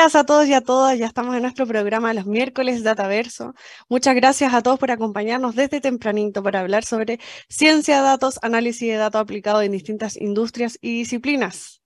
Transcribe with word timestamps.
Días 0.00 0.16
a 0.16 0.24
todos 0.24 0.46
y 0.46 0.54
a 0.54 0.62
todas. 0.62 0.98
Ya 0.98 1.04
estamos 1.04 1.36
en 1.36 1.42
nuestro 1.42 1.66
programa 1.66 2.14
los 2.14 2.24
miércoles 2.24 2.82
Dataverso. 2.82 3.52
Muchas 3.90 4.14
gracias 4.14 4.54
a 4.54 4.62
todos 4.62 4.78
por 4.78 4.90
acompañarnos 4.90 5.54
desde 5.54 5.82
tempranito 5.82 6.42
para 6.42 6.60
hablar 6.60 6.86
sobre 6.86 7.20
ciencia 7.50 7.98
de 7.98 8.04
datos, 8.04 8.38
análisis 8.40 8.88
de 8.88 8.96
datos 8.96 9.20
aplicado 9.20 9.60
en 9.60 9.72
distintas 9.72 10.16
industrias 10.16 10.78
y 10.80 11.00
disciplinas. 11.00 11.82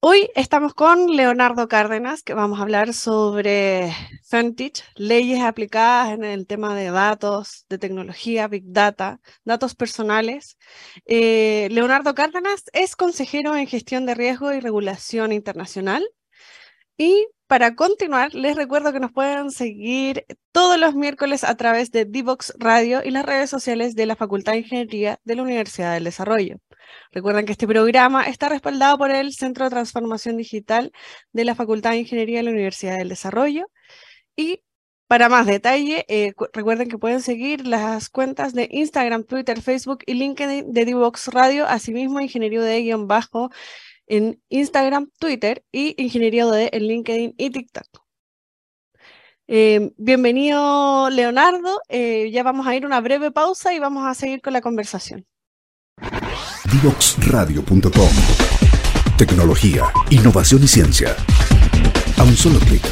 Hoy 0.00 0.28
estamos 0.34 0.74
con 0.74 1.16
Leonardo 1.16 1.66
Cárdenas, 1.66 2.22
que 2.22 2.34
vamos 2.34 2.58
a 2.58 2.62
hablar 2.62 2.92
sobre 2.92 3.90
FENTICH, 4.28 4.84
leyes 4.96 5.40
aplicadas 5.40 6.12
en 6.12 6.24
el 6.24 6.46
tema 6.46 6.74
de 6.74 6.90
datos, 6.90 7.64
de 7.70 7.78
tecnología, 7.78 8.48
Big 8.48 8.64
Data, 8.66 9.18
datos 9.44 9.74
personales. 9.74 10.58
Eh, 11.06 11.68
Leonardo 11.70 12.14
Cárdenas 12.14 12.64
es 12.74 12.96
consejero 12.96 13.56
en 13.56 13.66
gestión 13.66 14.04
de 14.04 14.14
riesgo 14.14 14.52
y 14.52 14.60
regulación 14.60 15.32
internacional. 15.32 16.06
Y 16.98 17.28
para 17.46 17.74
continuar, 17.76 18.34
les 18.34 18.56
recuerdo 18.56 18.92
que 18.92 19.00
nos 19.00 19.12
pueden 19.12 19.50
seguir 19.50 20.24
todos 20.50 20.78
los 20.78 20.94
miércoles 20.94 21.44
a 21.44 21.54
través 21.56 21.90
de 21.90 22.04
Divox 22.04 22.54
Radio 22.58 23.02
y 23.04 23.10
las 23.10 23.24
redes 23.24 23.50
sociales 23.50 23.94
de 23.94 24.06
la 24.06 24.16
Facultad 24.16 24.52
de 24.52 24.58
Ingeniería 24.58 25.20
de 25.24 25.36
la 25.36 25.42
Universidad 25.42 25.94
del 25.94 26.04
Desarrollo. 26.04 26.56
Recuerden 27.12 27.46
que 27.46 27.52
este 27.52 27.66
programa 27.66 28.24
está 28.24 28.48
respaldado 28.48 28.98
por 28.98 29.10
el 29.10 29.32
Centro 29.32 29.64
de 29.64 29.70
Transformación 29.70 30.36
Digital 30.36 30.92
de 31.32 31.44
la 31.44 31.54
Facultad 31.54 31.90
de 31.90 31.98
Ingeniería 31.98 32.38
de 32.38 32.44
la 32.44 32.50
Universidad 32.50 32.96
del 32.98 33.10
Desarrollo. 33.10 33.66
Y 34.36 34.62
para 35.06 35.28
más 35.28 35.46
detalle, 35.46 36.04
eh, 36.08 36.32
recuerden 36.52 36.88
que 36.88 36.98
pueden 36.98 37.20
seguir 37.20 37.66
las 37.66 38.08
cuentas 38.10 38.54
de 38.54 38.68
Instagram, 38.72 39.24
Twitter, 39.24 39.62
Facebook 39.62 39.98
y 40.06 40.14
LinkedIn 40.14 40.72
de 40.72 40.84
Divox 40.84 41.28
Radio, 41.28 41.66
asimismo 41.66 42.20
Ingeniería 42.20 42.62
de 42.62 42.82
guion 42.82 43.06
bajo 43.06 43.50
en 44.06 44.40
Instagram, 44.48 45.10
Twitter 45.18 45.64
y 45.72 45.94
Ingeniería 46.02 46.46
de 46.46 46.70
en 46.72 46.82
LinkedIn 46.84 47.34
y 47.36 47.50
TikTok. 47.50 47.86
Eh, 49.48 49.92
bienvenido, 49.96 51.08
Leonardo. 51.10 51.80
Eh, 51.88 52.30
ya 52.32 52.42
vamos 52.42 52.66
a 52.66 52.74
ir 52.74 52.84
una 52.84 53.00
breve 53.00 53.30
pausa 53.30 53.72
y 53.74 53.78
vamos 53.78 54.06
a 54.06 54.14
seguir 54.14 54.40
con 54.40 54.52
la 54.52 54.60
conversación. 54.60 55.26
Divoxradio.com 56.72 58.10
Tecnología, 59.16 59.84
innovación 60.10 60.62
y 60.64 60.68
ciencia. 60.68 61.16
A 62.18 62.24
un 62.24 62.36
solo 62.36 62.58
clic. 62.58 62.82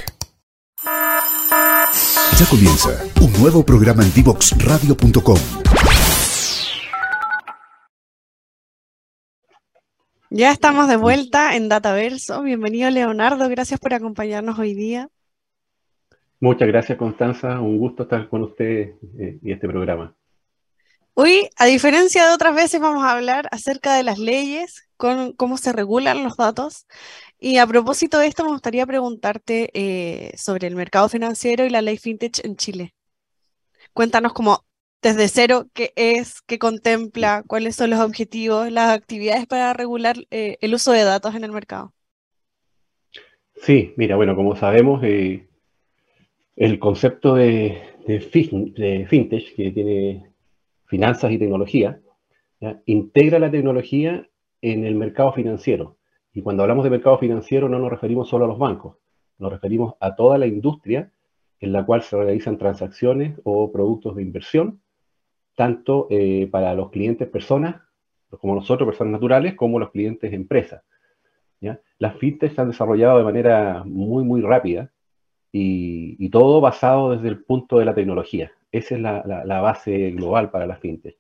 Ya 2.39 2.47
comienza 2.47 3.05
un 3.21 3.33
nuevo 3.35 3.65
programa 3.65 4.03
en 4.03 4.13
Divoxradio.com. 4.15 5.39
Ya 10.37 10.51
estamos 10.51 10.89
de 10.89 10.97
vuelta 10.97 11.55
en 11.55 11.69
Dataverso. 11.69 12.43
Bienvenido 12.43 12.91
Leonardo, 12.91 13.49
gracias 13.49 13.79
por 13.79 13.95
acompañarnos 13.95 14.59
hoy 14.59 14.75
día. 14.75 15.09
Muchas 16.41 16.67
gracias 16.67 16.99
Constanza, 16.99 17.61
un 17.61 17.79
gusto 17.79 18.03
estar 18.03 18.29
con 18.29 18.43
usted 18.43 18.95
eh, 19.17 19.39
y 19.41 19.53
este 19.53 19.69
programa. 19.69 20.17
Hoy, 21.15 21.49
a 21.57 21.67
diferencia 21.67 22.27
de 22.27 22.35
otras 22.35 22.53
veces, 22.57 22.81
vamos 22.81 23.05
a 23.05 23.13
hablar 23.13 23.47
acerca 23.53 23.95
de 23.95 24.03
las 24.03 24.19
leyes, 24.19 24.89
con 24.97 25.35
cómo 25.35 25.57
se 25.57 25.73
regulan 25.73 26.25
los 26.25 26.37
datos. 26.37 26.89
Y 27.39 27.59
a 27.59 27.67
propósito 27.69 28.19
de 28.19 28.27
esto, 28.27 28.43
me 28.43 28.51
gustaría 28.51 28.85
preguntarte 28.87 29.71
eh, 29.73 30.37
sobre 30.37 30.67
el 30.67 30.75
mercado 30.75 31.09
financiero 31.09 31.65
y 31.65 31.71
la 31.71 31.81
ley 31.81 31.97
FinTech 31.97 32.45
en 32.45 32.57
Chile. 32.57 32.95
Cuéntanos 33.93 34.33
como 34.33 34.65
desde 35.05 35.29
cero 35.29 35.67
qué 35.75 35.93
es, 35.97 36.41
qué 36.41 36.59
contempla, 36.59 37.45
cuáles 37.47 37.77
son 37.77 37.91
los 37.91 38.01
objetivos, 38.01 38.73
las 38.73 38.91
actividades 38.91 39.47
para 39.47 39.75
regular 39.75 40.17
eh, 40.31 40.57
el 40.63 40.75
uso 40.75 40.93
de 40.93 41.05
datos 41.05 41.35
en 41.35 41.45
el 41.45 41.53
mercado. 41.53 41.93
Sí, 43.55 43.93
mira, 43.99 44.17
bueno, 44.17 44.35
como 44.35 44.57
sabemos, 44.57 45.03
eh, 45.05 45.47
el 46.57 46.79
concepto 46.79 47.35
de, 47.35 47.83
de, 48.07 48.19
de 48.19 49.07
fintech 49.07 49.55
que 49.55 49.71
tiene 49.73 50.33
finanzas 50.87 51.31
y 51.33 51.39
tecnología, 51.39 52.01
integra 52.87 53.39
la 53.39 53.51
tecnología 53.51 54.27
en 54.63 54.87
el 54.87 54.95
mercado 54.95 55.35
financiero. 55.35 55.99
Y 56.33 56.41
cuando 56.41 56.63
hablamos 56.63 56.85
de 56.85 56.91
mercado 56.91 57.19
financiero 57.19 57.69
no 57.69 57.79
nos 57.79 57.91
referimos 57.91 58.29
solo 58.29 58.47
a 58.47 58.49
los 58.49 58.59
bancos, 58.59 58.97
nos 59.39 59.53
referimos 59.53 59.95
a 60.01 60.17
toda 60.17 60.39
la 60.39 60.47
industria 60.47 61.13
en 61.61 61.73
la 61.73 61.85
cual 61.85 62.03
se 62.03 62.17
realizan 62.17 62.57
transacciones 62.57 63.39
o 63.45 63.71
productos 63.71 64.17
de 64.17 64.23
inversión, 64.23 64.81
tanto 65.55 66.07
eh, 66.11 66.49
para 66.51 66.75
los 66.75 66.91
clientes 66.91 67.29
personas, 67.29 67.77
como 68.41 68.55
nosotros, 68.55 68.87
personas 68.87 69.13
naturales, 69.13 69.55
como 69.55 69.79
los 69.79 69.91
clientes 69.91 70.33
empresas. 70.33 70.83
Las 71.99 72.17
fintech 72.19 72.55
se 72.55 72.61
han 72.61 72.69
desarrollado 72.69 73.19
de 73.19 73.25
manera 73.25 73.83
muy, 73.87 74.25
muy 74.25 74.43
rápida 74.43 74.91
y, 75.53 76.29
todo 76.31 76.61
basado 76.61 77.13
desde 77.13 77.29
el 77.29 77.45
punto 77.45 77.79
de 77.79 77.85
la 77.85 77.95
tecnología. 77.95 78.53
Esa 78.73 78.97
es 78.97 79.01
la, 79.01 79.61
base 79.61 80.11
global 80.11 80.51
para 80.51 80.67
las 80.67 80.81
fintech. 80.81 81.17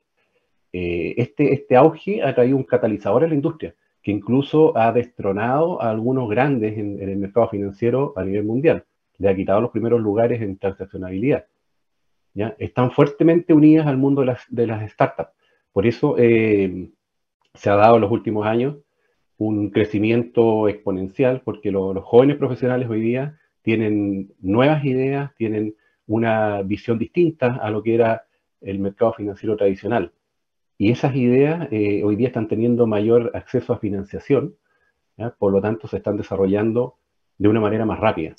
Eh, 0.72 1.14
este, 1.16 1.52
este 1.54 1.76
auge 1.76 2.22
ha 2.22 2.34
traído 2.34 2.56
un 2.56 2.64
catalizador 2.64 3.22
en 3.22 3.30
la 3.30 3.36
industria, 3.36 3.74
que 4.02 4.10
incluso 4.10 4.76
ha 4.76 4.92
destronado 4.92 5.80
a 5.80 5.90
algunos 5.90 6.28
grandes 6.28 6.76
en, 6.76 7.00
el 7.00 7.16
mercado 7.16 7.48
financiero 7.48 8.12
a 8.16 8.24
nivel 8.24 8.44
mundial. 8.44 8.84
Le 9.18 9.28
ha 9.28 9.36
quitado 9.36 9.60
los 9.60 9.70
primeros 9.70 10.00
lugares 10.00 10.42
en 10.42 10.58
transaccionabilidad. 10.58 11.46
¿Ya? 12.34 12.54
Están 12.58 12.90
fuertemente 12.90 13.54
unidas 13.54 13.86
al 13.86 13.96
mundo 13.96 14.24
de 14.48 14.66
las, 14.66 14.90
startups. 14.90 15.30
Por 15.72 15.86
eso 15.86 16.16
eh, 16.18 16.90
se 17.54 17.70
ha 17.70 17.76
dado 17.76 17.96
en 17.96 18.02
los 18.02 18.10
últimos 18.10 18.46
años 18.46 18.76
un 19.36 19.70
crecimiento 19.70 20.68
exponencial, 20.68 21.42
porque 21.44 21.70
los 21.70 22.04
jóvenes 22.04 22.36
profesionales 22.36 22.88
hoy 22.88 23.00
día 23.00 23.38
tienen 23.62 24.32
nuevas 24.40 24.84
ideas, 24.84 25.34
tienen 25.36 25.74
una 26.06 26.62
visión 26.62 26.98
distinta 26.98 27.56
a 27.56 27.70
lo 27.70 27.82
que 27.82 27.94
era 27.94 28.26
el 28.60 28.78
mercado 28.78 29.12
financiero 29.14 29.56
tradicional. 29.56 30.12
Y 30.76 30.90
esas 30.90 31.14
ideas 31.14 31.68
eh, 31.70 32.02
hoy 32.04 32.16
día 32.16 32.28
están 32.28 32.48
teniendo 32.48 32.86
mayor 32.86 33.30
acceso 33.34 33.72
a 33.72 33.78
financiación, 33.78 34.56
por 35.38 35.52
lo 35.52 35.60
tanto 35.60 35.86
se 35.86 35.98
están 35.98 36.16
desarrollando 36.16 36.96
de 37.38 37.48
una 37.48 37.60
manera 37.60 37.84
más 37.86 38.00
rápida. 38.00 38.34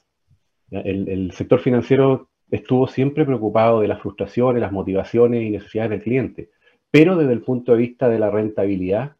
El, 0.72 1.32
sector 1.32 1.60
financiero 1.60 2.30
estuvo 2.52 2.88
siempre 2.88 3.26
preocupado 3.26 3.82
de 3.82 3.88
las 3.88 4.02
frustraciones, 4.02 4.62
las 4.62 4.72
motivaciones 4.72 5.44
y 5.44 5.50
necesidades 5.50 5.92
del 5.92 6.04
cliente, 6.04 6.50
pero 6.92 7.16
desde 7.16 7.34
el 7.34 7.42
punto 7.42 7.72
de 7.72 7.80
vista 7.80 8.08
de 8.08 8.20
la 8.20 8.30
rentabilidad 8.30 9.16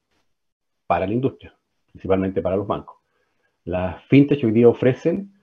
para 0.88 1.08
la 1.08 1.14
industria, 1.14 1.56
principalmente 1.92 2.42
para 2.42 2.56
los 2.56 2.68
bancos. 2.68 2.98
Las 3.64 4.04
fintech 4.06 4.44
hoy 4.44 4.52
día 4.52 4.70
ofrecen 4.70 5.34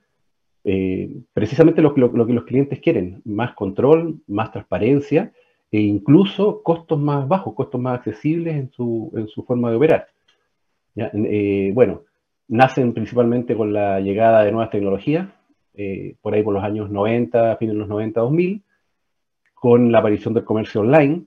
eh, 0.63 1.11
precisamente 1.33 1.81
lo, 1.81 1.93
que 1.93 2.01
los 2.33 2.45
clientes 2.45 2.79
quieren, 2.79 3.21
más 3.25 3.53
control, 3.53 4.21
más 4.27 4.51
transparencia 4.51 5.33
e 5.71 5.79
incluso 5.79 6.63
costos 6.63 6.99
más 6.99 7.27
bajos, 7.27 7.53
costos 7.53 7.81
más 7.81 7.99
accesibles 7.99 8.55
en 8.55 8.71
su, 8.71 9.43
forma 9.45 9.69
de 9.71 9.75
operar. 9.75 10.07
Eh, 10.95 11.71
bueno, 11.73 12.03
nacen 12.47 12.93
principalmente 12.93 13.55
con 13.55 13.73
la 13.73 13.99
llegada 13.99 14.43
de 14.43 14.51
nuevas 14.51 14.69
tecnologías, 14.69 15.27
eh, 15.75 16.15
por 16.21 16.33
ahí 16.33 16.43
por 16.43 16.53
los 16.53 16.63
años 16.63 16.89
90, 16.89 17.57
fines 17.57 17.73
de 17.73 17.79
los 17.79 17.87
90, 17.87 18.21
2000, 18.21 18.63
con 19.53 19.91
la 19.91 19.99
aparición 19.99 20.33
del 20.33 20.43
comercio 20.43 20.81
online 20.81 21.23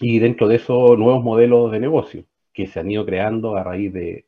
y 0.00 0.18
dentro 0.18 0.48
de 0.48 0.56
eso 0.56 0.96
nuevos 0.96 1.22
modelos 1.22 1.70
de 1.70 1.80
negocio 1.80 2.24
que 2.52 2.66
se 2.66 2.80
han 2.80 2.90
ido 2.90 3.06
creando 3.06 3.56
a 3.56 3.64
raíz 3.64 3.92
de, 3.92 4.24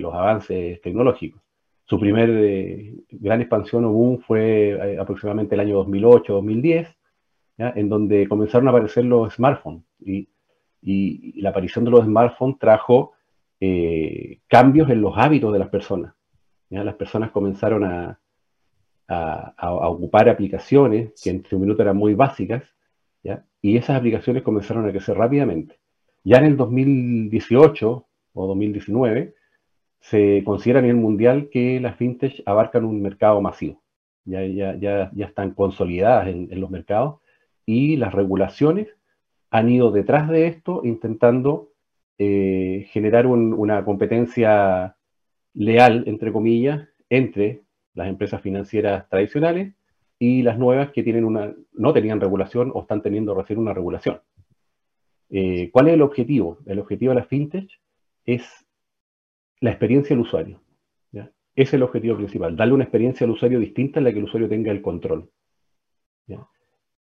los 0.00 0.14
avances 0.14 0.80
tecnológicos. 0.80 1.42
Su 1.84 1.98
primer 1.98 2.30
eh, 2.30 2.94
gran 3.10 3.40
expansión 3.40 3.84
o 3.84 3.92
boom 3.92 4.20
fue 4.20 4.70
eh, 4.70 4.98
aproximadamente 4.98 5.54
el 5.54 5.60
año 5.60 5.84
2008-2010, 5.84 6.94
en 7.58 7.88
donde 7.88 8.28
comenzaron 8.28 8.68
a 8.68 8.70
aparecer 8.70 9.04
los 9.04 9.34
smartphones. 9.34 9.82
Y, 10.00 10.28
la 11.40 11.50
aparición 11.50 11.84
de 11.84 11.90
los 11.90 12.04
smartphones 12.04 12.58
trajo 12.58 13.12
eh, 13.58 14.38
cambios 14.46 14.88
en 14.90 15.00
los 15.00 15.14
hábitos 15.16 15.52
de 15.52 15.58
las 15.58 15.68
personas. 15.68 16.14
Las 16.70 16.94
personas 16.96 17.30
comenzaron 17.30 17.84
a, 17.84 18.20
ocupar 19.60 20.28
aplicaciones 20.28 21.20
que 21.22 21.30
en 21.30 21.44
su 21.44 21.58
minuto 21.58 21.82
eran 21.82 21.96
muy 21.96 22.14
básicas, 22.14 22.62
y 23.60 23.76
esas 23.76 23.96
aplicaciones 23.96 24.42
comenzaron 24.42 24.86
a 24.86 24.90
crecer 24.92 25.16
rápidamente. 25.16 25.80
Ya 26.22 26.38
en 26.38 26.44
el 26.44 26.56
2018 26.56 28.06
o 28.34 28.46
2019, 28.46 29.34
se 30.00 30.42
considera 30.44 30.78
a 30.78 30.82
nivel 30.82 30.98
mundial 30.98 31.48
que 31.50 31.80
las 31.80 31.96
fintech 31.96 32.42
abarcan 32.46 32.84
un 32.84 33.02
mercado 33.02 33.40
masivo. 33.40 33.82
Ya 34.24 35.10
están 35.16 35.54
consolidadas 35.54 36.28
en, 36.28 36.60
los 36.60 36.70
mercados 36.70 37.20
y 37.66 37.96
las 37.96 38.14
regulaciones 38.14 38.88
han 39.50 39.70
ido 39.70 39.90
detrás 39.90 40.28
de 40.28 40.46
esto 40.46 40.82
intentando 40.84 41.72
eh, 42.18 42.86
generar 42.90 43.26
una 43.26 43.84
competencia 43.84 44.97
leal, 45.58 46.04
entre 46.06 46.32
comillas, 46.32 46.88
entre 47.10 47.62
las 47.94 48.08
empresas 48.08 48.40
financieras 48.40 49.08
tradicionales 49.08 49.74
y 50.18 50.42
las 50.42 50.56
nuevas 50.56 50.90
que 50.92 51.02
tienen 51.02 51.24
una, 51.24 51.52
no 51.72 51.92
tenían 51.92 52.20
regulación 52.20 52.70
o 52.74 52.82
están 52.82 53.02
teniendo 53.02 53.34
recién 53.34 53.58
una 53.58 53.74
regulación. 53.74 54.20
Eh, 55.30 55.70
¿Cuál 55.72 55.88
es 55.88 55.94
el 55.94 56.02
objetivo? 56.02 56.58
El 56.64 56.78
objetivo 56.78 57.10
de 57.10 57.20
las 57.20 57.26
fintech 57.26 57.68
es 58.24 58.66
la 59.60 59.70
experiencia 59.70 60.14
del 60.14 60.24
usuario. 60.24 60.60
Es 61.56 61.74
el 61.74 61.82
objetivo 61.82 62.16
principal, 62.16 62.54
darle 62.54 62.74
una 62.74 62.84
experiencia 62.84 63.24
al 63.24 63.32
usuario 63.32 63.58
distinta 63.58 63.98
en 63.98 64.04
la 64.04 64.12
que 64.12 64.18
el 64.18 64.26
usuario 64.26 64.48
tenga 64.48 64.70
el 64.70 64.80
control. 64.80 65.28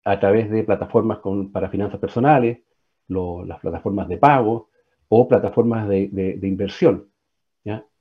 A 0.03 0.19
través 0.19 0.49
de 0.49 0.63
plataformas 0.63 1.19
para 1.53 1.69
finanzas 1.69 1.99
personales, 1.99 2.57
las 3.07 3.59
plataformas 3.59 4.07
de 4.07 4.17
pago 4.17 4.69
o 5.09 5.27
plataformas 5.27 5.87
de, 5.87 6.39
inversión. 6.41 7.07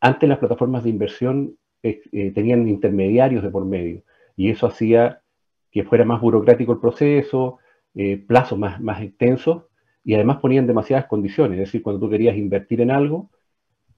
Antes 0.00 0.28
las 0.28 0.38
plataformas 0.38 0.84
de 0.84 0.90
inversión 0.90 1.56
eh, 1.82 2.00
eh, 2.12 2.30
tenían 2.32 2.68
intermediarios 2.68 3.42
de 3.42 3.50
por 3.50 3.64
medio 3.64 4.02
y 4.36 4.50
eso 4.50 4.66
hacía 4.66 5.22
que 5.70 5.84
fuera 5.84 6.04
más 6.04 6.20
burocrático 6.20 6.72
el 6.72 6.80
proceso, 6.80 7.58
eh, 7.94 8.16
plazos 8.16 8.58
más, 8.58 8.80
más 8.80 9.02
extensos 9.02 9.64
y 10.04 10.14
además 10.14 10.38
ponían 10.38 10.66
demasiadas 10.66 11.06
condiciones. 11.06 11.58
Es 11.58 11.66
decir, 11.66 11.82
cuando 11.82 12.00
tú 12.00 12.10
querías 12.10 12.36
invertir 12.36 12.80
en 12.80 12.90
algo, 12.90 13.30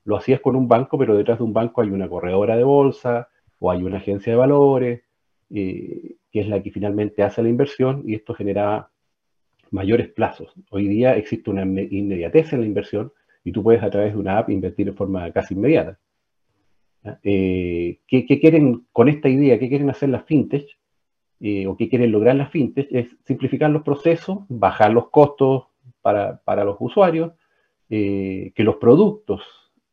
lo 0.05 0.17
hacías 0.17 0.41
con 0.41 0.57
un 0.57 0.69
banco, 0.69 0.99
pero 0.99 1.17
detrás 1.17 1.39
de 1.39 1.45
un 1.45 1.53
banco 1.53 1.83
hay 1.83 1.91
una 1.91 2.09
corredora 2.09 2.57
de 2.57 2.65
bolsa 2.65 3.29
o 3.59 3.71
hay 3.71 3.83
una 3.83 3.99
agencia 3.99 4.33
de 4.33 4.39
valores, 4.39 5.03
que 5.51 6.19
es 6.33 6.49
la 6.49 6.63
que 6.63 6.71
finalmente 6.71 7.23
hace 7.23 7.43
la 7.43 7.49
inversión 7.49 8.03
y 8.07 8.15
esto 8.15 8.33
generaba 8.35 8.91
mayores 9.71 10.09
plazos. 10.09 10.53
Hoy 10.71 10.89
día 10.89 11.17
existe 11.17 11.51
una 11.51 11.63
inmediatez 11.63 12.53
en 12.53 12.61
la 12.61 12.67
inversión 12.67 13.13
y 13.49 13.53
tú 13.53 13.63
puedes 13.63 13.83
a 13.83 13.89
través 13.89 14.13
de 14.13 14.19
una 14.19 14.37
app 14.37 14.51
invertir 14.51 14.89
en 14.89 14.95
forma 14.95 15.33
casi 15.33 15.55
inmediata. 15.55 15.99
Eh, 17.23 18.01
¿qué, 18.07 18.27
quieren 18.27 18.87
con 18.93 19.09
esta 19.09 19.31
idea? 19.31 19.59
¿Qué 19.59 19.71
quieren 19.71 19.89
hacer 19.89 20.11
las 20.11 20.27
fintech? 20.27 20.67
Eh, 21.41 21.67
¿O 21.67 21.75
qué 21.75 21.89
quieren 21.89 22.13
lograr 22.13 22.37
las 22.37 22.51
fintech? 22.51 22.89
Es 22.91 23.17
simplificar 23.25 23.71
los 23.71 23.85
procesos, 23.85 24.41
bajar 24.51 24.93
los 24.93 25.09
costos 25.09 25.69
para, 26.03 26.43
los 26.63 26.77
usuarios, 26.79 27.33
eh, 27.89 28.53
que 28.55 28.65
los 28.65 28.77
productos 28.77 29.41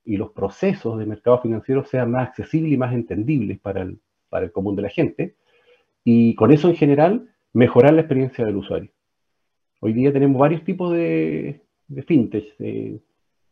y 0.03 0.17
los 0.17 0.31
procesos 0.31 0.99
de 0.99 1.05
mercado 1.05 1.39
financiero 1.39 1.85
sean 1.85 2.11
más 2.11 2.27
accesibles 2.27 2.73
y 2.73 2.77
más 2.77 2.93
entendibles 2.93 3.57
para 3.59 3.83
el, 3.83 3.99
para 4.27 4.43
el 4.43 4.51
común 4.51 4.75
de 4.75 4.81
la 4.81 4.89
gente. 4.89 5.37
Y 6.03 6.35
con 6.35 6.51
eso 6.51 6.67
en 6.67 6.75
general, 6.75 7.29
mejorar 7.53 7.93
la 7.93 8.01
experiencia 8.01 8.45
del 8.45 8.57
usuario. 8.57 8.91
Hoy 9.79 9.93
día 9.93 10.11
tenemos 10.11 10.41
varios 10.41 10.65
tipos 10.65 10.91
de, 10.91 11.61
de 11.87 12.03
fintech, 12.03 12.53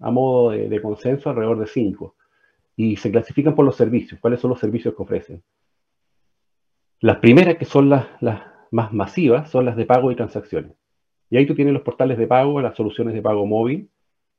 a 0.03 0.11
modo 0.11 0.51
de, 0.51 0.81
consenso, 0.81 1.29
alrededor 1.29 1.59
de 1.59 1.67
cinco. 1.67 2.15
Y 2.75 2.97
se 2.97 3.09
clasifican 3.09 3.55
por 3.55 3.65
los 3.65 3.77
servicios. 3.77 4.19
¿Cuáles 4.19 4.41
son 4.41 4.50
los 4.50 4.59
servicios 4.59 4.94
que 4.94 5.01
ofrecen? 5.01 5.41
Las 7.00 7.17
primeras, 7.17 7.55
que 7.55 7.65
son 7.65 7.89
las, 7.89 8.07
más 8.71 8.91
masivas, 8.91 9.50
son 9.50 9.65
las 9.65 9.77
de 9.77 9.85
pago 9.85 10.11
y 10.11 10.15
transacciones. 10.15 10.73
Y 11.29 11.38
ahí 11.38 11.45
tú 11.45 11.55
tienes 11.55 11.73
los 11.73 11.83
portales 11.83 12.17
de 12.17 12.27
pago, 12.27 12.59
las 12.61 12.75
soluciones 12.75 13.13
de 13.13 13.21
pago 13.21 13.45
móvil, 13.45 13.89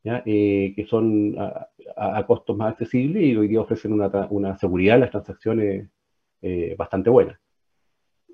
eh, 0.05 0.75
que 0.77 0.85
son 0.87 1.35
a, 1.39 2.27
costos 2.27 2.57
más 2.59 2.73
accesibles 2.73 3.23
y 3.23 3.35
hoy 3.35 3.49
día 3.49 3.63
ofrecen 3.63 3.95
una, 3.95 4.59
seguridad 4.59 4.97
en 4.97 5.01
las 5.01 5.11
transacciones 5.11 5.89
eh, 6.43 6.75
bastante 6.77 7.09
buena. 7.09 7.41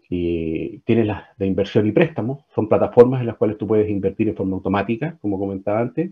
Tienes 0.08 1.06
las 1.06 1.36
de 1.38 1.46
inversión 1.46 1.86
y 1.86 1.92
préstamo, 1.92 2.44
son 2.52 2.68
plataformas 2.68 3.20
en 3.20 3.28
las 3.28 3.36
cuales 3.36 3.56
tú 3.56 3.68
puedes 3.68 3.88
invertir 3.88 4.28
en 4.28 4.34
forma 4.34 4.56
automática, 4.56 5.16
como 5.20 5.38
comentaba 5.38 5.78
antes, 5.78 6.10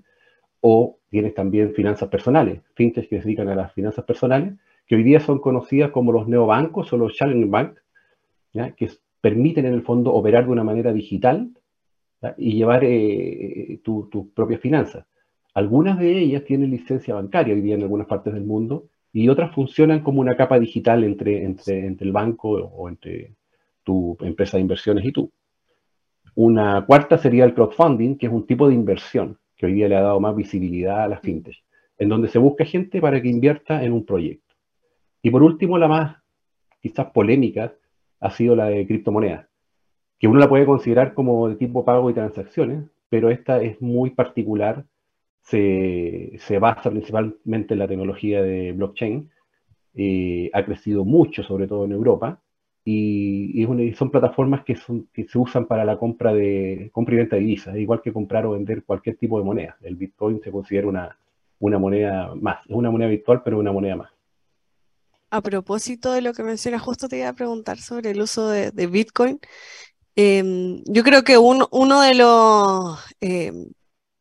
o 0.60 0.98
tienes 1.10 1.34
también 1.34 1.74
finanzas 1.74 2.08
personales, 2.08 2.60
fintech 2.74 3.08
que 3.08 3.18
se 3.18 3.24
dedican 3.24 3.48
a 3.48 3.54
las 3.54 3.72
finanzas 3.72 4.04
personales, 4.04 4.54
que 4.86 4.96
hoy 4.96 5.02
día 5.02 5.20
son 5.20 5.38
conocidas 5.38 5.90
como 5.90 6.12
los 6.12 6.28
neobancos 6.28 6.92
o 6.92 6.96
los 6.96 7.14
challenger 7.14 7.48
bank, 7.48 7.78
que 8.76 8.90
permiten 9.20 9.66
en 9.66 9.74
el 9.74 9.82
fondo 9.82 10.12
operar 10.12 10.46
de 10.46 10.52
una 10.52 10.64
manera 10.64 10.92
digital 10.92 11.50
y 12.36 12.54
llevar 12.54 12.82
eh, 12.84 13.80
tus 13.82 14.08
propias 14.34 14.60
finanzas. 14.60 15.06
Algunas 15.54 15.98
de 15.98 16.18
ellas 16.18 16.44
tienen 16.44 16.70
licencia 16.70 17.14
bancaria 17.14 17.54
hoy 17.54 17.60
día 17.60 17.74
en 17.74 17.82
algunas 17.82 18.06
partes 18.06 18.32
del 18.32 18.44
mundo 18.44 18.88
y 19.12 19.28
otras 19.28 19.54
funcionan 19.54 20.00
como 20.00 20.20
una 20.20 20.36
capa 20.36 20.58
digital 20.58 21.04
entre, 21.04 21.44
entre, 21.44 21.86
entre 21.86 22.06
el 22.06 22.12
banco 22.12 22.50
o 22.50 22.88
entre 22.88 23.34
tu 23.84 24.16
empresa 24.20 24.56
de 24.56 24.62
inversiones 24.62 25.04
y 25.04 25.12
tú. 25.12 25.30
Una 26.34 26.84
cuarta 26.86 27.18
sería 27.18 27.44
el 27.44 27.54
crowdfunding, 27.54 28.16
que 28.16 28.26
es 28.26 28.32
un 28.32 28.46
tipo 28.46 28.68
de 28.68 28.74
inversión 28.74 29.38
que 29.58 29.66
hoy 29.66 29.74
día 29.74 29.88
le 29.88 29.96
ha 29.96 30.02
dado 30.02 30.20
más 30.20 30.34
visibilidad 30.34 31.02
a 31.02 31.08
las 31.08 31.20
fintech, 31.20 31.56
en 31.98 32.08
donde 32.08 32.28
se 32.28 32.38
busca 32.38 32.64
gente 32.64 33.00
para 33.00 33.20
que 33.20 33.28
invierta 33.28 33.84
en 33.84 33.92
un 33.92 34.06
proyecto. 34.06 34.54
Y 35.20 35.30
por 35.30 35.42
último, 35.42 35.76
la 35.76 35.88
más 35.88 36.16
quizás 36.80 37.10
polémica 37.10 37.74
ha 38.20 38.30
sido 38.30 38.56
la 38.56 38.66
de 38.66 38.86
criptomonedas, 38.86 39.46
que 40.18 40.28
uno 40.28 40.38
la 40.38 40.48
puede 40.48 40.64
considerar 40.64 41.12
como 41.12 41.48
de 41.48 41.56
tipo 41.56 41.84
pago 41.84 42.08
y 42.08 42.14
transacciones, 42.14 42.84
pero 43.08 43.30
esta 43.30 43.60
es 43.60 43.80
muy 43.82 44.10
particular, 44.10 44.84
se, 45.42 46.36
se 46.38 46.58
basa 46.58 46.90
principalmente 46.90 47.74
en 47.74 47.80
la 47.80 47.88
tecnología 47.88 48.42
de 48.42 48.72
blockchain, 48.72 49.30
eh, 49.94 50.50
ha 50.52 50.64
crecido 50.64 51.04
mucho, 51.04 51.42
sobre 51.42 51.66
todo 51.66 51.84
en 51.84 51.92
Europa, 51.92 52.40
y, 52.90 53.94
son 53.94 54.10
plataformas 54.10 54.64
que, 54.64 54.76
se 54.76 55.38
usan 55.38 55.66
para 55.66 55.84
la 55.84 55.98
compra 55.98 56.32
de 56.32 56.88
compra 56.92 57.14
y 57.14 57.18
venta 57.18 57.36
de 57.36 57.42
divisas, 57.42 57.76
igual 57.76 58.00
que 58.02 58.12
comprar 58.12 58.46
o 58.46 58.52
vender 58.52 58.82
cualquier 58.84 59.16
tipo 59.16 59.38
de 59.38 59.44
moneda. 59.44 59.76
El 59.82 59.96
Bitcoin 59.96 60.40
se 60.42 60.50
considera 60.50 60.88
una, 60.88 61.18
una 61.58 61.78
moneda 61.78 62.34
más, 62.34 62.64
es 62.64 62.74
una 62.74 62.90
moneda 62.90 63.10
virtual, 63.10 63.42
pero 63.44 63.58
una 63.58 63.72
moneda 63.72 63.96
más. 63.96 64.10
A 65.30 65.42
propósito 65.42 66.12
de 66.12 66.22
lo 66.22 66.32
que 66.32 66.42
mencionas, 66.42 66.80
justo 66.80 67.08
te 67.08 67.18
iba 67.18 67.28
a 67.28 67.34
preguntar 67.34 67.76
sobre 67.76 68.12
el 68.12 68.22
uso 68.22 68.48
de, 68.48 68.86
Bitcoin. 68.86 69.38
Em, 70.16 70.82
yo 70.86 71.04
creo 71.04 71.22
que 71.22 71.36
uno 71.36 72.00
de 72.00 72.14
los 72.14 72.98
em, 73.20 73.66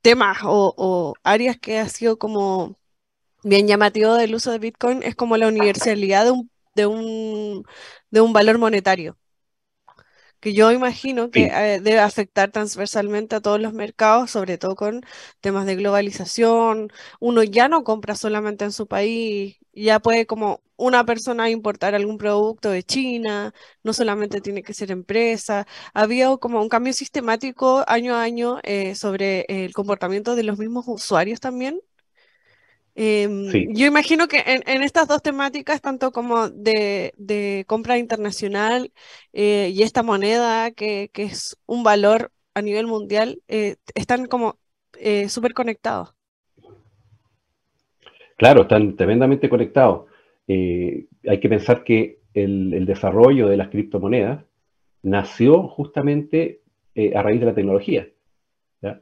temas 0.02 0.40
o, 0.44 0.74
o, 0.76 1.14
áreas 1.24 1.58
que 1.58 1.80
ha 1.80 1.88
sido 1.88 2.18
como 2.18 2.76
bien 3.44 3.66
llamativo 3.66 4.16
del 4.16 4.36
uso 4.36 4.52
de 4.52 4.60
Bitcoin 4.60 5.04
es 5.04 5.16
como 5.16 5.38
la 5.38 5.48
universalidad 5.48 6.26
de 6.26 6.32
un 6.32 6.50
de 6.78 6.88
un, 6.88 7.66
de 8.12 8.22
un 8.22 8.34
valor 8.34 8.60
monetario, 8.60 9.18
que 10.40 10.54
yo 10.54 10.72
imagino 10.72 11.32
que 11.32 11.46
eh, 11.46 11.80
debe 11.82 12.00
afectar 12.00 12.52
transversalmente 12.52 13.36
a 13.36 13.42
todos 13.42 13.60
los 13.60 13.74
mercados, 13.74 14.32
sobre 14.32 14.58
todo 14.58 14.76
con 14.76 15.02
temas 15.42 15.66
de 15.66 15.76
globalización. 15.76 16.90
Uno 17.20 17.44
ya 17.44 17.68
no 17.70 17.84
compra 17.84 18.16
solamente 18.16 18.66
en 18.66 18.72
su 18.72 18.88
país, 18.88 19.58
ya 19.74 20.00
puede 20.00 20.26
como 20.28 20.62
una 20.76 21.06
persona 21.06 21.50
importar 21.50 21.96
algún 21.96 22.18
producto 22.18 22.70
de 22.70 22.84
China, 22.84 23.54
no 23.84 23.94
solamente 23.94 24.42
tiene 24.42 24.62
que 24.64 24.74
ser 24.74 24.92
empresa. 24.92 25.66
Había 25.94 26.36
como 26.38 26.62
un 26.62 26.70
cambio 26.70 26.94
sistemático 26.94 27.84
año 27.88 28.16
a 28.16 28.22
año 28.24 28.60
eh, 28.64 28.96
sobre 28.96 29.46
el 29.50 29.74
comportamiento 29.74 30.36
de 30.36 30.44
los 30.44 30.60
mismos 30.60 30.86
usuarios 30.88 31.40
también 31.40 31.82
Em, 33.00 33.52
yo 33.76 33.86
imagino 33.86 34.28
que 34.28 34.42
en, 34.44 34.82
estas 34.82 35.08
dos 35.08 35.22
temáticas, 35.22 35.82
tanto 35.82 36.12
como 36.12 36.50
de, 36.50 37.64
compra 37.68 38.00
internacional 38.00 38.92
eh, 39.34 39.70
y 39.72 39.84
esta 39.84 40.02
moneda 40.02 40.72
que, 40.72 41.12
es 41.14 41.60
un 41.68 41.84
valor 41.84 42.32
a 42.56 42.64
nivel 42.64 42.88
mundial, 42.88 43.40
eh, 43.48 43.76
están 43.94 44.26
como 44.26 44.58
eh, 45.00 45.30
súper 45.30 45.54
conectados. 45.54 46.16
Claro, 48.36 48.64
están 48.64 48.96
tremendamente 48.96 49.48
conectados. 49.48 50.08
hay 50.48 51.40
que 51.40 51.50
pensar 51.50 51.84
que 51.84 52.22
el, 52.34 52.84
desarrollo 52.88 53.48
de 53.48 53.58
las 53.58 53.68
criptomonedas 53.68 54.44
nació 55.04 55.68
justamente 55.68 56.62
a 57.14 57.22
raíz 57.22 57.40
de 57.42 57.46
la 57.46 57.54
tecnología. 57.54 58.08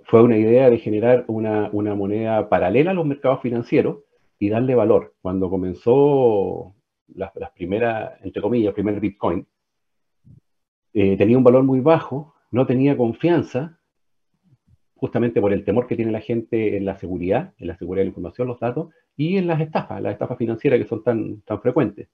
Fue 0.05 0.21
una 0.21 0.37
idea 0.37 0.69
de 0.69 0.77
generar 0.77 1.25
una, 1.27 1.69
moneda 1.95 2.47
paralela 2.47 2.91
a 2.91 2.93
los 2.93 3.05
mercados 3.05 3.41
financieros 3.41 3.99
y 4.39 4.49
darle 4.49 4.73
valor. 4.73 5.15
Cuando 5.21 5.49
comenzó 5.49 6.73
las, 7.13 7.31
primeras, 7.53 8.13
entre 8.23 8.41
comillas, 8.41 8.69
el 8.69 8.73
primer 8.73 8.99
Bitcoin, 8.99 9.45
eh, 10.93 11.17
tenía 11.17 11.37
un 11.37 11.43
valor 11.43 11.63
muy 11.63 11.81
bajo, 11.81 12.35
no 12.51 12.65
tenía 12.65 12.95
confianza, 12.95 13.79
justamente 14.95 15.41
por 15.41 15.51
el 15.51 15.65
temor 15.65 15.87
que 15.87 15.97
tiene 15.97 16.11
la 16.11 16.21
gente 16.21 16.77
en 16.77 16.85
la 16.85 16.95
seguridad, 16.97 17.53
en 17.57 17.67
la 17.67 17.77
seguridad 17.77 18.01
de 18.01 18.05
la 18.05 18.09
información, 18.09 18.47
los 18.47 18.59
datos, 18.59 18.93
y 19.17 19.35
en 19.35 19.47
las 19.47 19.59
estafas, 19.59 20.01
las 20.01 20.13
estafas 20.13 20.37
financieras 20.37 20.79
que 20.79 20.87
son 20.87 21.03
tan, 21.03 21.41
tan 21.41 21.61
frecuentes. 21.61 22.07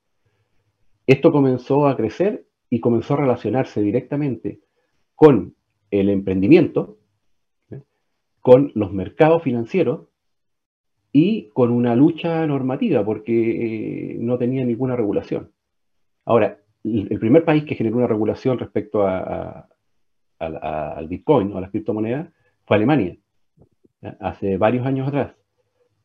Esto 1.05 1.31
comenzó 1.31 1.87
a 1.87 1.95
crecer 1.95 2.45
y 2.71 2.79
comenzó 2.79 3.13
a 3.13 3.17
relacionarse 3.17 3.81
directamente 3.81 4.61
con 5.13 5.55
el 5.91 6.09
emprendimiento, 6.09 6.97
con 8.41 8.71
los 8.75 8.91
mercados 8.91 9.43
financieros 9.43 10.07
y 11.11 11.49
con 11.49 11.71
una 11.71 11.95
lucha 11.95 12.45
normativa, 12.47 13.03
porque 13.03 14.13
eh, 14.13 14.17
no 14.19 14.37
tenía 14.37 14.65
ninguna 14.65 14.95
regulación. 14.95 15.51
Ahora, 16.25 16.59
el 16.83 17.19
primer 17.19 17.45
país 17.45 17.63
que 17.65 17.75
generó 17.75 17.97
una 17.97 18.07
regulación 18.07 18.57
respecto 18.57 19.05
a, 19.05 19.67
al 20.39 21.07
Bitcoin 21.07 21.51
o 21.53 21.57
a 21.57 21.61
las 21.61 21.69
criptomonedas 21.69 22.29
fue 22.65 22.77
Alemania, 22.77 23.17
hace 24.19 24.57
varios 24.57 24.85
años 24.85 25.07
atrás. 25.07 25.35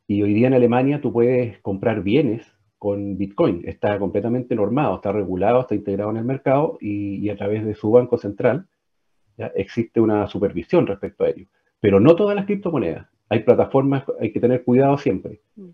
Y 0.07 0.23
hoy 0.23 0.35
día 0.35 0.49
en 0.49 0.55
Alemania 0.55 1.01
tú 1.01 1.13
puedes 1.13 1.59
comprar 1.61 2.03
bienes 2.03 2.47
con 2.79 3.17
Bitcoin. 3.17 3.63
Está 3.65 3.99
completamente 3.99 4.55
normado, 4.55 4.97
está 4.97 5.13
regulado, 5.13 5.61
está 5.61 5.75
integrado 5.75 6.11
en 6.11 6.19
el 6.19 6.25
mercado 6.25 6.79
y, 6.81 7.29
a 7.31 7.37
través 7.37 7.65
de 7.65 7.75
su 7.75 7.91
banco 7.91 8.19
central 8.19 8.69
¿ya? 9.37 9.47
existe 9.55 10.01
una 10.01 10.27
supervisión 10.27 10.87
respecto 10.87 11.25
a 11.25 11.31
ello. 11.31 11.47
Pero 11.81 12.01
no 12.01 12.17
todas 12.17 12.37
las 12.37 12.47
criptomonedas. 12.47 13.07
Hay 13.29 13.41
plataformas, 13.41 14.05
hay 14.21 14.33
que 14.33 14.41
tener 14.41 14.65
cuidado 14.65 14.99
siempre. 14.99 15.41
Mm. 15.57 15.71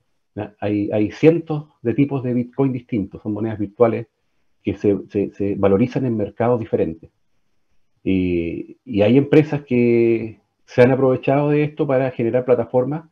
Hay, 0.60 1.10
cientos 1.10 1.68
de 1.82 1.92
tipos 1.92 2.22
de 2.22 2.32
Bitcoin 2.32 2.72
distintos, 2.72 3.22
son 3.22 3.34
monedas 3.34 3.58
virtuales 3.58 4.06
que 4.62 4.74
se, 4.74 5.54
valorizan 5.56 6.06
en 6.06 6.16
mercados 6.16 6.58
diferentes. 6.58 7.10
Y, 8.02 8.78
y, 8.84 9.02
hay 9.02 9.18
empresas 9.18 9.62
que 9.62 10.40
se 10.64 10.82
han 10.82 10.90
aprovechado 10.90 11.50
de 11.50 11.64
esto 11.64 11.86
para 11.86 12.10
generar 12.12 12.44
plataformas 12.44 13.04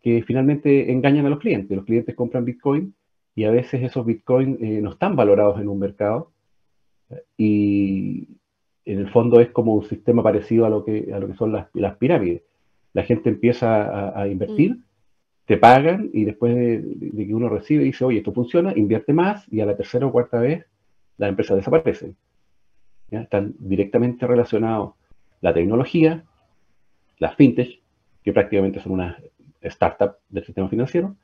que 0.00 0.22
finalmente 0.22 0.90
engañan 0.90 1.26
a 1.26 1.30
los 1.30 1.38
clientes. 1.38 1.76
Los 1.76 1.84
clientes 1.84 2.14
compran 2.14 2.44
Bitcoin 2.44 2.94
y 3.34 3.44
a 3.44 3.50
veces 3.50 3.82
esos 3.82 4.06
Bitcoin 4.06 4.58
eh, 4.60 4.80
no 4.80 4.90
están 4.90 5.16
valorados 5.16 5.60
en 5.60 5.68
un 5.68 5.78
mercado 5.78 6.32
y 7.36 8.37
en 8.88 8.98
el 8.98 9.10
fondo 9.10 9.38
es 9.38 9.50
como 9.50 9.74
un 9.74 9.84
sistema 9.84 10.22
parecido 10.22 10.64
a 10.64 10.70
lo 10.70 10.82
que, 10.82 11.10
a 11.12 11.18
lo 11.18 11.26
que 11.26 11.34
son 11.34 11.52
las, 11.52 11.96
pirámides. 11.98 12.40
La 12.94 13.02
gente 13.02 13.28
empieza 13.28 14.18
a, 14.18 14.26
invertir, 14.26 14.76
mm. 14.76 14.82
te 15.44 15.58
pagan 15.58 16.08
y 16.14 16.24
después 16.24 16.54
de, 16.54 17.26
que 17.26 17.34
uno 17.34 17.50
recibe 17.50 17.84
dice, 17.84 18.06
oye, 18.06 18.18
esto 18.18 18.32
funciona, 18.32 18.72
invierte 18.74 19.12
más 19.12 19.46
y 19.52 19.60
a 19.60 19.66
la 19.66 19.76
tercera 19.76 20.06
o 20.06 20.10
cuarta 20.10 20.40
vez 20.40 20.64
las 21.18 21.28
empresas 21.28 21.58
desaparecen. 21.58 22.16
Están 23.10 23.54
directamente 23.58 24.26
relacionados 24.26 24.94
la 25.42 25.52
tecnología, 25.52 26.24
las 27.18 27.34
fintech, 27.36 27.82
que 28.24 28.32
prácticamente 28.32 28.80
son 28.80 28.92
unas 28.92 29.22
startups 29.62 30.16
del 30.30 30.46
sistema 30.46 30.70
financiero, 30.70 31.14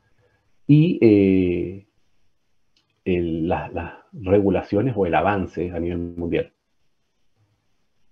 y 0.66 0.98
eh, 1.00 1.86
las 3.06 3.94
regulaciones 4.12 4.92
o 4.94 5.06
el 5.06 5.14
avance 5.14 5.70
a 5.70 5.80
nivel 5.80 5.98
mundial. 5.98 6.53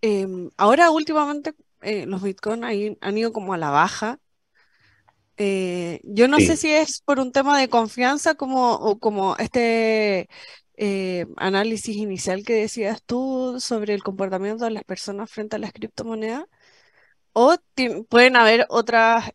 Em, 0.03 0.51
ahora 0.57 0.91
últimamente 0.91 1.55
eh, 1.81 2.07
los 2.07 2.23
bitcoins 2.23 2.97
han 3.01 3.19
ido 3.19 3.33
como 3.33 3.55
a 3.55 3.59
la 3.59 3.71
baja. 3.71 4.19
Eh, 5.39 6.01
yo 6.05 6.29
no 6.29 6.39
sé 6.39 6.57
si 6.57 6.71
es 6.71 7.01
por 7.01 7.19
un 7.19 7.33
tema 7.33 7.59
de 7.59 7.69
confianza 7.69 8.35
como, 8.35 8.75
o 8.75 8.99
como 8.99 9.37
este 9.37 10.29
análisis 11.37 11.97
inicial 11.97 12.45
que 12.45 12.55
decías 12.55 13.03
tú 13.05 13.57
sobre 13.61 13.95
el 13.95 14.03
comportamiento 14.03 14.65
de 14.65 14.73
las 14.73 14.85
personas 14.85 15.31
frente 15.31 15.57
a 15.57 15.59
las 15.59 15.73
criptomonedas. 15.73 16.45
O 17.33 17.57
pueden 18.11 18.37
haber 18.37 18.67
otras, 18.69 19.31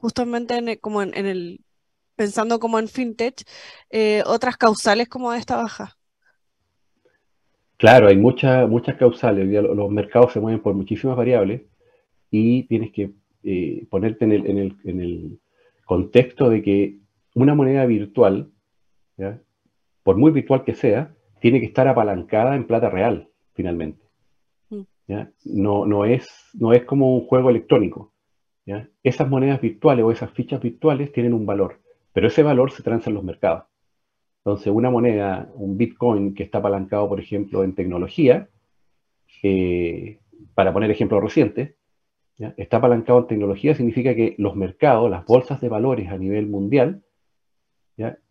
justamente 0.00 0.78
como 0.80 1.02
en, 1.02 1.14
el 1.14 1.64
pensando 2.16 2.58
como 2.58 2.78
en 2.78 2.88
fintech, 2.88 3.42
eh, 3.90 4.22
otras 4.26 4.56
causales 4.56 5.08
como 5.08 5.32
de 5.32 5.38
esta 5.38 5.56
baja? 5.56 5.96
Claro, 7.76 8.08
hay 8.08 8.16
muchas 8.16 8.68
muchas 8.68 8.96
causales. 8.96 9.46
Los 9.48 9.90
mercados 9.90 10.32
se 10.32 10.40
mueven 10.40 10.60
por 10.60 10.74
muchísimas 10.74 11.16
variables 11.16 11.62
y 12.30 12.64
tienes 12.64 12.92
que 12.92 13.12
eh, 13.42 13.86
ponerte 13.90 14.24
en 14.24 14.32
el, 14.32 15.38
contexto 15.84 16.48
de 16.48 16.62
que 16.62 16.98
una 17.34 17.54
moneda 17.54 17.84
virtual, 17.84 18.50
por 20.02 20.16
muy 20.16 20.30
virtual 20.30 20.64
que 20.64 20.74
sea, 20.74 21.14
tiene 21.40 21.60
que 21.60 21.66
estar 21.66 21.86
apalancada 21.86 22.56
en 22.56 22.66
plata 22.66 22.88
real, 22.88 23.28
finalmente. 23.52 24.02
Mm. 24.70 24.82
No, 25.44 25.84
no, 25.84 26.06
es, 26.06 26.26
no 26.54 26.72
es 26.72 26.84
como 26.84 27.14
un 27.14 27.26
juego 27.26 27.50
electrónico. 27.50 28.12
Esas 29.02 29.28
monedas 29.28 29.60
virtuales 29.60 30.04
o 30.04 30.10
esas 30.10 30.30
fichas 30.30 30.62
virtuales 30.62 31.12
tienen 31.12 31.34
un 31.34 31.44
valor 31.44 31.84
pero 32.14 32.28
ese 32.28 32.42
valor 32.42 32.70
se 32.70 32.82
transa 32.82 33.10
en 33.10 33.14
los 33.14 33.24
mercados. 33.24 33.64
Entonces, 34.44 34.72
una 34.72 34.90
moneda, 34.90 35.50
un 35.54 35.78
Bitcoin 35.78 36.34
que 36.34 36.42
está 36.42 36.58
apalancado, 36.58 37.08
por 37.08 37.18
ejemplo, 37.18 37.64
en 37.64 37.74
tecnología, 37.74 38.48
eh, 39.42 40.18
para 40.54 40.72
poner 40.72 40.90
ejemplos 40.90 41.22
recientes, 41.22 41.74
está 42.56 42.78
apalancado 42.78 43.20
en 43.20 43.26
tecnología, 43.28 43.74
significa 43.74 44.14
que 44.14 44.34
los 44.38 44.56
mercados, 44.56 45.10
las 45.10 45.24
bolsas 45.24 45.60
de 45.60 45.68
valores 45.68 46.10
a 46.10 46.18
nivel 46.18 46.46
mundial, 46.46 47.02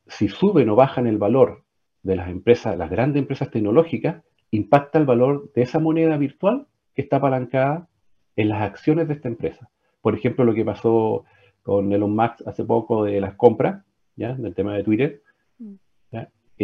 si 0.08 0.28
suben 0.28 0.70
o 0.70 0.76
bajan 0.76 1.08
el 1.08 1.18
valor 1.18 1.64
de 2.04 2.16
las 2.16 2.30
empresas, 2.30 2.78
las 2.78 2.90
grandes 2.90 3.22
empresas 3.22 3.50
tecnológicas, 3.50 4.24
impacta 4.52 5.00
el 5.00 5.06
valor 5.06 5.52
de 5.54 5.64
esa 5.64 5.80
moneda 5.80 6.18
virtual 6.18 6.68
que 6.94 7.02
está 7.02 7.18
apalancada 7.18 7.88
en 8.36 8.50
las 8.50 8.62
acciones 8.62 9.08
de 9.08 9.16
esta 9.16 9.30
empresa. 9.30 9.70
Por 10.02 10.16
ejemplo, 10.16 10.44
lo 10.44 10.54
que 10.54 10.66
pasó 10.66 11.24
con 11.64 11.92
Elon 11.92 12.16
Musk 12.16 12.46
hace 12.46 12.64
poco 12.66 13.06
de 13.06 13.22
las 13.22 13.36
compras, 13.36 13.84
¿ya? 14.16 14.34
del 14.34 14.54
tema 14.54 14.76
de 14.76 14.84
Twitter. 14.84 15.23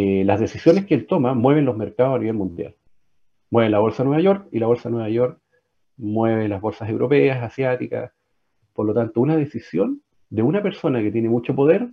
Eh, 0.02 0.24
las 0.24 0.40
decisiones 0.40 0.86
que 0.86 0.96
él 0.96 1.08
toma 1.08 1.34
mueven 1.34 1.66
los 1.66 1.76
mercados 1.76 2.16
a 2.16 2.20
nivel 2.20 2.36
mundial. 2.36 2.74
Mueve 3.50 3.70
la 3.70 3.80
bolsa 3.80 4.02
de 4.04 4.08
Nueva 4.08 4.24
York 4.24 4.48
y 4.50 4.60
la 4.60 4.68
bolsa 4.68 4.88
de 4.88 4.94
Nueva 4.94 5.10
York 5.10 5.42
mueve 5.98 6.48
las 6.48 6.62
bolsas 6.62 6.90
europeas, 6.90 7.44
asiáticas. 7.44 8.14
Por 8.72 8.86
lo 8.86 8.94
tanto, 8.94 9.20
una 9.20 9.36
decisión 9.36 10.02
de 10.30 10.42
una 10.42 10.64
persona 10.64 11.02
que 11.02 11.12
tiene 11.12 11.28
mucho 11.28 11.54
poder 11.54 11.90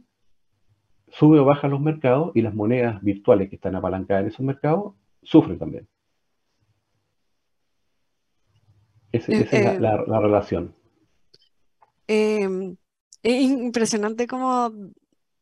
sube 1.09 1.41
o 1.41 1.45
baja 1.45 1.67
los 1.67 1.81
mercados 1.81 2.31
y 2.37 2.43
las 2.43 2.55
monedas 2.55 3.03
virtuales 3.03 3.51
que 3.51 3.57
están 3.57 3.75
apalancadas 3.75 4.23
en 4.23 4.29
esos 4.29 4.47
mercados 4.47 4.95
sufren 5.25 5.59
también. 5.59 5.89
Esa, 9.11 9.33
es 9.33 9.53
eh, 9.53 9.81
la, 9.81 10.05
la, 10.07 10.21
relación. 10.21 10.77
Eh, 12.07 12.77
es 13.25 13.43
impresionante 13.43 14.29
como 14.29 14.71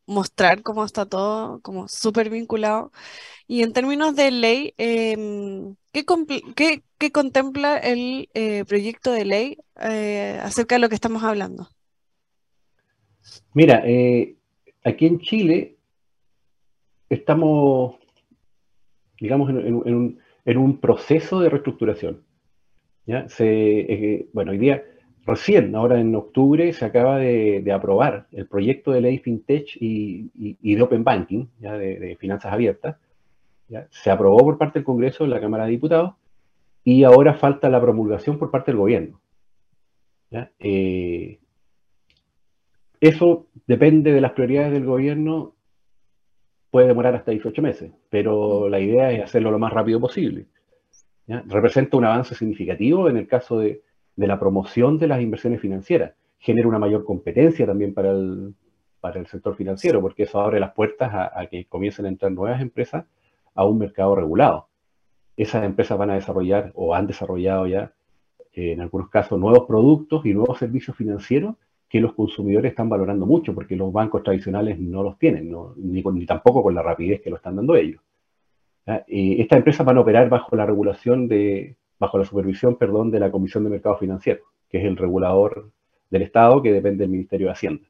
mostrar 0.06 0.62
cómo 0.62 0.84
está 0.84 1.06
todo 1.06 1.60
como 1.60 1.88
súper 1.88 2.30
vinculado. 2.30 2.92
Y 3.46 3.62
en 3.62 3.72
términos 3.72 4.16
de 4.16 4.30
ley, 4.30 4.74
em, 4.78 5.76
¿qué, 5.92 6.04
contempla 7.12 7.76
el 7.76 8.28
eh, 8.34 8.64
proyecto 8.64 9.12
de 9.12 9.24
ley 9.24 9.58
eh, 9.80 10.38
acerca 10.42 10.76
de 10.76 10.80
lo 10.80 10.88
que 10.88 10.94
estamos 10.94 11.22
hablando? 11.22 11.68
Mira, 13.52 13.82
eh, 13.84 14.36
aquí 14.82 15.06
en 15.06 15.20
Chile 15.20 15.76
estamos, 17.08 17.96
digamos, 19.20 19.50
en, 19.50 20.58
un, 20.58 20.80
proceso 20.80 21.40
de 21.40 21.50
reestructuración. 21.50 22.24
¿ya? 23.06 23.28
Se, 23.28 24.28
bueno, 24.32 24.52
hoy 24.52 24.58
día 24.58 24.82
Recién, 25.26 25.74
ahora 25.74 25.98
en 25.98 26.14
octubre, 26.14 26.72
se 26.74 26.84
acaba 26.84 27.18
de, 27.18 27.64
aprobar 27.72 28.26
el 28.32 28.46
proyecto 28.46 28.92
de 28.92 29.00
ley 29.00 29.18
FinTech 29.18 29.76
y, 29.80 30.74
de 30.74 30.82
Open 30.82 31.02
Banking, 31.02 31.46
de, 31.58 32.16
finanzas 32.20 32.52
abiertas. 32.52 32.96
Se 33.90 34.10
aprobó 34.10 34.38
por 34.38 34.58
parte 34.58 34.78
del 34.78 34.84
Congreso 34.84 35.26
la 35.26 35.40
Cámara 35.40 35.64
de 35.64 35.70
Diputados 35.70 36.12
y 36.84 37.04
ahora 37.04 37.34
falta 37.34 37.70
la 37.70 37.80
promulgación 37.80 38.38
por 38.38 38.50
parte 38.50 38.70
del 38.70 38.78
gobierno. 38.78 39.20
Eh, 40.58 41.38
eso 43.00 43.46
depende 43.66 44.12
de 44.12 44.20
las 44.20 44.32
prioridades 44.32 44.72
del 44.72 44.84
gobierno, 44.84 45.54
puede 46.70 46.88
demorar 46.88 47.14
hasta 47.14 47.30
18 47.30 47.62
meses, 47.62 47.92
pero 48.10 48.68
la 48.68 48.80
idea 48.80 49.10
es 49.12 49.22
hacerlo 49.22 49.50
lo 49.50 49.58
más 49.58 49.72
rápido 49.72 50.00
posible. 50.00 50.46
Representa 51.26 51.96
un 51.96 52.04
avance 52.04 52.34
significativo 52.34 53.08
en 53.08 53.16
el 53.16 53.26
caso 53.26 53.58
de 53.58 53.80
de 54.16 54.26
la 54.26 54.38
promoción 54.38 54.98
de 54.98 55.08
las 55.08 55.20
inversiones 55.20 55.60
financieras. 55.60 56.14
Genera 56.38 56.68
una 56.68 56.78
mayor 56.78 57.04
competencia 57.04 57.66
también 57.66 57.94
para 57.94 58.10
el, 58.10 58.54
para 59.00 59.18
el 59.18 59.26
sector 59.26 59.56
financiero, 59.56 60.00
porque 60.00 60.24
eso 60.24 60.40
abre 60.40 60.60
las 60.60 60.72
puertas 60.72 61.10
a, 61.12 61.46
que 61.50 61.66
comiencen 61.66 62.06
a 62.06 62.08
entrar 62.08 62.32
nuevas 62.32 62.60
empresas 62.60 63.04
a 63.54 63.64
un 63.64 63.78
mercado 63.78 64.14
regulado. 64.14 64.68
Esas 65.36 65.64
empresas 65.64 65.98
van 65.98 66.10
a 66.10 66.14
desarrollar 66.14 66.72
o 66.74 66.94
han 66.94 67.06
desarrollado 67.06 67.66
ya, 67.66 67.92
eh, 68.52 68.72
en 68.72 68.80
algunos 68.80 69.08
casos, 69.08 69.38
nuevos 69.38 69.66
productos 69.66 70.24
y 70.26 70.32
nuevos 70.32 70.58
servicios 70.58 70.96
financieros 70.96 71.56
que 71.88 72.00
los 72.00 72.14
consumidores 72.14 72.70
están 72.70 72.88
valorando 72.88 73.26
mucho, 73.26 73.54
porque 73.54 73.76
los 73.76 73.92
bancos 73.92 74.22
tradicionales 74.22 74.78
no 74.78 75.02
los 75.02 75.18
tienen, 75.18 75.54
ni, 75.76 76.02
ni, 76.02 76.26
tampoco 76.26 76.62
con 76.62 76.74
la 76.74 76.82
rapidez 76.82 77.20
que 77.20 77.30
lo 77.30 77.36
están 77.36 77.56
dando 77.56 77.76
ellos. 77.76 78.00
estas 78.86 79.58
empresas 79.58 79.86
van 79.86 79.98
a 79.98 80.00
operar 80.00 80.28
bajo 80.28 80.56
la 80.56 80.66
regulación 80.66 81.28
de, 81.28 81.76
bajo 82.04 82.18
la 82.18 82.24
supervisión, 82.24 82.76
perdón, 82.76 83.10
de 83.10 83.20
la 83.20 83.30
Comisión 83.30 83.64
de 83.64 83.70
Mercado 83.70 83.96
Financiero, 83.96 84.42
que 84.68 84.78
es 84.78 84.84
el 84.84 84.96
regulador 84.96 85.70
del 86.10 86.22
Estado 86.22 86.62
que 86.62 86.72
depende 86.72 87.04
del 87.04 87.10
Ministerio 87.10 87.46
de 87.46 87.52
Hacienda. 87.52 87.88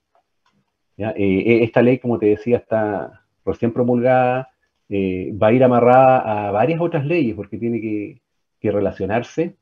Eh, 0.97 1.12
eh, 1.16 1.64
esta 1.64 1.83
ley, 1.83 1.99
como 1.99 2.18
te 2.18 2.26
decía, 2.26 2.59
está 2.59 3.25
recién 3.44 3.73
promulgada, 3.73 4.50
eh, 4.88 5.33
va 5.40 5.49
a 5.49 5.52
ir 5.52 5.64
amarrada 5.64 6.49
a 6.49 6.50
varias 6.52 6.80
otras 6.80 7.04
leyes 7.04 7.35
porque 7.35 7.59
tiene 7.59 7.80
que, 7.80 8.21
relacionarse 8.62 9.59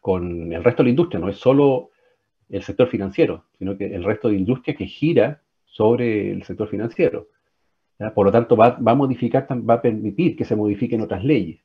con 0.00 0.52
el 0.52 0.62
resto 0.62 0.84
de 0.84 0.84
la 0.84 0.90
industria, 0.90 1.18
no 1.18 1.28
es 1.28 1.38
solo 1.38 1.90
el 2.48 2.62
sector 2.62 2.86
financiero, 2.86 3.46
sino 3.58 3.76
que 3.76 3.92
el 3.92 4.04
resto 4.04 4.28
de 4.28 4.36
industria 4.36 4.76
que 4.76 4.86
gira 4.86 5.42
sobre 5.64 6.30
el 6.30 6.44
sector 6.44 6.68
financiero. 6.68 7.26
Por 8.14 8.26
lo 8.26 8.30
tanto, 8.30 8.56
va, 8.56 8.78
va, 8.78 8.92
a 8.92 8.94
modificar, 8.94 9.48
va 9.50 9.74
a 9.74 9.82
permitir 9.82 10.36
que 10.36 10.44
se 10.44 10.54
modifiquen 10.54 11.00
otras 11.00 11.24
leyes. 11.24 11.64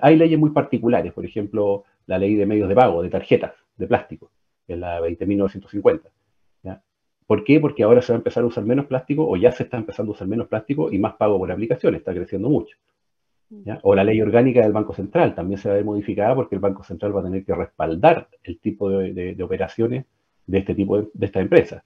Hay 0.00 0.16
leyes 0.16 0.38
muy 0.38 0.50
particulares, 0.50 1.12
por 1.12 1.24
ejemplo, 1.24 1.84
la 2.06 2.18
ley 2.18 2.34
de 2.34 2.46
medios 2.46 2.68
de 2.68 2.74
pago, 2.74 3.02
de 3.02 3.10
tarjetas 3.10 3.52
de 3.76 3.86
plástico, 3.86 4.30
que 4.66 4.74
es 4.74 4.78
la 4.78 5.00
20.950. 5.00 6.00
¿Por 7.26 7.42
qué? 7.42 7.58
Porque 7.58 7.82
ahora 7.82 8.02
se 8.02 8.12
va 8.12 8.16
a 8.16 8.18
empezar 8.18 8.42
a 8.44 8.46
usar 8.46 8.64
menos 8.64 8.86
plástico 8.86 9.26
o 9.26 9.36
ya 9.36 9.50
se 9.50 9.62
está 9.62 9.78
empezando 9.78 10.12
a 10.12 10.14
usar 10.14 10.28
menos 10.28 10.46
plástico 10.46 10.92
y 10.92 10.98
más 10.98 11.14
pago 11.14 11.38
por 11.38 11.50
aplicación, 11.50 11.94
está 11.94 12.12
creciendo 12.12 12.50
mucho. 12.50 12.76
O 13.82 13.94
la 13.94 14.04
ley 14.04 14.20
orgánica 14.20 14.60
del 14.62 14.72
Banco 14.72 14.94
Central 14.94 15.34
también 15.34 15.58
se 15.58 15.68
va 15.68 15.74
a 15.74 15.76
ver 15.76 15.84
modificada 15.84 16.34
porque 16.34 16.56
el 16.56 16.60
Banco 16.60 16.82
Central 16.82 17.16
va 17.16 17.20
a 17.20 17.24
tener 17.24 17.44
que 17.44 17.54
respaldar 17.54 18.28
el 18.42 18.58
tipo 18.58 18.90
de, 18.90 19.36
operaciones 19.42 20.06
de 20.46 20.58
este 20.58 20.74
tipo 20.74 21.00
de, 21.00 21.08
esta 21.20 21.40
empresa. 21.40 21.84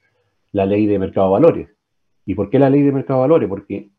la 0.52 0.66
ley 0.66 0.86
de 0.86 0.98
mercado 0.98 1.28
de 1.28 1.32
valores. 1.32 1.68
¿Y 2.24 2.34
por 2.34 2.50
qué 2.50 2.58
la 2.58 2.70
ley 2.70 2.82
de 2.82 2.92
mercado 2.92 3.20
de 3.20 3.28
valores? 3.28 3.48
Porque 3.48 3.90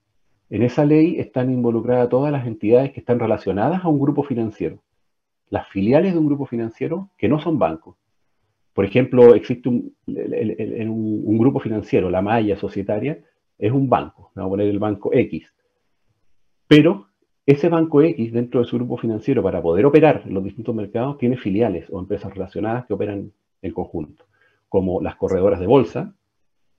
en 0.50 0.64
esa 0.64 0.86
ley 0.86 1.20
están 1.20 1.52
involucradas 1.52 2.10
todas 2.10 2.32
las 2.32 2.48
entidades 2.48 2.92
que 2.92 3.00
están 3.00 3.20
relacionadas 3.20 3.84
a 3.84 3.88
un 3.88 4.00
grupo 4.00 4.24
financiero, 4.24 4.80
las 5.50 5.68
filiales 5.70 6.14
de 6.14 6.20
un 6.20 6.28
grupo 6.28 6.46
financiero 6.46 7.10
que 7.18 7.28
no 7.28 7.40
son 7.40 7.60
bancos. 7.60 7.96
Por 8.74 8.86
ejemplo, 8.86 9.36
existe 9.36 9.68
un, 9.68 9.94
un, 10.08 11.38
grupo 11.38 11.60
financiero, 11.60 12.10
la 12.10 12.22
malla 12.22 12.58
societaria, 12.58 13.20
es 13.58 13.72
un 13.72 13.90
banco, 13.90 14.32
vamos 14.36 14.50
a 14.50 14.52
poner 14.52 14.68
el 14.68 14.80
banco 14.80 15.12
X. 15.14 15.54
Pero 16.68 17.08
ese 17.46 17.68
banco 17.68 18.02
X, 18.02 18.32
dentro 18.32 18.62
de 18.62 18.68
su 18.68 18.78
grupo 18.78 18.98
financiero, 18.98 19.42
para 19.42 19.62
poder 19.62 19.86
operar 19.86 20.24
en 20.26 20.34
los 20.34 20.44
distintos 20.44 20.76
mercados, 20.76 21.18
tiene 21.18 21.36
filiales 21.36 21.88
o 21.90 22.00
empresas 22.00 22.32
relacionadas 22.34 22.86
que 22.86 22.94
operan 22.94 23.32
en 23.62 23.74
conjunto, 23.74 24.26
como 24.70 25.02
las 25.02 25.16
corredoras 25.16 25.60
de 25.60 25.68
bolsa, 25.68 26.14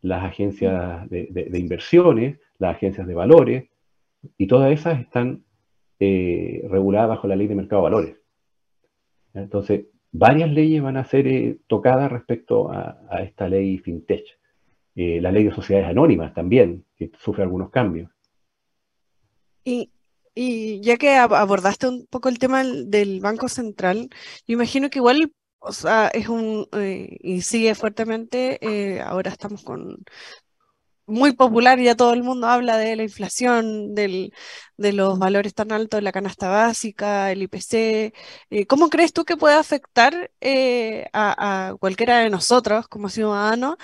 las 0.01 0.25
agencias 0.25 1.11
de, 1.11 1.51
inversiones, 1.55 2.39
las 2.61 2.77
agencias 2.77 3.09
de 3.09 3.15
valores, 3.15 3.71
y 4.37 4.47
todas 4.47 4.73
esas 4.73 5.01
están 5.01 5.45
eh, 5.99 6.67
reguladas 6.71 7.09
bajo 7.11 7.27
la 7.27 7.37
ley 7.37 7.47
de 7.47 7.55
mercado 7.55 7.83
de 7.83 7.91
valores. 7.91 8.17
Entonces, 9.35 9.87
varias 10.13 10.51
leyes 10.51 10.83
van 10.83 10.97
a 10.97 11.05
ser 11.05 11.27
eh, 11.27 11.59
tocadas 11.67 12.11
respecto 12.11 12.71
a, 12.71 13.23
esta 13.23 13.49
ley 13.49 13.79
FinTech. 13.79 14.25
Eh, 14.97 15.21
la 15.21 15.33
ley 15.33 15.45
de 15.45 15.55
sociedades 15.55 15.89
anónimas 15.89 16.35
también, 16.35 16.85
que 16.97 17.11
sufre 17.19 17.43
algunos 17.43 17.71
cambios. 17.71 18.11
Y, 19.65 19.91
ya 20.83 20.97
que 20.97 21.17
abordaste 21.17 21.87
un 21.87 22.07
poco 22.07 22.29
el 22.29 22.39
tema 22.39 22.65
del 22.65 23.21
Banco 23.21 23.49
Central, 23.49 24.09
yo 24.47 24.55
imagino 24.55 24.89
que 24.89 25.01
igual 25.01 25.33
o 25.59 25.73
sea, 25.73 26.09
es 26.09 26.29
un, 26.31 26.67
eh, 26.73 27.19
y 27.21 27.43
sigue 27.43 27.75
fuertemente, 27.75 29.03
ahora 29.05 29.31
estamos 29.31 29.63
con, 29.63 30.03
muy 31.11 31.33
popular, 31.33 31.79
ya 31.79 31.95
todo 31.95 32.13
el 32.15 32.23
mundo 32.23 32.47
habla 32.47 32.79
de 32.79 32.97
la 32.97 33.03
inflación, 33.03 33.95
del, 33.95 34.33
de 34.77 34.93
los 34.93 35.19
valores 35.19 35.55
tan 35.55 35.73
altos 35.73 35.99
de 35.99 36.03
la 36.03 36.13
canasta 36.13 36.49
básica, 36.49 37.33
el 37.33 37.43
IPC. 37.43 38.15
Eh, 38.51 38.67
¿Cómo 38.67 38.89
crees 38.89 39.13
tú 39.13 39.25
que 39.25 39.37
puede 39.37 39.57
afectar 39.57 40.31
a, 41.13 41.75
cualquiera 41.81 42.21
de 42.21 42.31
nosotros 42.31 42.89
como 42.89 43.09
ciudadanos 43.09 43.77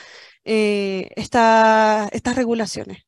esta, 0.44 2.08
estas 2.12 2.36
regulaciones? 2.36 3.04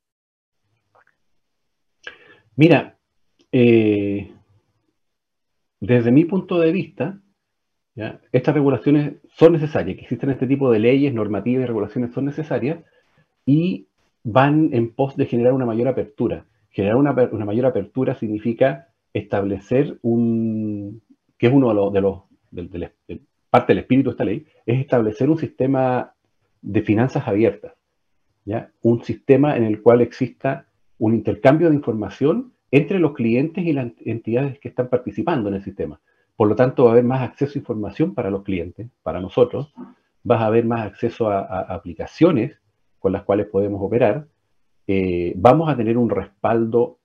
Mira, 2.57 2.99
desde 5.81 6.11
mi 6.11 6.25
punto 6.25 6.59
de 6.59 6.73
vista, 6.73 7.21
estas 8.33 8.55
regulaciones 8.55 9.14
son 9.37 9.53
necesarias, 9.55 9.97
que 9.97 10.03
existen 10.03 10.31
este 10.31 10.47
tipo 10.47 10.71
de 10.71 10.79
leyes, 10.79 11.12
normativas 11.12 11.64
y 11.64 11.66
regulaciones 11.66 12.12
son 12.12 12.27
necesarias 12.27 12.85
y 13.45 13.88
van 14.25 14.71
en 14.73 14.93
pos 14.93 15.17
de 15.17 15.27
generar 15.27 15.53
una 15.53 15.67
mayor 15.67 15.89
apertura. 15.89 16.47
Generar 16.71 16.97
una, 16.97 17.13
mayor 17.13 17.67
apertura 17.67 18.15
significa 18.15 18.89
establecer 19.13 19.99
un, 20.03 21.03
que 21.39 21.47
es 21.47 21.53
uno 21.53 21.91
de 21.91 22.01
los, 22.01 22.23
parte 23.51 23.73
del 23.73 23.79
espíritu 23.79 24.11
de 24.11 24.13
esta 24.13 24.25
ley, 24.25 24.47
es 24.67 24.81
establecer 24.81 25.31
un 25.31 25.39
sistema 25.39 26.13
de 26.61 26.83
finanzas 26.83 27.27
abiertas, 27.27 27.73
¿ya? 28.45 28.71
un 28.83 29.03
sistema 29.03 29.57
en 29.57 29.65
el 29.65 29.83
cual 29.83 30.01
exista 30.01 30.67
un 30.99 31.15
intercambio 31.15 31.71
de 31.71 31.77
información 31.77 32.53
entre 32.71 32.99
los 32.99 33.15
clientes 33.15 33.65
y 33.65 33.73
las 33.73 33.93
entidades 34.05 34.59
que 34.59 34.69
están 34.69 34.89
participando 34.89 35.49
en 35.49 35.57
el 35.57 35.63
sistema. 35.63 36.01
Por 36.37 36.49
lo 36.49 36.55
tanto, 36.55 36.85
va 36.85 36.91
a 36.91 36.93
haber 36.93 37.05
más 37.05 37.23
acceso 37.23 37.55
a 37.55 37.59
información 37.59 38.15
para 38.15 38.31
los 38.31 38.43
clientes, 38.43 38.89
para 39.03 39.21
nosotros. 39.21 39.73
Vas 40.23 40.41
a 40.41 40.47
haber 40.47 40.65
más 40.67 40.87
acceso 40.87 41.29
a, 41.31 41.41
aplicaciones 41.63 42.58
con 42.99 43.13
las 43.13 43.25
cuales 43.25 43.47
podemos 43.47 43.81
operar. 43.83 44.27
Eh, 44.87 45.33
vamos 45.37 45.69
a 45.69 45.77
tener 45.77 45.99
un 45.99 46.11
respaldo 46.11 46.99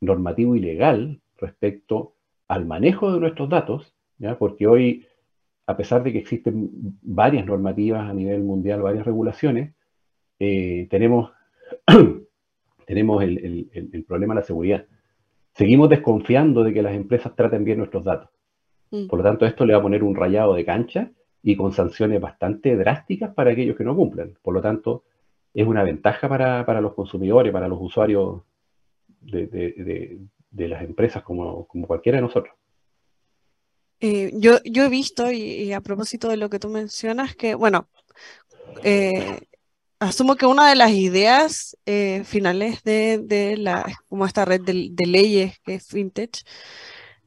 normativo 0.00 0.56
y 0.56 0.60
legal 0.60 1.20
respecto 1.38 2.14
al 2.48 2.66
manejo 2.66 3.12
de 3.12 3.20
nuestros 3.20 3.48
datos, 3.48 3.94
porque 4.38 4.66
hoy, 4.66 5.06
a 5.66 5.76
pesar 5.76 6.02
de 6.02 6.12
que 6.12 6.18
existen 6.18 6.70
varias 7.02 7.46
normativas 7.46 8.08
a 8.08 8.12
nivel 8.12 8.42
mundial, 8.42 8.82
varias 8.82 9.04
regulaciones, 9.04 9.74
eh, 10.38 10.86
tenemos, 10.90 11.32
tenemos 12.86 13.22
el 13.22 14.04
problema 14.06 14.34
de 14.34 14.40
la 14.40 14.46
seguridad. 14.46 14.86
Seguimos 15.54 15.88
desconfiando 15.90 16.64
de 16.64 16.72
que 16.72 16.82
las 16.82 16.94
empresas 16.94 17.34
traten 17.36 17.64
bien 17.64 17.78
nuestros 17.78 18.04
datos. 18.04 18.30
Mm. 18.90 19.06
Por 19.06 19.18
lo 19.18 19.24
tanto, 19.24 19.46
esto 19.46 19.66
le 19.66 19.74
va 19.74 19.80
a 19.80 19.82
poner 19.82 20.02
un 20.02 20.14
rayado 20.14 20.54
de 20.54 20.64
cancha 20.64 21.10
y 21.42 21.56
con 21.56 21.72
sanciones 21.72 22.20
bastante 22.20 22.76
drásticas 22.76 23.34
para 23.34 23.50
aquellos 23.50 23.76
que 23.76 23.84
no 23.84 23.96
cumplan. 23.96 24.34
Por 24.42 24.54
lo 24.54 24.62
tanto, 24.62 25.04
es 25.54 25.66
una 25.66 25.82
ventaja 25.82 26.28
para, 26.28 26.80
los 26.80 26.94
consumidores, 26.94 27.52
para 27.52 27.68
los 27.68 27.78
usuarios 27.80 28.42
de, 29.20 30.18
las 30.50 30.82
empresas 30.82 31.22
como, 31.22 31.66
cualquiera 31.86 32.16
de 32.16 32.22
nosotros. 32.22 32.54
Eh, 34.00 34.32
yo, 34.34 34.58
yo 34.64 34.84
he 34.84 34.88
visto, 34.88 35.30
y, 35.30 35.72
a 35.72 35.80
propósito 35.80 36.28
de 36.28 36.36
lo 36.36 36.50
que 36.50 36.58
tú 36.58 36.68
mencionas, 36.68 37.36
que, 37.36 37.54
bueno, 37.54 37.88
eh, 38.82 39.40
asumo 40.00 40.36
que 40.36 40.46
una 40.46 40.68
de 40.68 40.74
las 40.74 40.90
ideas 40.90 41.76
eh, 41.86 42.22
finales 42.24 42.82
de, 42.82 43.56
la, 43.58 43.86
como 44.08 44.26
esta 44.26 44.44
red 44.44 44.60
de, 44.60 44.88
de, 44.90 45.06
leyes 45.06 45.58
que 45.60 45.74
es 45.74 45.92
Vintage, 45.92 46.42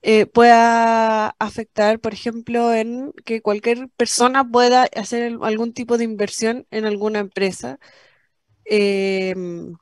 eh, 0.07 0.27
pueda 0.27 1.29
afectar, 1.39 1.99
por 1.99 2.13
ejemplo, 2.13 2.71
en 2.73 3.11
que 3.25 3.41
cualquier 3.41 3.89
persona 3.97 4.47
pueda 4.47 4.83
hacer 4.95 5.39
algún 5.41 5.73
tipo 5.73 5.97
de 5.97 6.03
inversión 6.03 6.67
en 6.69 6.85
alguna 6.85 7.17
empresa. 7.19 7.79
Em, 8.65 9.75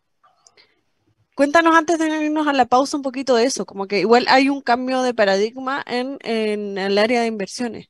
cuéntanos 1.35 1.73
antes 1.73 1.97
de 1.97 2.25
irnos 2.25 2.47
a 2.47 2.53
la 2.53 2.65
pausa 2.65 2.97
un 2.97 3.03
poquito 3.03 3.35
de 3.35 3.45
eso, 3.45 3.65
como 3.65 3.87
que 3.87 3.99
igual 3.99 4.25
hay 4.27 4.49
un 4.49 4.61
cambio 4.61 5.01
de 5.01 5.13
paradigma 5.13 5.83
en, 5.87 6.19
el 6.77 6.97
área 6.97 7.21
de 7.21 7.27
inversiones. 7.27 7.89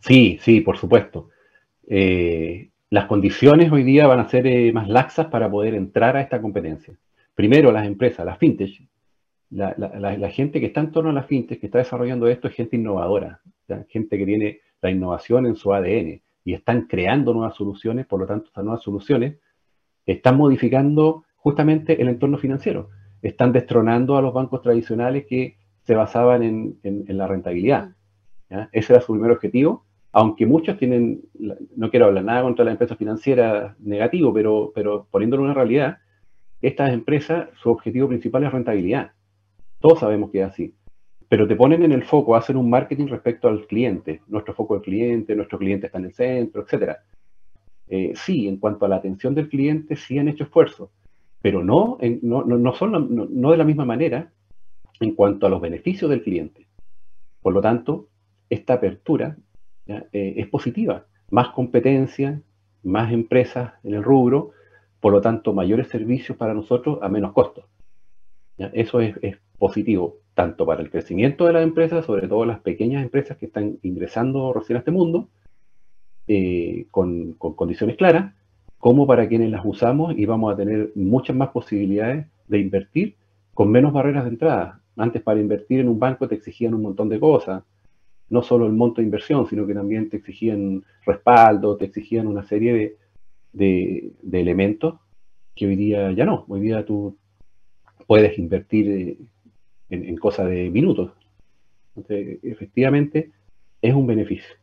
Sí, 0.00 0.38
sí, 0.42 0.60
por 0.60 0.76
supuesto. 0.76 1.30
Eh, 1.88 2.70
las 2.90 3.06
condiciones 3.06 3.72
hoy 3.72 3.84
día 3.84 4.06
van 4.06 4.20
a 4.20 4.28
ser 4.28 4.46
eh, 4.46 4.72
más 4.72 4.88
laxas 4.88 5.26
para 5.26 5.50
poder 5.50 5.74
entrar 5.74 6.16
a 6.16 6.20
esta 6.20 6.40
competencia. 6.40 6.94
Primero, 7.34 7.72
las 7.72 7.86
empresas, 7.86 8.26
las 8.26 8.38
fintech, 8.38 8.82
la, 9.50 10.30
gente 10.30 10.60
que 10.60 10.66
está 10.66 10.80
en 10.80 10.92
torno 10.92 11.10
a 11.10 11.14
la 11.14 11.22
fintech, 11.22 11.60
que 11.60 11.66
está 11.66 11.78
desarrollando 11.78 12.26
esto, 12.26 12.48
es 12.48 12.54
gente 12.54 12.76
innovadora, 12.76 13.40
gente 13.88 14.18
que 14.18 14.26
tiene 14.26 14.60
la 14.82 14.90
innovación 14.90 15.46
en 15.46 15.56
su 15.56 15.72
ADN 15.72 16.20
y 16.44 16.54
están 16.54 16.82
creando 16.82 17.32
nuevas 17.32 17.54
soluciones, 17.54 18.06
por 18.06 18.20
lo 18.20 18.26
tanto, 18.26 18.46
estas 18.46 18.64
nuevas 18.64 18.82
soluciones 18.82 19.38
están 20.06 20.36
modificando 20.36 21.24
justamente 21.36 22.00
el 22.00 22.08
entorno 22.08 22.38
financiero, 22.38 22.90
están 23.22 23.52
destronando 23.52 24.16
a 24.16 24.22
los 24.22 24.34
bancos 24.34 24.62
tradicionales 24.62 25.26
que 25.26 25.56
se 25.82 25.94
basaban 25.94 26.42
en, 26.42 27.04
la 27.08 27.26
rentabilidad. 27.26 27.90
Ese 28.72 28.92
era 28.92 29.02
su 29.02 29.12
primer 29.12 29.30
objetivo, 29.30 29.84
aunque 30.12 30.46
muchos 30.46 30.76
tienen, 30.76 31.22
no 31.76 31.90
quiero 31.90 32.06
hablar 32.06 32.24
nada 32.24 32.42
contra 32.42 32.64
las 32.64 32.72
empresas 32.72 32.98
financieras 32.98 33.78
negativo, 33.80 34.32
pero, 34.32 34.72
pero 34.74 35.06
poniéndolo 35.10 35.42
en 35.42 35.50
una 35.50 35.54
realidad, 35.54 35.98
estas 36.60 36.92
empresas, 36.92 37.48
su 37.60 37.70
objetivo 37.70 38.08
principal 38.08 38.44
es 38.44 38.52
rentabilidad. 38.52 39.12
Todos 39.80 40.00
sabemos 40.00 40.30
que 40.30 40.42
es 40.42 40.46
así. 40.46 40.74
Pero 41.32 41.48
te 41.48 41.56
ponen 41.56 41.82
en 41.82 41.92
el 41.92 42.04
foco, 42.04 42.36
hacen 42.36 42.58
un 42.58 42.68
marketing 42.68 43.06
respecto 43.06 43.48
al 43.48 43.66
cliente. 43.66 44.20
Nuestro 44.26 44.52
foco 44.52 44.76
el 44.76 44.82
cliente, 44.82 45.34
nuestro 45.34 45.58
cliente 45.58 45.86
está 45.86 45.96
en 45.96 46.04
el 46.04 46.12
centro, 46.12 46.62
etc. 46.62 46.98
Eh, 47.88 48.12
sí, 48.14 48.46
en 48.46 48.58
cuanto 48.58 48.84
a 48.84 48.88
la 48.90 48.96
atención 48.96 49.34
del 49.34 49.48
cliente, 49.48 49.96
sí 49.96 50.18
han 50.18 50.28
hecho 50.28 50.44
esfuerzos, 50.44 50.90
pero 51.40 51.64
no, 51.64 51.96
no, 52.20 52.74
son 52.74 53.30
no, 53.30 53.50
de 53.50 53.56
la 53.56 53.64
misma 53.64 53.86
manera 53.86 54.30
en 55.00 55.14
cuanto 55.14 55.46
a 55.46 55.48
los 55.48 55.62
beneficios 55.62 56.10
del 56.10 56.22
cliente. 56.22 56.66
Por 57.40 57.54
lo 57.54 57.62
tanto, 57.62 58.08
esta 58.50 58.74
apertura 58.74 59.38
eh, 59.86 60.34
es 60.36 60.46
positiva. 60.48 61.06
Más 61.30 61.48
competencia, 61.48 62.42
más 62.82 63.10
empresas 63.10 63.72
en 63.84 63.94
el 63.94 64.02
rubro, 64.02 64.50
por 65.00 65.14
lo 65.14 65.22
tanto, 65.22 65.54
mayores 65.54 65.88
servicios 65.88 66.36
para 66.36 66.52
nosotros 66.52 66.98
a 67.00 67.08
menos 67.08 67.32
costos. 67.32 67.64
Eso 68.58 69.00
es, 69.00 69.16
positivo 69.56 70.21
tanto 70.34 70.64
para 70.64 70.82
el 70.82 70.90
crecimiento 70.90 71.46
de 71.46 71.52
las 71.52 71.62
empresas, 71.62 72.06
sobre 72.06 72.28
todo 72.28 72.44
las 72.44 72.60
pequeñas 72.60 73.02
empresas 73.02 73.36
que 73.36 73.46
están 73.46 73.78
ingresando 73.82 74.52
recién 74.52 74.76
a 74.76 74.78
este 74.80 74.90
mundo, 74.90 75.28
eh, 76.26 76.86
con, 76.90 77.34
condiciones 77.34 77.96
claras, 77.96 78.34
como 78.78 79.06
para 79.06 79.28
quienes 79.28 79.50
las 79.50 79.64
usamos 79.64 80.14
y 80.16 80.24
vamos 80.24 80.52
a 80.52 80.56
tener 80.56 80.92
muchas 80.94 81.36
más 81.36 81.50
posibilidades 81.50 82.26
de 82.48 82.58
invertir 82.58 83.16
con 83.54 83.70
menos 83.70 83.92
barreras 83.92 84.24
de 84.24 84.30
entrada. 84.30 84.80
Antes 84.96 85.22
para 85.22 85.40
invertir 85.40 85.80
en 85.80 85.88
un 85.88 85.98
banco 85.98 86.28
te 86.28 86.34
exigían 86.34 86.74
un 86.74 86.82
montón 86.82 87.08
de 87.08 87.20
cosas, 87.20 87.62
no 88.30 88.42
solo 88.42 88.66
el 88.66 88.72
monto 88.72 89.00
de 89.00 89.04
inversión, 89.04 89.46
sino 89.46 89.66
que 89.66 89.74
también 89.74 90.08
te 90.08 90.16
exigían 90.16 90.82
respaldo, 91.04 91.76
te 91.76 91.84
exigían 91.84 92.26
una 92.26 92.42
serie 92.42 92.96
de, 93.52 94.12
de 94.22 94.40
elementos 94.40 94.94
que 95.54 95.66
hoy 95.66 95.76
día 95.76 96.10
ya 96.12 96.24
no. 96.24 96.46
Hoy 96.48 96.60
día 96.60 96.84
tú 96.84 97.16
puedes 98.06 98.38
invertir 98.38 99.18
eh, 99.92 100.08
en, 100.08 100.16
cosa 100.16 100.44
de 100.44 100.70
minutos. 100.70 101.12
efectivamente, 102.08 103.30
es 103.80 103.94
un 103.94 104.06
beneficio. 104.06 104.54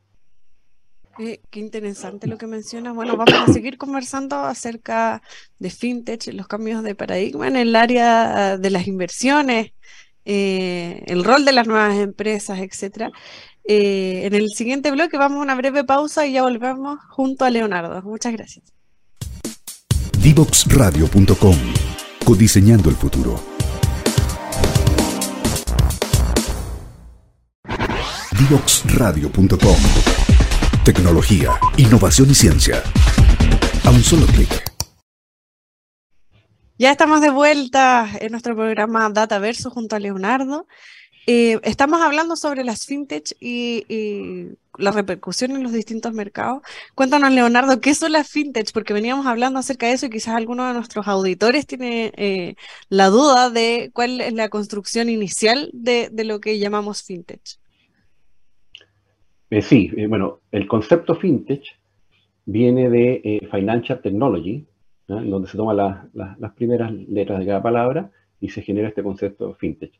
Eh, 1.19 1.41
qué 1.49 1.59
interesante 1.59 2.27
lo 2.27 2.37
que 2.37 2.47
mencionas. 2.47 2.95
Bueno, 2.95 3.17
vamos 3.17 3.49
a 3.49 3.51
seguir 3.51 3.77
conversando 3.77 4.37
acerca 4.37 5.21
de 5.59 5.69
fintech, 5.69 6.33
los 6.33 6.47
cambios 6.47 6.81
de 6.81 6.95
paradigma 6.95 7.47
en 7.47 7.57
el 7.57 7.75
área 7.75 8.57
de 8.57 8.69
las 8.69 8.87
inversiones, 8.87 9.73
eh, 10.23 11.03
el 11.07 11.23
rol 11.23 11.43
de 11.43 11.51
las 11.51 11.67
nuevas 11.67 11.97
empresas, 11.97 12.59
etcétera. 12.59 13.11
Eh, 13.67 14.21
en 14.25 14.33
el 14.33 14.49
siguiente 14.49 14.91
bloque 14.91 15.17
vamos 15.17 15.39
a 15.39 15.41
una 15.41 15.55
breve 15.55 15.83
pausa 15.83 16.25
y 16.25 16.33
ya 16.33 16.43
volvemos 16.43 16.99
junto 17.09 17.45
a 17.45 17.49
Leonardo. 17.49 18.01
Muchas 18.03 18.33
gracias. 18.33 18.65
Divoxradio.com 20.21 21.55
Codiseñando 22.25 22.89
el 22.89 22.95
futuro. 22.95 23.58
Divoxradio.com 28.39 29.75
Tecnología, 30.85 31.59
innovación 31.75 32.29
y 32.31 32.35
ciencia. 32.35 32.81
A 33.83 33.89
un 33.89 34.01
solo 34.01 34.25
clic. 34.27 34.49
Ya 36.77 36.91
estamos 36.91 37.19
de 37.19 37.31
vuelta 37.31 38.09
en 38.21 38.31
nuestro 38.31 38.55
programa 38.55 39.09
Dataverso 39.09 39.69
junto 39.69 39.97
a 39.97 39.99
Leonardo. 39.99 40.67
Eh, 41.27 41.59
estamos 41.63 42.01
hablando 42.01 42.37
sobre 42.37 42.63
las 42.63 42.85
fintech 42.85 43.35
y, 43.41 44.55
la 44.77 44.91
repercusión 44.91 45.51
en 45.51 45.63
los 45.63 45.73
distintos 45.73 46.13
mercados. 46.13 46.61
Cuéntanos, 46.95 47.33
Leonardo, 47.33 47.81
¿qué 47.81 47.93
son 47.93 48.13
las 48.13 48.29
fintech? 48.29 48.71
Porque 48.71 48.93
veníamos 48.93 49.25
hablando 49.25 49.59
acerca 49.59 49.87
de 49.87 49.93
eso 49.93 50.05
y 50.05 50.11
quizás 50.11 50.35
alguno 50.35 50.65
de 50.65 50.75
nuestros 50.75 51.09
auditores 51.09 51.67
tiene 51.67 52.13
eh, 52.15 52.55
la 52.87 53.09
duda 53.09 53.49
de 53.49 53.91
cuál 53.93 54.21
es 54.21 54.31
la 54.31 54.47
construcción 54.47 55.09
inicial 55.09 55.69
de, 55.73 56.09
lo 56.23 56.39
que 56.39 56.57
llamamos 56.57 57.03
fintech. 57.03 57.59
Eh, 59.49 59.61
sí, 59.61 59.91
bueno, 60.07 60.39
el 60.51 60.67
concepto 60.67 61.15
fintech 61.15 61.63
viene 62.45 62.89
de 62.89 63.47
Financial 63.51 64.01
Technology, 64.01 64.65
donde 65.07 65.47
se 65.47 65.57
toman 65.57 65.77
las 66.13 66.51
primeras 66.53 66.91
letras 66.91 67.39
de 67.39 67.45
cada 67.45 67.63
palabra 67.63 68.11
y 68.39 68.49
se 68.49 68.61
genera 68.61 68.87
este 68.87 69.03
concepto 69.03 69.55
fintech. 69.55 69.93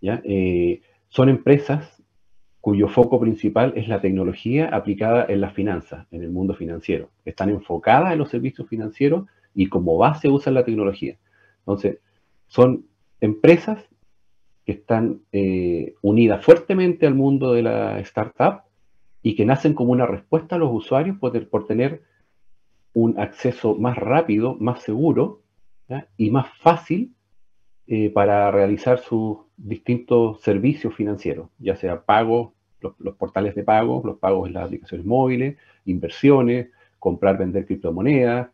Eh, 0.00 0.80
son 1.08 1.28
empresas 1.28 2.02
cuyo 2.60 2.88
foco 2.88 3.20
principal 3.20 3.72
es 3.76 3.88
la 3.88 4.00
tecnología 4.00 4.68
aplicada 4.68 5.26
en 5.28 5.40
las 5.40 5.54
finanzas, 5.54 6.06
en 6.10 6.22
el 6.22 6.30
mundo 6.30 6.54
financiero. 6.54 7.10
Están 7.24 7.50
enfocadas 7.50 8.12
en 8.12 8.18
los 8.18 8.28
servicios 8.28 8.68
financieros 8.68 9.26
y 9.54 9.68
como 9.68 9.96
base 9.96 10.28
usan 10.28 10.54
la 10.54 10.64
tecnología. 10.64 11.16
Entonces, 11.60 11.98
son 12.48 12.86
empresas 13.20 13.84
que 14.64 14.72
están 14.72 15.20
eh, 15.32 15.94
unidas 16.02 16.44
fuertemente 16.44 17.06
al 17.06 17.14
mundo 17.14 17.52
de 17.52 17.62
la 17.62 18.00
startup 18.00 18.62
y 19.26 19.34
que 19.34 19.44
nacen 19.44 19.74
como 19.74 19.90
una 19.90 20.06
respuesta 20.06 20.54
a 20.54 20.58
los 20.60 20.70
usuarios 20.72 21.18
por, 21.18 21.48
por 21.48 21.66
tener 21.66 22.04
un 22.92 23.18
acceso 23.18 23.74
más 23.74 23.98
rápido, 23.98 24.54
más 24.60 24.84
seguro 24.84 25.42
y 26.16 26.30
más 26.30 26.46
fácil 26.60 27.12
eh, 27.88 28.10
para 28.10 28.52
realizar 28.52 29.00
sus 29.00 29.38
distintos 29.56 30.40
servicios 30.42 30.94
financieros, 30.94 31.48
ya 31.58 31.74
sea 31.74 32.02
pagos, 32.02 32.52
los, 32.78 33.16
portales 33.16 33.56
de 33.56 33.64
pago, 33.64 34.00
los 34.04 34.16
pagos 34.18 34.46
en 34.46 34.54
las 34.54 34.66
aplicaciones 34.66 35.04
móviles, 35.04 35.56
inversiones, 35.86 36.68
comprar, 37.00 37.36
vender 37.36 37.66
criptomonedas 37.66 38.50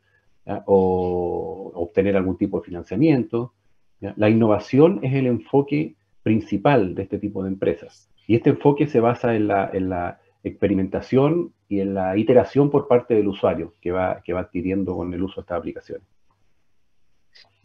o 0.65 1.71
obtener 1.75 2.17
algún 2.17 2.39
tipo 2.39 2.61
de 2.61 2.65
financiamiento. 2.65 3.53
La 4.01 4.31
innovación 4.31 5.01
es 5.03 5.13
el 5.13 5.27
enfoque 5.27 5.97
principal 6.23 6.95
de 6.95 7.03
este 7.03 7.19
tipo 7.19 7.43
de 7.43 7.51
empresas. 7.51 8.09
Y 8.27 8.37
este 8.37 8.49
enfoque 8.49 8.87
se 8.87 9.01
basa 9.01 9.35
en 9.35 9.49
la 9.49 10.22
experimentación 10.45 11.53
y 11.69 11.81
en 11.81 11.95
la 11.95 12.17
iteración 12.17 12.71
por 12.71 12.89
parte 12.89 13.15
del 13.15 13.29
usuario 13.29 13.75
que 13.81 13.93
va, 13.93 14.21
que 14.23 14.33
va 14.33 14.41
adquiriendo 14.41 14.97
con 14.97 15.13
el 15.15 15.23
uso 15.23 15.37
de 15.37 15.41
estas 15.43 15.59
aplicaciones. 15.59 16.07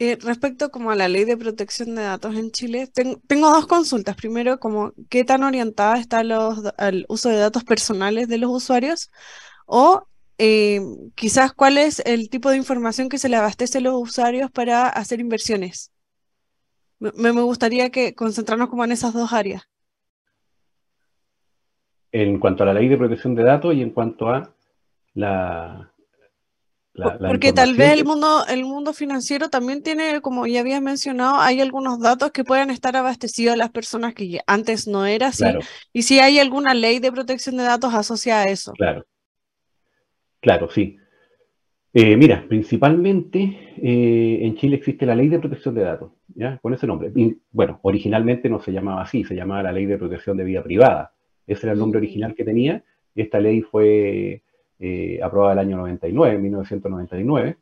Eh, 0.00 0.16
respecto 0.20 0.70
como 0.70 0.92
a 0.92 0.94
la 0.94 1.08
ley 1.08 1.24
de 1.24 1.36
protección 1.36 1.96
de 1.96 2.02
datos 2.02 2.36
en 2.36 2.52
Chile, 2.52 2.88
tengo 3.26 3.50
dos 3.50 3.66
consultas. 3.66 4.14
Primero, 4.16 4.60
como 4.60 4.92
qué 5.08 5.24
tan 5.24 5.42
orientada 5.42 5.98
está 5.98 6.20
al 6.20 7.04
uso 7.08 7.28
de 7.28 7.36
datos 7.36 7.64
personales 7.64 8.28
de 8.28 8.38
los 8.38 8.50
usuarios 8.50 9.10
o 9.66 10.06
eh, 10.38 10.80
quizás 11.16 11.52
cuál 11.52 11.78
es 11.78 12.00
el 12.06 12.30
tipo 12.30 12.50
de 12.50 12.56
información 12.56 13.08
que 13.08 13.18
se 13.18 13.28
le 13.28 13.36
abastece 13.36 13.78
a 13.78 13.80
los 13.80 13.94
usuarios 13.94 14.52
para 14.52 14.88
hacer 14.88 15.18
inversiones. 15.18 15.90
Me, 17.00 17.12
me 17.32 17.42
gustaría 17.42 17.90
que 17.90 18.14
concentrarnos 18.14 18.68
como 18.68 18.84
en 18.84 18.92
esas 18.92 19.12
dos 19.12 19.32
áreas 19.32 19.67
en 22.12 22.38
cuanto 22.38 22.62
a 22.62 22.66
la 22.66 22.74
ley 22.74 22.88
de 22.88 22.96
protección 22.96 23.34
de 23.34 23.44
datos 23.44 23.74
y 23.74 23.82
en 23.82 23.90
cuanto 23.90 24.28
a 24.28 24.54
la... 25.14 25.92
Porque 27.28 27.52
tal 27.52 27.74
vez 27.74 27.92
el 27.92 28.04
mundo, 28.04 28.44
el 28.48 28.64
mundo 28.64 28.92
financiero 28.92 29.50
también 29.50 29.84
tiene, 29.84 30.20
como 30.20 30.48
ya 30.48 30.60
habías 30.60 30.82
mencionado, 30.82 31.38
hay 31.38 31.60
algunos 31.60 32.00
datos 32.00 32.32
que 32.32 32.42
pueden 32.42 32.70
estar 32.70 32.96
abastecidos 32.96 33.54
a 33.54 33.56
las 33.56 33.70
personas 33.70 34.14
que 34.14 34.40
antes 34.48 34.88
no 34.88 35.06
era 35.06 35.28
así. 35.28 35.44
Y 35.92 36.02
si 36.02 36.18
hay 36.18 36.40
alguna 36.40 36.74
ley 36.74 36.98
de 36.98 37.12
protección 37.12 37.56
de 37.56 37.62
datos 37.62 37.94
asociada 37.94 38.42
a 38.42 38.46
eso. 38.46 38.72
Claro. 38.72 39.06
Claro, 40.40 40.68
sí. 40.70 40.98
Eh, 41.92 42.16
mira, 42.16 42.44
principalmente 42.48 43.38
eh, 43.76 44.38
en 44.42 44.56
Chile 44.56 44.76
existe 44.76 45.06
la 45.06 45.14
Ley 45.14 45.28
de 45.28 45.38
Protección 45.38 45.74
de 45.74 45.82
Datos, 45.82 46.12
¿ya? 46.34 46.58
Con 46.58 46.74
ese 46.74 46.86
nombre. 46.86 47.12
bueno, 47.50 47.80
originalmente 47.82 48.48
no 48.48 48.60
se 48.60 48.72
llamaba 48.72 49.02
así, 49.02 49.24
se 49.24 49.34
llamaba 49.34 49.62
la 49.62 49.72
Ley 49.72 49.86
de 49.86 49.98
Protección 49.98 50.36
de 50.36 50.44
Vida 50.44 50.62
Privada. 50.62 51.12
Ese 51.48 51.66
era 51.66 51.72
el 51.72 51.78
nombre 51.78 51.98
original 51.98 52.34
que 52.34 52.44
tenía. 52.44 52.84
Esta 53.14 53.40
ley 53.40 53.62
fue 53.62 54.42
eh, 54.78 55.20
aprobada 55.22 55.54
el 55.54 55.58
año 55.58 55.76
99, 55.78 56.38
1999, 56.38 57.56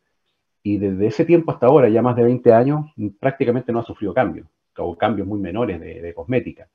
y 0.63 0.77
desde 0.77 1.07
ese 1.07 1.25
tiempo 1.25 1.53
hasta 1.53 1.67
ahora, 1.67 1.89
ya 1.89 2.03
más 2.03 2.17
de 2.17 2.25
20 2.25 2.53
años, 2.53 2.93
prácticamente 3.21 3.73
no 3.73 3.79
ha 3.79 3.85
sufrido 3.85 4.13
cambios, 4.13 4.49
o 4.77 4.99
cambios 4.99 5.27
muy 5.27 5.39
menores 5.41 5.81
de, 5.81 6.13
cosmética. 6.15 6.69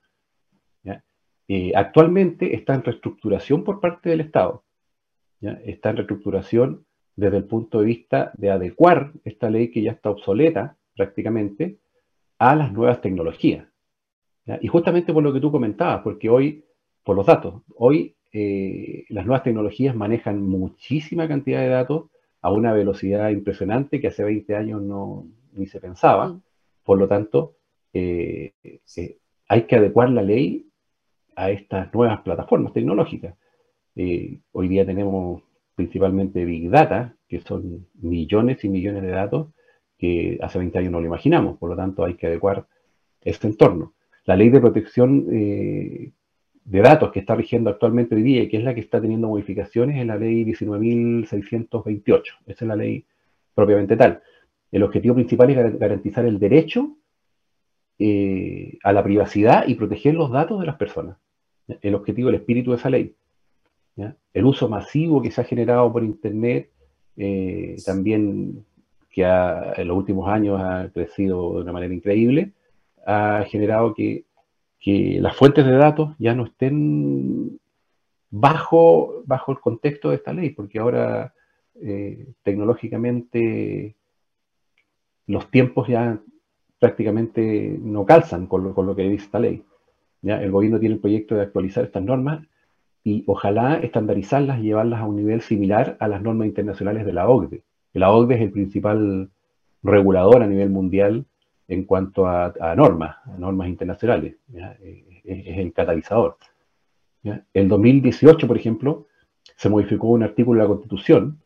Eh, 1.54 1.74
actualmente 1.76 2.56
está 2.56 2.76
en 2.76 2.84
reestructuración 2.84 3.66
por 3.66 3.82
parte 3.82 4.10
del 4.10 4.22
Estado. 4.22 4.64
Está 5.66 5.90
en 5.90 5.98
reestructuración 5.98 6.86
desde 7.18 7.38
el 7.38 7.44
punto 7.44 7.82
de 7.82 7.88
vista 7.88 8.32
de 8.38 8.52
adecuar 8.52 9.12
esta 9.26 9.50
ley 9.50 9.70
que 9.70 9.82
ya 9.82 9.92
está 9.92 10.12
obsoleta 10.12 10.78
prácticamente 10.96 11.78
a 12.38 12.56
las 12.56 12.72
nuevas 12.72 13.02
tecnologías. 13.02 13.68
Y 14.62 14.68
justamente 14.68 15.12
por 15.12 15.24
lo 15.24 15.34
que 15.34 15.42
tú 15.42 15.52
comentabas, 15.52 16.02
porque 16.04 16.30
hoy 16.30 16.64
por 17.04 17.16
los 17.16 17.26
datos. 17.26 17.62
Hoy 17.76 18.16
eh, 18.34 19.06
las 19.10 19.26
nuevas 19.26 19.44
tecnologías 19.44 19.96
manejan 19.96 20.42
muchísima 20.42 21.28
cantidad 21.28 21.62
de 21.62 21.68
datos 21.68 22.10
a 22.42 22.52
una 22.52 22.74
velocidad 22.74 23.30
impresionante 23.30 24.00
que 24.00 24.08
hace 24.08 24.24
20 24.24 24.56
años 24.56 24.82
no 24.82 25.28
ni 25.54 25.68
se 25.68 25.80
pensaba. 25.80 26.28
Mm. 26.28 26.42
Por 26.84 26.98
lo 26.98 27.08
tanto, 27.08 27.56
eh, 27.94 28.54
eh, 28.64 29.18
hay 29.48 29.64
que 29.64 29.76
adecuar 29.76 30.10
la 30.10 30.22
ley 30.22 30.68
a 31.36 31.52
estas 31.52 31.94
nuevas 31.94 32.22
plataformas 32.22 32.74
tecnológicas. 32.74 33.36
hoy 33.96 34.68
día 34.68 34.86
tenemos 34.86 35.44
principalmente 35.76 36.46
Big 36.46 36.70
Data, 36.70 37.16
que 37.28 37.42
son 37.42 37.88
millones 38.02 38.64
y 38.64 38.70
millones 38.70 39.04
de 39.04 39.10
datos 39.10 39.48
que 39.98 40.40
hace 40.42 40.58
20 40.58 40.80
años 40.80 40.92
no 40.92 41.02
lo 41.02 41.08
imaginamos. 41.08 41.58
Por 41.58 41.70
lo 41.70 41.76
tanto, 41.76 42.04
hay 42.04 42.16
que 42.16 42.28
adecuar 42.28 42.66
este 43.22 43.48
entorno. 43.48 43.94
La 44.26 44.36
ley 44.36 44.50
de 44.50 44.60
protección 44.60 45.28
de 46.64 46.82
datos 46.82 47.12
que 47.12 47.20
está 47.20 47.36
rigiendo 47.36 47.70
actualmente 47.70 48.16
hoy 48.16 48.24
día 48.24 48.44
y 48.44 48.50
que 48.50 48.58
es 48.58 48.64
la 48.64 48.74
que 48.74 48.82
está 48.82 49.02
teniendo 49.02 49.28
modificaciones 49.28 49.98
en 49.98 50.08
la 50.08 50.18
ley 50.18 50.46
19.628. 50.46 52.24
Esa 52.46 52.66
es 52.66 52.68
la 52.68 52.76
ley 52.76 53.06
propiamente 53.54 53.98
tal. 53.98 54.22
El 54.72 54.84
objetivo 54.84 55.16
principal 55.16 55.50
es 55.50 55.80
garantizar 55.80 56.26
el 56.26 56.40
derecho 56.40 56.96
eh, 58.00 58.78
a 58.84 58.94
la 58.94 59.04
privacidad 59.04 59.68
y 59.68 59.76
proteger 59.76 60.16
los 60.16 60.32
datos 60.32 60.60
de 60.60 60.66
las 60.66 60.78
personas. 60.78 61.18
El 61.82 61.96
objetivo, 61.96 62.30
el 62.30 62.36
espíritu 62.36 62.72
de 62.72 62.78
esa 62.78 62.90
ley. 62.90 63.16
El 64.34 64.46
uso 64.46 64.70
masivo 64.70 65.22
que 65.22 65.32
se 65.32 65.42
ha 65.42 65.44
generado 65.44 65.92
por 65.92 66.04
Internet, 66.04 66.72
eh, 67.18 67.76
también 67.86 68.66
que 69.12 69.24
en 69.24 69.88
los 69.88 69.98
últimos 69.98 70.30
años 70.30 70.60
ha 70.62 70.90
crecido 70.94 71.56
de 71.56 71.62
una 71.62 71.74
manera 71.74 71.94
increíble, 71.94 72.54
ha 73.06 73.44
generado 73.48 73.94
que 73.94 74.24
que 74.82 75.20
las 75.22 75.38
fuentes 75.38 75.64
de 75.64 75.74
datos 75.74 76.16
ya 76.18 76.34
no 76.34 76.46
estén 76.46 77.60
bajo, 78.32 79.22
bajo 79.26 79.52
el 79.52 79.60
contexto 79.60 80.10
de 80.10 80.16
esta 80.16 80.34
ley, 80.34 80.50
porque 80.50 80.80
ahora 80.80 81.34
eh, 81.76 82.28
tecnológicamente 82.42 83.96
los 85.28 85.50
tiempos 85.52 85.88
ya 85.88 86.20
prácticamente 86.80 87.78
no 87.80 88.06
calzan 88.06 88.48
con 88.48 88.64
lo, 88.64 88.74
con 88.74 88.88
lo 88.88 88.96
que 88.96 89.04
dice 89.04 89.26
esta 89.26 89.40
ley. 89.40 89.64
¿ya? 90.24 90.42
El 90.42 90.52
gobierno 90.52 90.80
tiene 90.80 90.96
el 90.96 91.02
proyecto 91.02 91.36
de 91.36 91.44
actualizar 91.44 91.84
estas 91.84 92.04
normas 92.04 92.44
y 93.04 93.24
ojalá 93.28 93.76
estandarizarlas 93.76 94.60
y 94.60 94.64
llevarlas 94.64 95.02
a 95.02 95.06
un 95.06 95.16
nivel 95.16 95.42
similar 95.42 95.96
a 96.00 96.08
las 96.08 96.24
normas 96.24 96.48
internacionales 96.48 97.06
de 97.06 97.14
la 97.14 97.30
OCDE. 97.30 97.64
La 97.94 98.12
OCDE 98.12 98.36
es 98.36 98.42
el 98.42 98.52
principal 98.52 99.30
regulador 99.84 100.42
a 100.42 100.48
nivel 100.48 100.70
mundial 100.70 101.26
en 101.68 101.86
cuanto 101.86 102.28
a, 102.28 102.54
normas, 102.76 103.18
normas 103.38 103.70
internacionales. 103.70 104.36
Eh, 104.54 105.22
es, 105.24 105.58
el 105.58 105.74
catalizador. 105.74 106.38
El 107.54 107.68
2018, 107.68 108.48
por 108.48 108.58
ejemplo, 108.58 109.08
se 109.56 109.70
modificó 109.70 110.08
un 110.08 110.24
artículo 110.24 110.60
de 110.60 110.64
la 110.64 110.74
Constitución, 110.74 111.42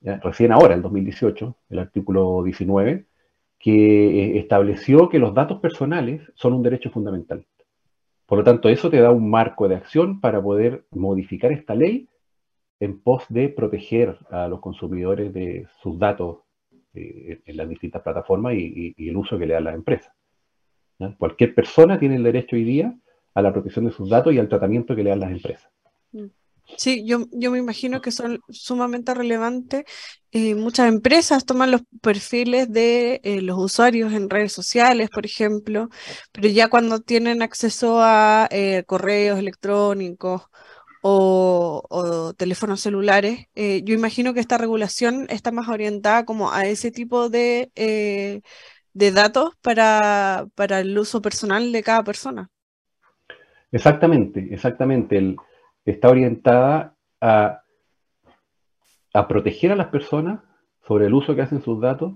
recién 0.00 0.52
ahora, 0.52 0.74
el 0.74 0.82
2018, 0.82 1.56
el 1.70 1.78
artículo 1.78 2.42
19, 2.42 3.06
que 3.62 3.72
eh, 3.72 4.38
estableció 4.38 5.08
que 5.08 5.20
los 5.20 5.32
datos 5.34 5.60
personales 5.60 6.20
son 6.34 6.54
un 6.54 6.62
derecho 6.64 6.90
fundamental. 6.90 7.46
Por 8.26 8.38
lo 8.38 8.44
tanto, 8.44 8.68
eso 8.68 8.90
te 8.90 9.00
da 9.00 9.12
un 9.12 9.30
marco 9.30 9.68
de 9.68 9.76
acción 9.76 10.20
para 10.20 10.42
poder 10.42 10.84
modificar 10.90 11.52
esta 11.52 11.74
ley 11.74 12.08
en 12.80 13.00
pos 13.00 13.24
de 13.28 13.48
proteger 13.48 14.18
a 14.30 14.48
los 14.48 14.58
consumidores 14.58 15.32
de 15.32 15.68
sus 15.80 15.96
datos 15.98 16.38
eh, 16.94 17.42
en 17.44 17.56
las 17.56 17.68
distintas 17.68 18.02
plataformas 18.02 18.54
y, 18.54 18.94
el 18.98 19.16
uso 19.16 19.38
que 19.38 19.46
le 19.46 19.54
da 19.54 19.60
la 19.60 19.74
empresa. 19.74 20.14
Cualquier 21.18 21.54
persona 21.54 21.98
tiene 21.98 22.16
el 22.16 22.22
derecho 22.22 22.54
hoy 22.54 22.64
día 22.64 22.96
a 23.34 23.42
la 23.42 23.52
protección 23.52 23.86
de 23.86 23.92
sus 23.92 24.08
datos 24.08 24.32
y 24.32 24.38
al 24.38 24.48
tratamiento 24.48 24.94
que 24.94 25.02
le 25.02 25.10
dan 25.10 25.20
las 25.20 25.32
empresas. 25.32 25.68
Mm. 26.12 26.26
Sí, 26.76 27.04
yo, 27.04 27.26
yo 27.32 27.50
me 27.50 27.58
imagino 27.58 28.00
que 28.00 28.10
son 28.10 28.40
sumamente 28.48 29.14
relevantes. 29.14 29.84
Eh, 30.30 30.54
muchas 30.54 30.88
empresas 30.88 31.44
toman 31.44 31.70
los 31.70 31.82
perfiles 32.00 32.70
de 32.72 33.20
eh, 33.24 33.42
los 33.42 33.58
usuarios 33.58 34.12
en 34.12 34.30
redes 34.30 34.52
sociales, 34.52 35.10
por 35.10 35.26
ejemplo, 35.26 35.88
pero 36.32 36.48
ya 36.48 36.70
cuando 36.70 37.00
tienen 37.00 37.42
acceso 37.42 38.00
a 38.00 38.48
eh, 38.50 38.84
correos 38.86 39.38
electrónicos 39.38 40.42
o, 41.02 42.32
teléfonos 42.36 42.80
celulares, 42.80 43.46
yo 43.54 43.94
imagino 43.94 44.32
que 44.34 44.40
esta 44.40 44.58
regulación 44.58 45.26
está 45.28 45.52
más 45.52 45.68
orientada 45.68 46.24
como 46.24 46.52
a 46.52 46.66
ese 46.66 46.90
tipo 46.90 47.28
de, 47.28 47.70
de 48.94 49.12
datos 49.12 49.56
para, 49.60 50.46
para 50.54 50.80
el 50.80 50.96
uso 50.98 51.20
personal 51.20 51.72
de 51.72 51.82
cada 51.82 52.04
persona. 52.04 52.50
Exactamente, 53.72 54.48
exactamente. 54.50 55.36
Está 55.86 56.10
orientada 56.10 56.94
a, 57.20 57.62
proteger 59.28 59.72
a 59.72 59.76
las 59.76 59.88
personas 59.88 60.40
sobre 60.86 61.06
el 61.06 61.14
uso 61.14 61.34
que 61.34 61.42
hacen 61.42 61.62
sus 61.62 61.80
datos 61.80 62.14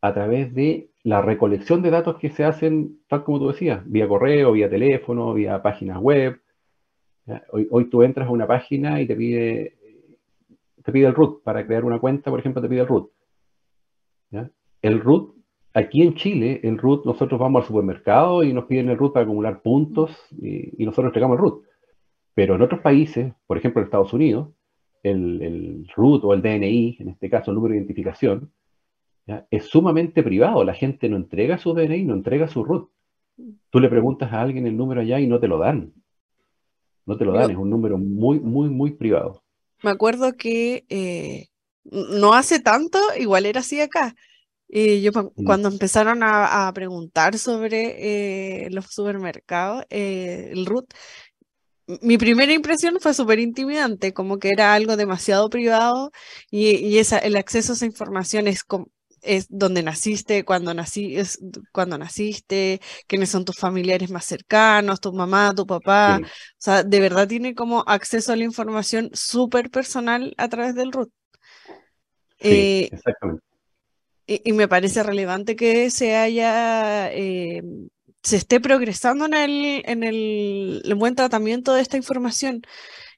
a 0.00 0.14
través 0.14 0.54
de 0.54 0.90
la 1.02 1.22
recolección 1.22 1.82
de 1.82 1.90
datos 1.90 2.16
que 2.18 2.30
se 2.30 2.44
hacen, 2.44 3.00
tal 3.08 3.24
como 3.24 3.38
tú 3.38 3.48
decías, 3.48 3.82
vía 3.84 4.06
correo, 4.06 4.52
vía 4.52 4.70
teléfono, 4.70 5.34
vía 5.34 5.62
páginas 5.62 5.98
web. 5.98 6.40
Hoy, 7.50 7.90
tú 7.90 8.02
entras 8.02 8.28
a 8.28 8.30
una 8.30 8.46
página 8.46 9.00
y 9.00 9.06
te 9.06 9.16
pide, 9.16 9.76
te 10.82 10.92
pide 10.92 11.06
el 11.06 11.14
root. 11.14 11.42
Para 11.42 11.66
crear 11.66 11.84
una 11.84 11.98
cuenta, 11.98 12.30
por 12.30 12.40
ejemplo, 12.40 12.62
te 12.62 12.68
pide 12.68 12.80
el 12.80 12.86
root. 12.86 13.10
El 14.82 15.00
root, 15.00 15.34
aquí 15.74 16.02
en 16.02 16.14
Chile, 16.14 16.60
el 16.62 16.78
root, 16.78 17.04
nosotros 17.04 17.40
vamos 17.40 17.62
al 17.62 17.68
supermercado 17.68 18.44
y 18.44 18.52
nos 18.52 18.66
piden 18.66 18.90
el 18.90 18.98
root 18.98 19.12
para 19.12 19.24
acumular 19.24 19.62
puntos 19.62 20.10
y, 20.40 20.82
y 20.82 20.86
nosotros 20.86 21.06
entregamos 21.06 21.36
el 21.36 21.42
root. 21.42 21.64
Pero 22.34 22.54
en 22.54 22.62
otros 22.62 22.80
países, 22.80 23.32
por 23.46 23.56
ejemplo 23.56 23.80
en 23.80 23.86
Estados 23.86 24.12
Unidos, 24.12 24.50
el, 25.02 25.42
el 25.42 25.88
root 25.96 26.24
o 26.24 26.34
el 26.34 26.42
DNI, 26.42 26.98
en 27.00 27.08
este 27.08 27.30
caso 27.30 27.50
el 27.50 27.56
número 27.56 27.72
de 27.72 27.78
identificación, 27.78 28.52
es 29.50 29.64
sumamente 29.64 30.22
privado. 30.22 30.62
La 30.64 30.74
gente 30.74 31.08
no 31.08 31.16
entrega 31.16 31.58
su 31.58 31.74
DNI, 31.74 32.04
no 32.04 32.14
entrega 32.14 32.48
su 32.48 32.64
root. 32.64 32.90
Tú 33.70 33.80
le 33.80 33.88
preguntas 33.88 34.32
a 34.32 34.40
alguien 34.40 34.66
el 34.66 34.76
número 34.76 35.00
allá 35.00 35.18
y 35.20 35.26
no 35.26 35.40
te 35.40 35.48
lo 35.48 35.58
dan. 35.58 35.92
No 37.06 37.16
te 37.16 37.24
lo 37.24 37.32
dan, 37.32 37.52
es 37.52 37.56
un 37.56 37.70
número 37.70 37.96
muy, 37.98 38.40
muy, 38.40 38.68
muy 38.68 38.90
privado. 38.90 39.42
Me 39.82 39.90
acuerdo 39.90 40.32
que 40.36 40.84
eh, 40.88 41.46
no 41.84 42.34
hace 42.34 42.60
tanto, 42.60 42.98
igual 43.18 43.46
era 43.46 43.60
así 43.60 43.80
acá. 43.80 44.14
Y 44.68 45.00
yo 45.02 45.12
mm. 45.12 45.44
cuando 45.44 45.68
empezaron 45.68 46.20
a, 46.22 46.70
preguntar 46.74 47.38
sobre 47.38 48.64
eh, 48.64 48.70
los 48.70 48.86
supermercados, 48.86 49.84
eh, 49.90 50.50
el 50.52 50.66
root, 50.66 50.92
mi 52.02 52.18
primera 52.18 52.52
impresión 52.52 52.98
fue 53.00 53.14
súper 53.14 53.38
intimidante, 53.38 54.12
como 54.12 54.38
que 54.38 54.50
era 54.50 54.74
algo 54.74 54.96
demasiado 54.96 55.48
privado 55.48 56.10
y, 56.50 56.98
esa, 56.98 57.18
el 57.18 57.36
acceso 57.36 57.72
a 57.72 57.76
esa 57.76 57.86
información 57.86 58.48
es, 58.48 58.64
es 59.22 59.46
donde 59.48 59.82
naciste, 59.82 60.44
cuando, 60.44 60.72
nací, 60.74 61.16
es 61.16 61.38
cuando 61.72 61.98
naciste, 61.98 62.80
quiénes 63.06 63.30
son 63.30 63.44
tus 63.44 63.56
familiares 63.56 64.10
más 64.10 64.24
cercanos, 64.24 65.00
tu 65.00 65.12
mamá, 65.12 65.54
tu 65.54 65.66
papá. 65.66 66.20
O 66.22 66.26
sea, 66.58 66.82
de 66.82 67.00
verdad 67.00 67.28
tiene 67.28 67.54
como 67.54 67.84
acceso 67.86 68.32
a 68.32 68.36
la 68.36 68.44
información 68.44 69.10
súper 69.12 69.70
personal 69.70 70.34
a 70.38 70.48
través 70.48 70.74
del 70.74 70.92
root. 70.92 71.10
Sí, 72.38 72.48
eh, 72.48 72.88
exactamente. 72.92 73.44
Y, 74.28 74.52
me 74.52 74.66
parece 74.66 75.04
relevante 75.04 75.54
que 75.54 75.88
se 75.88 76.16
haya 76.16 77.12
eh, 77.12 77.62
se 78.26 78.36
esté 78.36 78.58
progresando 78.58 79.24
en 79.26 79.34
el, 79.34 79.82
en 79.86 80.02
el, 80.02 80.82
buen 80.96 81.14
tratamiento 81.14 81.72
de 81.74 81.80
esta 81.80 81.96
información. 81.96 82.62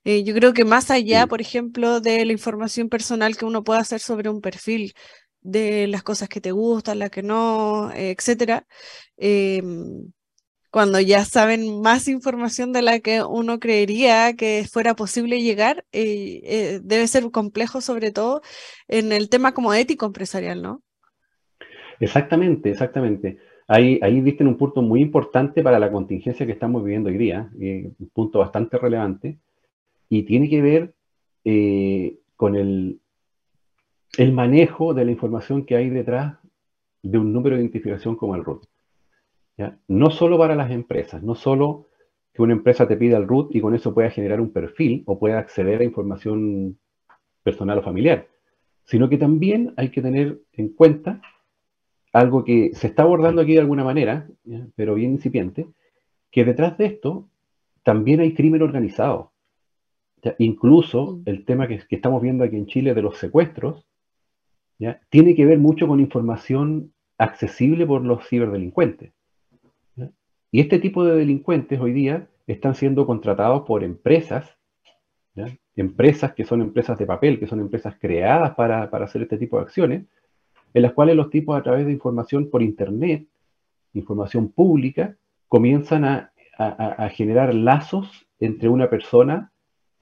Eh, 0.04 0.22
yo 0.22 0.34
creo 0.34 0.52
que 0.52 0.66
más 0.66 0.90
allá, 0.90 1.26
por 1.26 1.40
ejemplo, 1.40 2.00
de 2.00 2.26
la 2.26 2.32
información 2.32 2.90
personal 2.90 3.34
que 3.34 3.46
uno 3.46 3.64
puede 3.64 3.80
hacer 3.80 4.00
sobre 4.00 4.28
un 4.28 4.42
perfil, 4.42 4.92
de 5.50 5.86
las 5.88 6.02
cosas 6.02 6.28
que 6.28 6.40
te 6.40 6.52
gustan, 6.52 6.98
las 6.98 7.10
que 7.10 7.22
no, 7.22 7.90
etcétera, 7.94 8.66
em, 9.16 10.10
cuando 10.70 11.00
ya 11.00 11.24
saben 11.24 11.80
más 11.80 12.08
información 12.08 12.72
de 12.72 12.82
la 12.82 13.00
que 13.00 13.22
uno 13.22 13.58
creería 13.58 14.34
que 14.34 14.66
fuera 14.70 14.94
posible 14.94 15.40
llegar, 15.40 15.84
eh, 15.92 16.80
debe 16.82 17.06
ser 17.06 17.30
complejo, 17.30 17.80
sobre 17.80 18.12
todo 18.12 18.42
en 18.86 19.12
el 19.12 19.30
tema 19.30 19.52
como 19.52 19.72
ético 19.72 20.06
empresarial, 20.06 20.62
¿no? 20.62 20.82
Exactamente, 22.00 22.70
exactamente. 22.70 23.38
Ahí, 23.66 23.98
ahí 24.02 24.20
un 24.20 24.56
punto 24.56 24.82
muy 24.82 25.00
importante 25.00 25.62
para 25.62 25.78
la 25.78 25.90
contingencia 25.90 26.46
que 26.46 26.52
estamos 26.52 26.84
viviendo 26.84 27.08
hoy 27.08 27.18
día, 27.18 27.50
eh, 27.60 27.90
un 27.98 28.08
punto 28.10 28.38
bastante 28.38 28.78
relevante, 28.78 29.38
y 30.08 30.22
tiene 30.22 30.48
que 30.48 30.62
ver 30.62 30.94
eh, 31.44 32.18
con 32.36 32.56
el, 32.56 33.00
el 34.16 34.32
manejo 34.32 34.94
de 34.94 35.04
la 35.04 35.10
información 35.10 35.64
que 35.64 35.76
hay 35.76 35.90
detrás 35.90 36.38
de 37.02 37.18
un 37.18 37.32
número 37.32 37.56
de 37.56 37.62
identificación 37.62 38.16
como 38.16 38.34
el 38.34 38.44
root. 38.44 38.64
No 39.88 40.10
solo 40.10 40.38
para 40.38 40.54
las 40.54 40.70
empresas, 40.70 41.22
no 41.22 41.34
solo 41.34 41.88
que 42.32 42.42
una 42.42 42.52
empresa 42.52 42.86
te 42.86 42.96
pida 42.96 43.16
el 43.16 43.26
root 43.26 43.54
y 43.54 43.60
con 43.60 43.74
eso 43.74 43.92
pueda 43.92 44.10
generar 44.10 44.40
un 44.40 44.52
perfil 44.52 45.02
o 45.06 45.18
pueda 45.18 45.38
acceder 45.38 45.80
a 45.80 45.84
información 45.84 46.78
personal 47.42 47.78
o 47.78 47.82
familiar, 47.82 48.28
sino 48.84 49.08
que 49.08 49.18
también 49.18 49.74
hay 49.76 49.90
que 49.90 50.00
tener 50.00 50.40
en 50.52 50.68
cuenta 50.70 51.20
algo 52.12 52.44
que 52.44 52.70
se 52.74 52.86
está 52.86 53.02
abordando 53.02 53.42
aquí 53.42 53.54
de 53.54 53.60
alguna 53.60 53.84
manera, 53.84 54.28
pero 54.76 54.94
bien 54.94 55.12
incipiente, 55.12 55.68
que 56.30 56.44
detrás 56.44 56.78
de 56.78 56.86
esto 56.86 57.28
también 57.82 58.20
hay 58.20 58.34
crimen 58.34 58.62
organizado. 58.62 59.32
incluso 60.38 61.16
mm. 61.16 61.22
el 61.26 61.44
tema 61.44 61.68
que, 61.68 61.80
estamos 61.90 62.22
viendo 62.22 62.44
aquí 62.44 62.56
en 62.56 62.66
Chile 62.66 62.94
de 62.94 63.02
los 63.02 63.18
secuestros, 63.18 63.86
tiene 65.10 65.34
que 65.34 65.44
ver 65.44 65.58
mucho 65.58 65.86
con 65.88 66.00
información 66.00 66.92
accesible 67.18 67.86
por 67.86 68.04
los 68.04 68.26
ciberdelincuentes. 68.28 69.12
Y 70.50 70.60
este 70.60 70.78
tipo 70.78 71.04
de 71.04 71.16
delincuentes 71.16 71.78
hoy 71.80 71.92
día 71.92 72.26
están 72.46 72.74
siendo 72.74 73.06
contratados 73.06 73.62
por 73.66 73.84
empresas, 73.84 74.56
empresas 75.76 76.32
que 76.32 76.44
son 76.44 76.62
empresas 76.62 76.98
de 76.98 77.06
papel, 77.06 77.38
que 77.38 77.46
son 77.46 77.60
empresas 77.60 77.96
creadas 78.00 78.54
para 78.54 78.84
hacer 78.84 79.22
este 79.22 79.36
tipo 79.36 79.56
de 79.56 79.62
acciones, 79.64 80.04
en 80.74 80.82
las 80.82 80.92
cuales 80.92 81.16
los 81.16 81.30
tipos 81.30 81.58
a 81.58 81.62
través 81.62 81.86
de 81.86 81.92
información 81.92 82.50
por 82.50 82.62
Internet, 82.62 83.26
información 83.94 84.48
pública, 84.50 85.16
comienzan 85.48 86.04
a, 86.04 86.32
generar 87.10 87.54
lazos 87.54 88.26
entre 88.40 88.68
una 88.68 88.90
persona, 88.90 89.52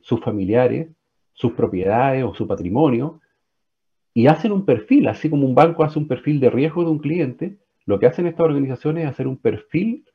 sus 0.00 0.20
familiares, 0.20 0.88
sus 1.34 1.52
propiedades 1.52 2.24
o 2.24 2.34
su 2.34 2.46
patrimonio, 2.46 3.20
y 4.16 4.28
hacen 4.28 4.50
un 4.50 4.64
perfil, 4.64 5.08
así 5.08 5.28
como 5.28 5.46
un 5.46 5.54
banco 5.54 5.84
hace 5.84 5.98
un 5.98 6.08
perfil 6.08 6.40
de 6.40 6.48
riesgo 6.48 6.82
de 6.82 6.88
un 6.88 7.00
cliente, 7.00 7.58
lo 7.84 8.00
que 8.00 8.06
hacen 8.06 8.26
estas 8.26 8.46
organizaciones 8.46 9.04
es 9.04 9.10
hacer 9.10 9.26
un 9.26 9.36
perfil 9.36 10.06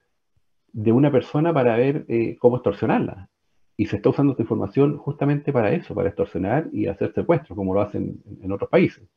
de 0.74 0.92
una 0.92 1.12
persona 1.12 1.54
para 1.54 1.78
ver 1.78 2.06
eh, 2.08 2.36
cómo 2.40 2.56
extorsionarla. 2.56 3.30
Y 3.78 3.86
se 3.86 3.98
está 3.98 4.10
usando 4.10 4.32
esta 4.32 4.42
información 4.42 4.98
justamente 4.98 5.54
para 5.54 5.72
eso, 5.72 5.94
para 5.94 6.10
extorsionar 6.10 6.68
y 6.74 6.88
hacer 6.88 7.14
secuestros, 7.14 7.56
como 7.56 7.76
lo 7.76 7.82
hacen 7.82 8.24
en 8.42 8.52
otros 8.52 8.72
países. 8.72 9.08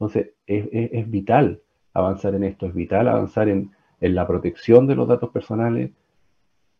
Entonces, 0.00 0.30
es, 0.46 1.10
vital 1.10 1.60
avanzar 1.92 2.34
en 2.34 2.44
esto, 2.44 2.64
es 2.64 2.72
vital 2.72 3.08
avanzar 3.08 3.50
en, 3.50 3.72
la 4.00 4.26
protección 4.26 4.86
de 4.86 4.94
los 4.94 5.06
datos 5.06 5.28
personales 5.28 5.90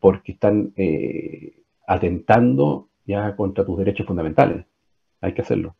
porque 0.01 0.33
están 0.33 0.73
eh, 0.77 1.61
atentando 1.87 2.89
ya 3.05 3.37
contra 3.37 3.67
tus 3.67 3.77
derechos 3.77 4.07
fundamentales. 4.07 4.65
Hay 5.21 5.35
que 5.35 5.43
hacerlo. 5.43 5.77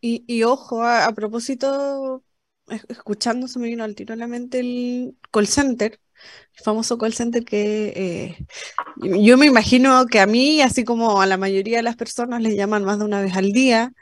Y, 0.00 0.42
ojo, 0.44 0.84
a, 0.84 1.12
propósito, 1.12 2.22
escuchando 2.88 3.48
se 3.48 3.58
me 3.58 3.68
vino 3.68 3.84
al 3.84 3.94
tiro 3.94 4.14
a 4.14 4.16
la 4.16 4.26
mente 4.26 4.60
el 4.60 5.16
call 5.32 5.46
center, 5.46 6.00
el 6.56 6.64
famoso 6.64 6.98
call 6.98 7.14
center 7.14 7.44
que 7.44 7.92
eh, 7.96 8.46
yo 9.20 9.36
me 9.36 9.46
imagino 9.46 10.06
que 10.06 10.20
a 10.20 10.26
mí, 10.26 10.60
así 10.62 10.84
como 10.84 11.20
a 11.20 11.26
la 11.26 11.36
mayoría 11.36 11.78
de 11.78 11.82
las 11.82 11.96
personas, 11.96 12.42
les 12.42 12.56
llaman 12.56 12.84
más 12.84 12.98
de 12.98 13.04
una 13.04 13.20
vez 13.20 13.36
al 13.36 13.52
día. 13.52 13.92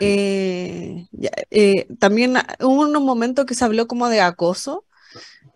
Eh, 0.00 1.06
eh, 1.50 1.86
también 1.98 2.36
hubo 2.60 2.82
un 2.82 3.04
momento 3.04 3.46
que 3.46 3.54
se 3.54 3.64
habló 3.64 3.86
como 3.88 4.08
de 4.08 4.20
acoso. 4.20 4.84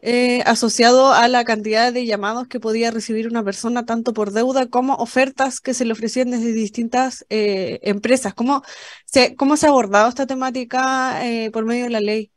Eh, 0.05 0.43
asociado 0.47 1.13
a 1.13 1.29
la 1.29 1.45
cantidad 1.45 1.93
de 1.93 2.05
llamados 2.05 2.49
que 2.49 2.59
podía 2.59 2.91
recibir 2.91 3.29
una 3.29 3.45
persona, 3.45 3.87
tanto 3.87 4.13
por 4.13 4.33
deuda 4.33 4.67
como 4.67 4.95
ofertas 4.95 5.61
que 5.61 5.75
se 5.75 5.85
le 5.85 5.93
ofrecían 5.93 6.33
desde 6.33 6.53
distintas 6.53 7.25
eh, 7.31 7.79
empresas. 7.83 8.35
¿Cómo 8.35 8.63
se, 9.05 9.37
¿Cómo 9.37 9.57
se 9.57 9.67
ha 9.67 9.71
abordado 9.71 10.09
esta 10.09 10.27
temática 10.27 11.25
eh, 11.25 11.53
por 11.53 11.65
medio 11.67 11.85
de 11.85 11.91
la 11.91 12.01
ley? 12.01 12.33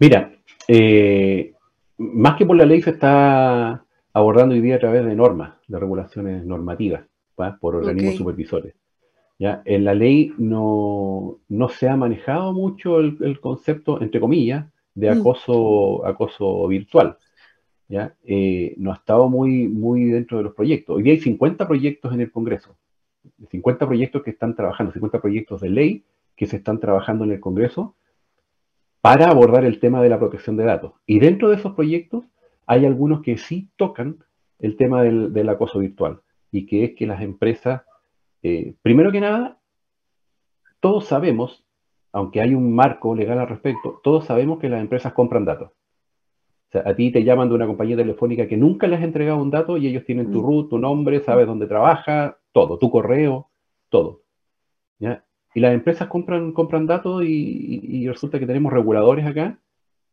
Mira, 0.00 0.32
más 1.98 2.36
que 2.38 2.46
por 2.46 2.56
la 2.56 2.64
ley 2.64 2.80
se 2.80 2.90
está 2.90 3.84
abordando 4.14 4.54
hoy 4.54 4.62
día 4.62 4.76
a 4.76 4.80
través 4.80 5.04
de 5.04 5.14
normas, 5.14 5.56
de 5.68 5.78
regulaciones 5.78 6.42
normativas, 6.46 7.04
por 7.60 7.76
organismos 7.76 8.16
supervisores. 8.16 8.76
¿ya? 9.38 9.60
En 9.66 9.84
la 9.84 9.92
ley 9.92 10.32
no, 10.38 11.38
se 11.78 11.90
ha 11.90 11.96
manejado 11.98 12.54
mucho 12.54 12.98
el 12.98 13.40
concepto, 13.40 14.00
entre 14.00 14.18
comillas, 14.18 14.71
de 14.94 15.14
mm. 15.14 15.20
acoso, 15.20 16.06
acoso 16.06 16.68
virtual. 16.68 17.16
¿ya? 17.88 18.14
Eh, 18.24 18.74
no 18.78 18.92
ha 18.92 18.96
estado 18.96 19.28
muy, 19.28 19.68
muy 19.68 20.04
dentro 20.04 20.38
de 20.38 20.44
los 20.44 20.54
proyectos. 20.54 20.96
Hoy 20.96 21.02
día 21.02 21.12
hay 21.12 21.20
50 21.20 21.66
proyectos 21.66 22.12
en 22.12 22.20
el 22.20 22.30
Congreso, 22.30 22.76
50 23.50 23.86
proyectos 23.86 24.22
que 24.22 24.30
están 24.30 24.54
trabajando, 24.54 24.92
50 24.92 25.20
proyectos 25.20 25.60
de 25.60 25.70
ley 25.70 26.04
que 26.36 26.46
se 26.46 26.56
están 26.56 26.80
trabajando 26.80 27.24
en 27.24 27.32
el 27.32 27.40
Congreso 27.40 27.94
para 29.00 29.28
abordar 29.28 29.64
el 29.64 29.80
tema 29.80 30.00
de 30.02 30.08
la 30.08 30.18
protección 30.18 30.56
de 30.56 30.64
datos. 30.64 30.92
Y 31.06 31.18
dentro 31.18 31.50
de 31.50 31.56
esos 31.56 31.74
proyectos 31.74 32.24
hay 32.66 32.86
algunos 32.86 33.20
que 33.22 33.36
sí 33.36 33.68
tocan 33.76 34.18
el 34.58 34.76
tema 34.76 35.02
del, 35.02 35.48
acoso 35.48 35.80
virtual 35.80 36.20
y 36.50 36.66
que 36.66 36.84
es 36.84 36.94
que 36.94 37.06
las 37.06 37.20
empresas, 37.20 37.82
eh, 38.42 38.74
primero 38.80 39.10
que 39.10 39.20
nada, 39.20 39.58
todos 40.80 41.06
sabemos 41.06 41.64
aunque 42.12 42.40
hay 42.40 42.54
un 42.54 42.74
marco 42.74 43.14
legal 43.14 43.38
al 43.38 43.48
respecto, 43.48 44.00
todos 44.02 44.26
sabemos 44.26 44.58
que 44.58 44.68
las 44.68 44.80
empresas 44.80 45.12
compran 45.14 45.44
datos. 45.44 45.70
O 45.70 46.72
sea, 46.72 46.82
a 46.86 46.94
ti 46.94 47.10
te 47.10 47.24
llaman 47.24 47.48
de 47.48 47.54
una 47.54 47.66
compañía 47.66 47.96
telefónica 47.96 48.46
que 48.46 48.56
nunca 48.56 48.86
les 48.86 48.98
has 48.98 49.04
entregado 49.04 49.42
un 49.42 49.50
dato 49.50 49.76
y 49.76 49.86
ellos 49.86 50.04
tienen 50.04 50.30
tu 50.30 50.42
mm. 50.42 50.46
root, 50.46 50.70
tu 50.70 50.78
nombre, 50.78 51.20
sabes 51.20 51.46
dónde 51.46 51.66
trabaja, 51.66 52.38
todo, 52.52 52.78
tu 52.78 52.90
correo, 52.90 53.50
todo. 53.88 54.22
Y 55.54 55.60
las 55.60 55.74
empresas 55.74 56.08
compran, 56.08 56.52
compran 56.52 56.86
datos 56.86 57.22
y, 57.24 58.08
resulta 58.08 58.38
que 58.38 58.46
tenemos 58.46 58.72
reguladores 58.72 59.26
acá 59.26 59.58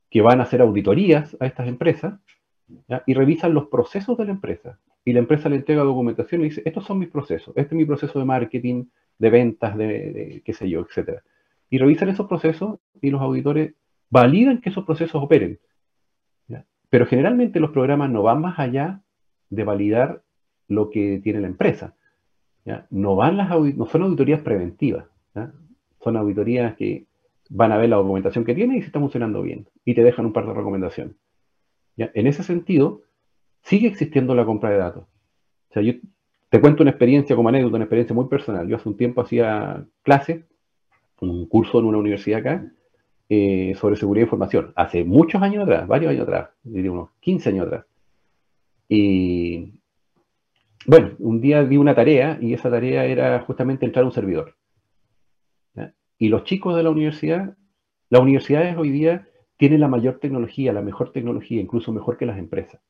que 0.09 0.21
van 0.21 0.41
a 0.41 0.43
hacer 0.43 0.61
auditorías 0.61 1.37
a 1.39 1.45
estas 1.45 1.69
empresas 1.69 2.19
y 3.05 3.13
revisan 3.13 3.53
los 3.53 3.67
procesos 3.67 4.17
de 4.17 4.25
la 4.25 4.31
empresa. 4.31 4.79
Y 5.05 5.13
la 5.13 5.19
empresa 5.19 5.47
le 5.47 5.55
entrega 5.55 5.83
documentación 5.83 6.41
y 6.41 6.45
dice, 6.45 6.61
estos 6.65 6.85
son 6.85 6.99
mis 6.99 7.07
procesos, 7.07 7.55
este 7.55 7.73
es 7.73 7.77
mi 7.77 7.85
proceso 7.85 8.19
de 8.19 8.25
marketing, 8.25 8.85
de 9.17 9.29
ventas, 9.29 9.77
de, 9.77 9.87
de 9.87 10.41
qué 10.43 10.53
sé 10.53 10.69
yo, 10.69 10.81
etcétera 10.81 11.23
y 11.69 11.77
revisan 11.77 12.09
esos 12.09 12.27
procesos 12.27 12.79
y 13.01 13.09
los 13.09 13.21
auditores 13.21 13.73
validan 14.09 14.61
que 14.61 14.69
esos 14.69 14.85
procesos 14.85 15.21
operen. 15.21 15.59
Pero 16.89 17.05
generalmente 17.05 17.59
los 17.59 17.69
programas 17.69 18.09
no 18.09 18.23
van 18.23 18.41
más 18.41 18.57
allá 18.57 19.01
de 19.51 19.63
validar 19.63 20.23
lo 20.67 20.89
que 20.89 21.19
tiene 21.23 21.39
la 21.39 21.47
empresa. 21.47 21.93
No, 22.89 23.15
van 23.15 23.37
las 23.37 23.49
no 23.49 23.85
son 23.85 24.03
auditorías 24.03 24.41
preventivas, 24.41 25.05
son 25.99 26.17
auditorías 26.17 26.75
que 26.75 27.05
van 27.49 27.71
a 27.71 27.77
ver 27.77 27.89
la 27.89 27.97
documentación 27.97 28.45
que 28.45 28.55
tiene 28.55 28.77
y 28.77 28.81
si 28.81 28.87
está 28.87 28.99
funcionando 28.99 29.41
bien 29.41 29.67
y 29.85 29.93
te 29.93 30.03
dejan 30.03 30.25
un 30.25 30.33
par 30.33 30.47
de 30.47 30.53
recomendaciones. 30.53 31.15
En 31.97 32.27
ese 32.27 32.43
sentido, 32.43 33.01
sigue 33.61 33.87
existiendo 33.87 34.33
la 34.33 34.45
compra 34.45 34.69
de 34.69 34.77
datos. 34.77 35.03
O 35.03 35.73
sea, 35.73 35.83
yo 35.83 35.93
te 36.49 36.61
cuento 36.61 36.81
una 36.81 36.91
experiencia 36.91 37.35
como 37.35 37.49
anécdota, 37.49 37.75
una 37.75 37.85
experiencia 37.85 38.15
muy 38.15 38.25
personal. 38.25 38.67
Yo 38.67 38.77
hace 38.77 38.89
un 38.89 38.97
tiempo 38.97 39.21
hacía 39.21 39.85
clases 40.01 40.45
un 41.21 41.45
curso 41.47 41.79
en 41.79 41.85
una 41.85 41.97
universidad 41.97 42.39
acá 42.39 42.71
eh, 43.29 43.75
sobre 43.79 43.95
seguridad 43.95 44.23
de 44.23 44.27
información, 44.27 44.73
hace 44.75 45.03
muchos 45.03 45.41
años 45.41 45.63
atrás, 45.63 45.87
varios 45.87 46.11
años 46.11 46.23
atrás, 46.23 46.49
diría 46.63 46.91
unos 46.91 47.11
15 47.19 47.49
años 47.49 47.67
atrás. 47.67 47.85
Y 48.87 49.79
bueno, 50.87 51.11
un 51.19 51.39
día 51.39 51.63
di 51.63 51.77
una 51.77 51.93
tarea 51.93 52.39
y 52.41 52.53
esa 52.53 52.71
tarea 52.71 53.05
era 53.05 53.39
justamente 53.41 53.85
entrar 53.85 54.03
a 54.03 54.07
un 54.07 54.13
servidor. 54.13 54.55
Y 56.17 56.27
los 56.27 56.43
chicos 56.43 56.75
de 56.75 56.83
la 56.83 56.89
universidad, 56.89 57.55
las 58.09 58.21
universidades 58.21 58.75
hoy 58.77 58.89
día 58.89 59.27
tienen 59.57 59.79
la 59.79 59.87
mayor 59.87 60.19
tecnología, 60.19 60.73
la 60.73 60.81
mejor 60.81 61.11
tecnología, 61.11 61.61
incluso 61.61 61.93
mejor 61.93 62.17
que 62.17 62.25
las 62.25 62.37
empresas. 62.37 62.81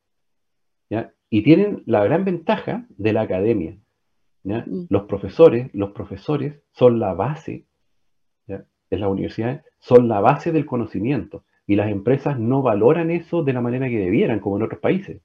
Y 1.29 1.43
tienen 1.43 1.83
la 1.85 2.03
gran 2.03 2.25
ventaja 2.25 2.87
de 2.89 3.13
la 3.13 3.21
academia. 3.21 3.77
Mm. 4.43 4.85
Los 4.89 5.03
profesores, 5.03 5.69
los 5.73 5.91
profesores 5.91 6.61
son 6.71 6.99
la 6.99 7.13
base 7.13 7.65
en 8.89 9.01
las 9.01 9.09
universidades 9.09 9.61
son 9.79 10.07
la 10.07 10.19
base 10.19 10.51
del 10.51 10.65
conocimiento 10.65 11.43
y 11.67 11.75
las 11.75 11.89
empresas 11.89 12.39
no 12.39 12.61
valoran 12.61 13.11
eso 13.11 13.43
de 13.43 13.53
la 13.53 13.61
manera 13.61 13.87
que 13.89 13.99
debieran, 13.99 14.39
como 14.39 14.57
en 14.57 14.63
otros 14.63 14.81
países. 14.81 15.21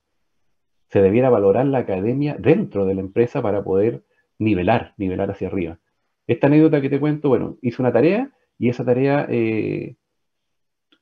Se 0.88 1.00
debiera 1.00 1.30
valorar 1.30 1.66
la 1.66 1.78
academia 1.78 2.36
dentro 2.38 2.84
de 2.84 2.94
la 2.94 3.00
empresa 3.00 3.40
para 3.40 3.64
poder 3.64 4.02
nivelar, 4.38 4.92
nivelar 4.98 5.30
hacia 5.30 5.48
arriba. 5.48 5.78
Esta 6.26 6.46
anécdota 6.46 6.80
que 6.80 6.90
te 6.90 7.00
cuento, 7.00 7.28
bueno, 7.30 7.56
hice 7.62 7.80
una 7.80 7.92
tarea 7.92 8.30
y 8.58 8.68
esa 8.68 8.84
tarea, 8.84 9.26
eh, 9.30 9.96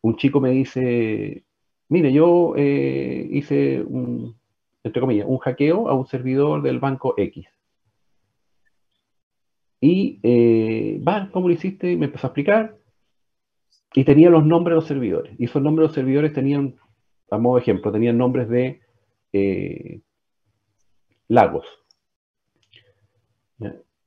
un 0.01 0.17
chico 0.17 0.41
me 0.41 0.51
dice, 0.51 1.45
mire, 1.89 2.13
yo 2.13 2.55
eh, 2.57 3.29
hice 3.31 3.83
un, 3.83 4.37
entre 4.85 5.01
comillas, 5.01 5.27
un 5.29 5.39
hackeo 5.39 5.89
a 5.89 5.95
un 5.95 6.07
servidor 6.07 6.63
del 6.63 6.79
banco 6.79 7.15
X. 7.17 7.47
Y 9.83 10.21
eh, 10.23 11.03
va, 11.07 11.29
¿cómo 11.33 11.49
lo 11.49 11.55
hiciste? 11.55 11.97
Me 11.97 12.07
empezó 12.07 12.29
a 12.29 12.31
explicar. 12.31 12.77
Y 13.95 14.05
tenía 14.05 14.31
los 14.31 14.47
nombres 14.47 14.73
de 14.73 14.77
los 14.77 14.87
servidores. 14.87 15.35
Y 15.39 15.47
esos 15.47 15.61
nombres 15.61 15.83
de 15.83 15.89
los 15.89 15.95
servidores 15.95 16.33
tenían, 16.33 16.77
a 17.29 17.39
modo 17.39 17.57
de 17.57 17.63
ejemplo, 17.63 17.91
tenían 17.91 18.17
nombres 18.17 18.49
de 18.49 18.81
eh, 19.33 20.01
lagos. 21.27 21.67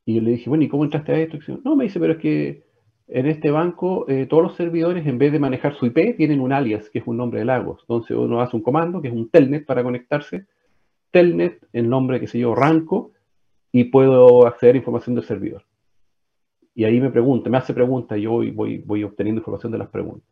Y 0.06 0.16
yo 0.16 0.22
le 0.22 0.32
dije, 0.32 0.48
bueno, 0.48 0.64
¿y 0.64 0.70
cómo 0.70 0.86
entraste 0.86 1.12
a 1.12 1.20
esto? 1.20 1.40
no, 1.66 1.76
me 1.76 1.86
dice, 1.86 2.00
pero 2.00 2.14
es 2.14 2.20
que 2.20 2.64
en 3.10 3.26
este 3.26 3.52
banco 3.52 4.06
eh, 4.08 4.28
todos 4.28 4.44
los 4.44 4.56
servidores, 4.56 5.06
en 5.06 5.18
vez 5.18 5.34
de 5.34 5.40
manejar 5.40 5.76
su 5.76 5.88
IP, 5.88 6.16
tienen 6.16 6.40
un 6.40 6.54
alias, 6.54 6.90
que 6.90 7.00
es 7.00 7.08
un 7.08 7.18
nombre 7.18 7.40
de 7.40 7.46
lagos. 7.46 7.82
Entonces 7.82 8.16
uno 8.16 8.40
hace 8.40 8.56
un 8.56 8.64
comando, 8.64 9.02
que 9.02 9.10
es 9.10 9.14
un 9.14 9.30
telnet 9.30 9.66
para 9.66 9.84
conectarse. 9.84 10.46
Telnet, 11.12 11.68
el 11.74 11.90
nombre, 11.90 12.22
que 12.22 12.28
se 12.28 12.40
yo, 12.40 12.56
Ranco, 12.56 13.12
y 13.78 13.84
puedo 13.84 14.48
acceder 14.48 14.76
a 14.76 14.78
información 14.78 15.16
del 15.16 15.26
servidor. 15.26 15.62
Y 16.74 16.86
ahí 16.86 17.02
me 17.02 17.10
pregunta, 17.10 17.50
me 17.50 17.58
hace 17.58 17.74
preguntas 17.74 18.18
y 18.18 18.22
yo 18.22 18.32
voy, 18.32 18.52
voy, 18.86 19.04
obteniendo 19.04 19.42
información 19.42 19.70
de 19.70 19.78
las 19.78 19.90
preguntas. 19.90 20.30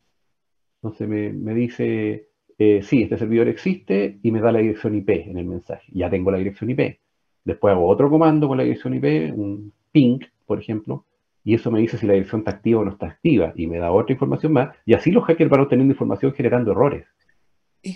Entonces 0.82 1.10
me, 1.10 1.54
dice, 1.54 2.30
eh, 2.58 2.82
sí, 2.84 3.04
este 3.04 3.18
servidor 3.18 3.50
existe 3.50 4.18
y 4.24 4.32
me 4.32 4.40
da 4.40 4.54
la 4.54 4.60
dirección 4.60 4.96
IP 4.96 5.10
en 5.10 5.38
el 5.38 5.46
mensaje. 5.46 5.92
Ya 5.92 6.10
tengo 6.10 6.32
la 6.32 6.38
dirección 6.38 6.70
IP. 6.70 7.00
Después 7.44 7.74
hago 7.74 7.86
otro 7.86 8.10
comando 8.10 8.48
con 8.48 8.56
la 8.56 8.64
dirección 8.64 8.94
IP, 8.94 9.38
un 9.38 9.74
ping, 9.92 10.20
por 10.46 10.58
ejemplo, 10.58 11.06
y 11.44 11.54
eso 11.56 11.70
me 11.70 11.82
dice 11.82 11.98
si 11.98 12.08
la 12.08 12.14
dirección 12.14 12.40
está 12.40 12.52
activa 12.52 12.80
o 12.80 12.86
no 12.86 12.92
está 12.92 13.08
activa, 13.08 13.52
y 13.58 13.68
me 13.68 13.78
da 13.78 13.92
otra 13.92 14.14
información 14.14 14.54
más, 14.54 14.74
y 14.86 14.94
así 14.94 15.12
los 15.12 15.26
hackers 15.26 15.50
van 15.50 15.60
obteniendo 15.60 15.92
información 15.92 16.32
generando 16.32 16.72
errores. 16.72 17.08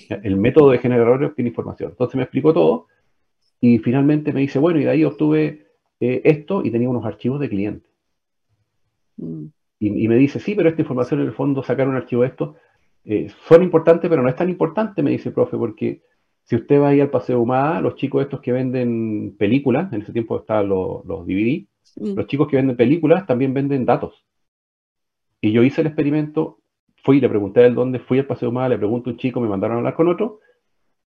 El 0.10 0.36
método 0.36 0.72
de 0.72 0.80
generar 0.80 1.08
errores 1.08 1.30
obtiene 1.30 1.52
información. 1.52 1.92
Entonces 1.92 2.18
me 2.18 2.24
explicó 2.24 2.52
todo, 2.54 2.88
y 3.60 3.80
finalmente 3.80 4.34
me 4.34 4.42
dice, 4.42 4.60
bueno, 4.60 4.80
y 4.80 4.84
de 4.84 4.90
ahí 4.92 5.04
obtuve 5.04 5.68
eh, 6.00 6.22
esto 6.26 6.64
y 6.64 6.72
tenía 6.72 6.90
unos 6.90 7.06
archivos 7.06 7.40
de 7.40 7.50
cliente. 7.50 7.90
Mm. 9.18 9.46
Y, 9.80 10.08
me 10.08 10.16
dice, 10.16 10.40
sí, 10.40 10.56
pero 10.56 10.70
esta 10.70 10.82
información 10.82 11.22
en 11.22 11.28
el 11.28 11.34
fondo, 11.34 11.62
sacar 11.62 11.88
un 11.88 11.96
archivo 11.96 12.24
de 12.24 12.30
esto, 12.30 12.56
eh, 13.06 13.32
son 13.48 13.62
importantes, 13.62 14.10
pero 14.10 14.24
no 14.24 14.30
es 14.30 14.36
tan 14.36 14.50
importante, 14.50 15.04
me 15.04 15.12
dice 15.12 15.30
el 15.30 15.36
profe, 15.36 15.56
porque 15.56 16.02
si 16.46 16.56
usted 16.56 16.82
va 16.82 16.90
ahí 16.90 17.00
al 17.00 17.12
Paseo 17.12 17.40
Humada, 17.40 17.80
los 17.80 17.96
chicos 17.96 18.24
estos 18.24 18.42
que 18.42 18.52
venden 18.52 19.36
películas, 19.38 19.94
en 19.94 20.02
ese 20.02 20.14
tiempo 20.14 20.40
estaban 20.40 20.68
los, 20.70 21.06
los 21.06 21.28
DVD, 21.28 21.68
mm. 21.98 22.16
los 22.16 22.26
chicos 22.26 22.48
que 22.48 22.56
venden 22.58 22.76
películas 22.76 23.28
también 23.28 23.54
venden 23.54 23.86
datos. 23.86 24.26
Y 25.42 25.52
yo 25.52 25.64
hice 25.64 25.82
el 25.82 25.88
experimento, 25.88 26.58
fui, 27.04 27.20
le 27.22 27.30
pregunté 27.30 27.62
a 27.62 27.68
él 27.68 27.76
dónde, 27.76 28.00
fui 28.00 28.18
al 28.18 28.26
Paseo 28.26 28.50
Humada, 28.50 28.70
le 28.70 28.78
pregunto 28.80 29.10
a 29.10 29.14
un 29.14 29.20
chico, 29.20 29.40
me 29.40 29.48
mandaron 29.48 29.76
a 29.76 29.80
hablar 29.80 29.94
con 29.94 30.08
otro, 30.08 30.40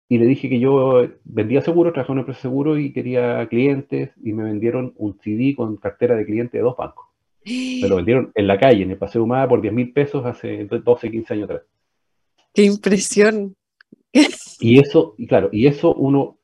y 0.08 0.18
le 0.18 0.26
dije 0.26 0.48
que 0.48 0.58
yo 0.58 1.06
vendía 1.24 1.60
seguros, 1.60 1.92
trabajaba 1.92 2.14
en 2.14 2.18
una 2.18 2.20
empresa 2.22 2.38
de 2.38 2.42
seguro 2.42 2.78
y 2.78 2.92
quería 2.92 3.46
clientes 3.48 4.10
y 4.22 4.32
me 4.32 4.44
vendieron 4.44 4.94
un 4.96 5.18
CD 5.20 5.54
con 5.54 5.76
cartera 5.76 6.16
de 6.16 6.24
cliente 6.24 6.56
de 6.56 6.64
dos 6.64 6.76
bancos. 6.76 7.06
Me 7.44 7.88
lo 7.88 7.96
vendieron 7.96 8.32
en 8.34 8.46
la 8.46 8.58
calle, 8.58 8.84
en 8.84 8.90
el 8.90 8.96
Paseo 8.96 9.22
Humada, 9.22 9.48
por 9.48 9.60
10 9.60 9.74
mil 9.74 9.92
pesos 9.92 10.24
hace 10.24 10.64
12, 10.64 11.10
15 11.10 11.34
años 11.34 11.44
atrás. 11.44 11.62
¡Qué 12.54 12.64
impresión! 12.64 13.54
Y 14.60 14.80
eso, 14.80 15.14
y 15.16 15.28
claro, 15.28 15.50
y 15.52 15.68
eso 15.68 15.94
uno, 15.94 16.38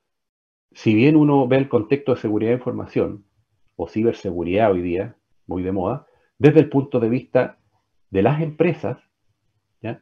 si 0.70 0.94
bien 0.94 1.16
uno 1.16 1.48
ve 1.48 1.56
el 1.56 1.68
contexto 1.68 2.14
de 2.14 2.20
seguridad 2.20 2.52
de 2.52 2.58
información, 2.58 3.24
o 3.74 3.88
ciberseguridad 3.88 4.70
hoy 4.70 4.82
día, 4.82 5.16
muy 5.48 5.64
de 5.64 5.72
moda, 5.72 6.06
desde 6.38 6.60
el 6.60 6.68
punto 6.68 7.00
de 7.00 7.08
vista 7.08 7.58
de 8.10 8.22
las 8.22 8.40
empresas, 8.40 8.98
¿ya? 9.82 10.00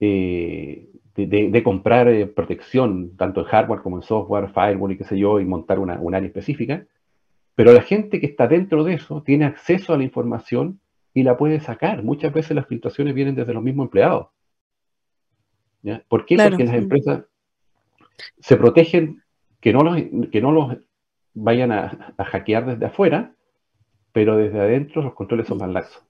Eh, 0.00 0.88
de, 1.14 1.62
comprar 1.62 2.08
eh, 2.08 2.26
protección, 2.26 3.16
tanto 3.16 3.40
en 3.40 3.46
hardware 3.46 3.80
como 3.80 3.96
en 3.96 4.02
software, 4.02 4.48
firewall 4.48 4.92
y 4.92 4.96
qué 4.96 5.04
sé 5.04 5.18
yo, 5.18 5.40
y 5.40 5.44
montar 5.44 5.78
una, 5.78 6.00
un 6.00 6.14
área 6.14 6.26
específica. 6.26 6.86
Pero 7.54 7.72
la 7.72 7.82
gente 7.82 8.20
que 8.20 8.26
está 8.26 8.48
dentro 8.48 8.82
de 8.82 8.94
eso 8.94 9.22
tiene 9.22 9.44
acceso 9.44 9.92
a 9.92 9.96
la 9.96 10.02
información 10.04 10.80
y 11.12 11.22
la 11.22 11.36
puede 11.36 11.60
sacar. 11.60 12.02
Muchas 12.02 12.32
veces 12.32 12.56
las 12.56 12.66
filtraciones 12.66 13.14
vienen 13.14 13.36
desde 13.36 13.54
los 13.54 13.62
mismos 13.62 13.84
empleados. 13.84 14.28
¿Por 16.08 16.24
qué? 16.24 16.36
Porque 16.36 16.64
las 16.64 16.74
empresas 16.74 17.24
se 18.40 18.56
protegen 18.56 19.22
que 19.60 19.72
no 19.72 19.82
los, 19.82 19.96
que 20.30 20.40
no 20.40 20.52
los 20.52 20.76
vayan 21.34 21.72
a, 21.72 22.14
hackear 22.18 22.66
desde 22.66 22.86
afuera, 22.86 23.34
pero 24.12 24.36
desde 24.36 24.60
adentro 24.60 25.02
los 25.02 25.14
controles 25.14 25.46
son 25.46 25.58
más 25.58 25.70
laxos. 25.70 26.02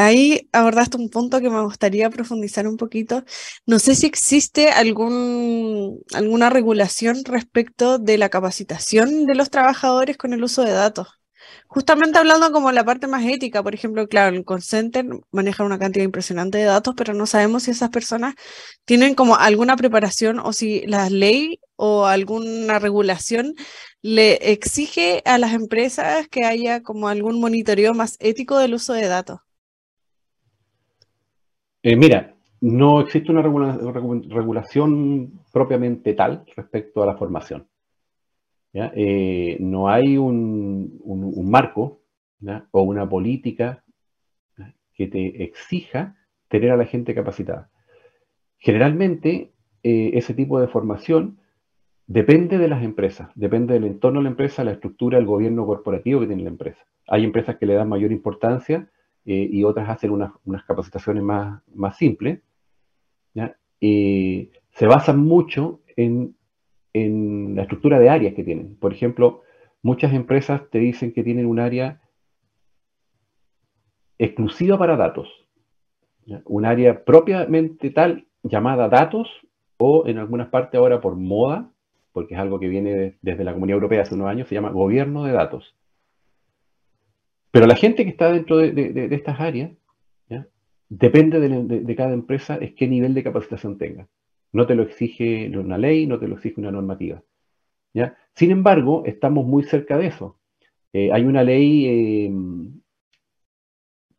Ahí 0.00 0.48
abordaste 0.52 0.96
un 0.96 1.10
punto 1.10 1.40
que 1.40 1.50
me 1.50 1.62
gustaría 1.62 2.08
profundizar 2.10 2.66
un 2.66 2.76
poquito. 2.78 3.24
No 3.66 3.78
sé 3.78 3.94
si 3.94 4.06
existe 4.06 4.70
algún, 4.70 6.00
alguna 6.14 6.48
regulación 6.48 7.22
respecto 7.24 7.98
de 7.98 8.16
la 8.16 8.30
capacitación 8.30 9.26
de 9.26 9.34
los 9.34 9.50
trabajadores 9.50 10.16
con 10.16 10.32
el 10.32 10.42
uso 10.42 10.62
de 10.62 10.72
datos. 10.72 11.08
Justamente 11.68 12.18
hablando 12.18 12.50
como 12.52 12.72
la 12.72 12.84
parte 12.84 13.06
más 13.08 13.24
ética, 13.26 13.62
por 13.62 13.74
ejemplo, 13.74 14.08
claro, 14.08 14.36
el 14.36 14.44
call 14.44 14.62
maneja 15.32 15.64
una 15.64 15.78
cantidad 15.78 16.04
impresionante 16.04 16.58
de 16.58 16.64
datos, 16.64 16.94
pero 16.96 17.12
no 17.14 17.26
sabemos 17.26 17.64
si 17.64 17.72
esas 17.72 17.90
personas 17.90 18.34
tienen 18.86 19.14
como 19.14 19.36
alguna 19.36 19.76
preparación 19.76 20.38
o 20.40 20.52
si 20.52 20.86
la 20.86 21.10
ley 21.10 21.60
o 21.76 22.06
alguna 22.06 22.78
regulación 22.78 23.54
le 24.02 24.52
exige 24.52 25.22
a 25.26 25.38
las 25.38 25.52
empresas 25.52 26.26
que 26.28 26.44
haya 26.44 26.82
como 26.82 27.08
algún 27.08 27.40
monitoreo 27.40 27.94
más 27.94 28.16
ético 28.20 28.58
del 28.58 28.74
uso 28.74 28.92
de 28.94 29.06
datos. 29.08 29.40
Eh, 31.82 31.96
mira, 31.96 32.34
no 32.60 33.00
existe 33.00 33.32
una 33.32 33.40
regulación 33.42 35.40
propiamente 35.52 36.12
tal 36.12 36.44
respecto 36.54 37.02
a 37.02 37.06
la 37.06 37.16
formación. 37.16 37.66
Eh, 38.72 39.56
no 39.60 39.88
hay 39.88 40.16
un, 40.16 41.00
marco 41.50 42.02
o 42.70 42.82
una 42.82 43.08
política 43.08 43.82
que 44.94 45.06
te 45.06 45.42
exija 45.42 46.16
tener 46.48 46.70
a 46.70 46.76
la 46.76 46.84
gente 46.84 47.14
capacitada. 47.14 47.70
Generalmente, 48.58 49.52
eh, 49.82 50.10
ese 50.14 50.34
tipo 50.34 50.60
de 50.60 50.68
formación 50.68 51.38
depende 52.06 52.58
de 52.58 52.68
las 52.68 52.82
empresas, 52.84 53.30
depende 53.34 53.72
del 53.74 53.84
entorno 53.84 54.20
de 54.20 54.24
la 54.24 54.30
empresa, 54.30 54.64
la 54.64 54.72
estructura, 54.72 55.16
el 55.16 55.24
gobierno 55.24 55.64
corporativo 55.64 56.20
que 56.20 56.26
tiene 56.26 56.42
la 56.42 56.50
empresa. 56.50 56.84
Hay 57.08 57.24
empresas 57.24 57.56
que 57.56 57.64
le 57.64 57.74
dan 57.74 57.88
mayor 57.88 58.12
importancia 58.12 58.90
eh, 59.26 59.48
y 59.50 59.64
otras 59.64 59.88
hacen 59.88 60.10
unas, 60.10 60.64
capacitaciones 60.66 61.22
más, 61.22 61.62
más 61.74 61.96
simples. 61.96 62.40
se 63.82 64.86
basan 64.86 65.18
mucho 65.18 65.80
en 65.96 66.34
en 66.92 67.56
la 67.56 67.62
estructura 67.62 67.98
de 67.98 68.08
áreas 68.08 68.34
que 68.34 68.44
tienen. 68.44 68.76
Por 68.76 68.92
ejemplo, 68.92 69.42
muchas 69.82 70.12
empresas 70.12 70.62
te 70.70 70.78
dicen 70.78 71.12
que 71.12 71.22
tienen 71.22 71.46
un 71.46 71.60
área 71.60 72.00
exclusiva 74.18 74.78
para 74.78 74.96
datos, 74.96 75.28
un 76.44 76.64
área 76.66 77.04
propiamente 77.04 77.90
tal 77.90 78.26
llamada 78.42 78.88
datos 78.88 79.28
o 79.78 80.06
en 80.06 80.18
algunas 80.18 80.48
partes 80.48 80.78
ahora 80.78 81.00
por 81.00 81.16
moda, 81.16 81.70
porque 82.12 82.34
es 82.34 82.40
algo 82.40 82.60
que 82.60 82.68
viene 82.68 83.16
desde 83.22 83.44
la 83.44 83.52
Comunidad 83.52 83.76
Europea 83.76 84.02
hace 84.02 84.14
unos 84.14 84.28
años, 84.28 84.48
se 84.48 84.54
llama 84.54 84.70
gobierno 84.70 85.24
de 85.24 85.32
datos. 85.32 85.74
Pero 87.50 87.66
la 87.66 87.76
gente 87.76 88.04
que 88.04 88.10
está 88.10 88.30
dentro 88.32 88.58
de, 88.58 89.08
estas 89.10 89.40
áreas, 89.40 89.72
depende 90.88 91.40
de, 91.40 91.96
cada 91.96 92.12
empresa, 92.12 92.56
es 92.56 92.74
qué 92.74 92.88
nivel 92.88 93.14
de 93.14 93.22
capacitación 93.22 93.78
tenga. 93.78 94.08
No 94.52 94.66
te 94.66 94.74
lo 94.74 94.82
exige 94.82 95.50
una 95.56 95.78
ley, 95.78 96.06
no 96.06 96.18
te 96.18 96.28
lo 96.28 96.34
exige 96.36 96.60
una 96.60 96.72
normativa. 96.72 97.22
Sin 98.34 98.50
embargo, 98.50 99.04
estamos 99.06 99.46
muy 99.46 99.64
cerca 99.64 99.98
de 99.98 100.06
eso. 100.06 100.38
Eh, 100.92 101.12
hay 101.12 101.24
una 101.24 101.44
ley 101.44 102.26
em, 102.26 102.80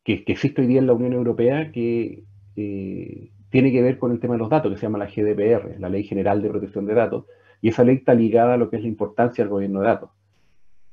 que, 0.03 0.23
existe 0.27 0.61
hoy 0.61 0.67
día 0.67 0.79
en 0.79 0.87
la 0.87 0.93
Unión 0.93 1.13
Europea 1.13 1.71
que 1.71 2.23
eh, 2.55 3.31
tiene 3.49 3.71
que 3.71 3.81
ver 3.81 3.97
con 3.97 4.11
el 4.11 4.19
tema 4.19 4.35
de 4.35 4.39
los 4.39 4.49
datos, 4.49 4.71
que 4.71 4.77
se 4.77 4.83
llama 4.83 4.97
la 4.97 5.07
GDPR, 5.07 5.79
la 5.79 5.89
Ley 5.89 6.03
General 6.03 6.41
de 6.41 6.49
Protección 6.49 6.85
de 6.85 6.93
Datos, 6.93 7.25
y 7.61 7.69
esa 7.69 7.83
ley 7.83 7.97
está 7.97 8.13
ligada 8.13 8.53
a 8.55 8.57
lo 8.57 8.69
que 8.69 8.77
es 8.77 8.81
la 8.81 8.87
importancia 8.87 9.43
del 9.43 9.51
gobierno 9.51 9.81
de 9.81 9.87
datos. 9.87 10.09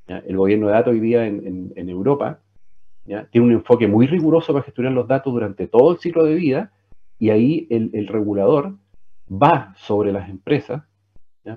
El 0.09 0.37
gobierno 0.37 0.67
de 0.67 0.73
datos 0.73 0.93
hoy 0.93 1.01
día 1.01 1.27
en, 1.27 1.89
Europa 1.89 2.41
tiene 3.05 3.47
un 3.47 3.53
enfoque 3.53 3.87
muy 3.87 4.07
riguroso 4.07 4.53
para 4.53 4.65
gestionar 4.65 4.93
los 4.93 5.07
datos 5.07 5.33
durante 5.33 5.67
todo 5.67 5.93
el 5.93 5.99
ciclo 5.99 6.25
de 6.25 6.35
vida, 6.35 6.73
y 7.19 7.31
ahí 7.31 7.67
el 7.71 8.07
regulador 8.07 8.77
va 9.31 9.75
sobre 9.77 10.13
las 10.13 10.29
empresas, 10.29 10.83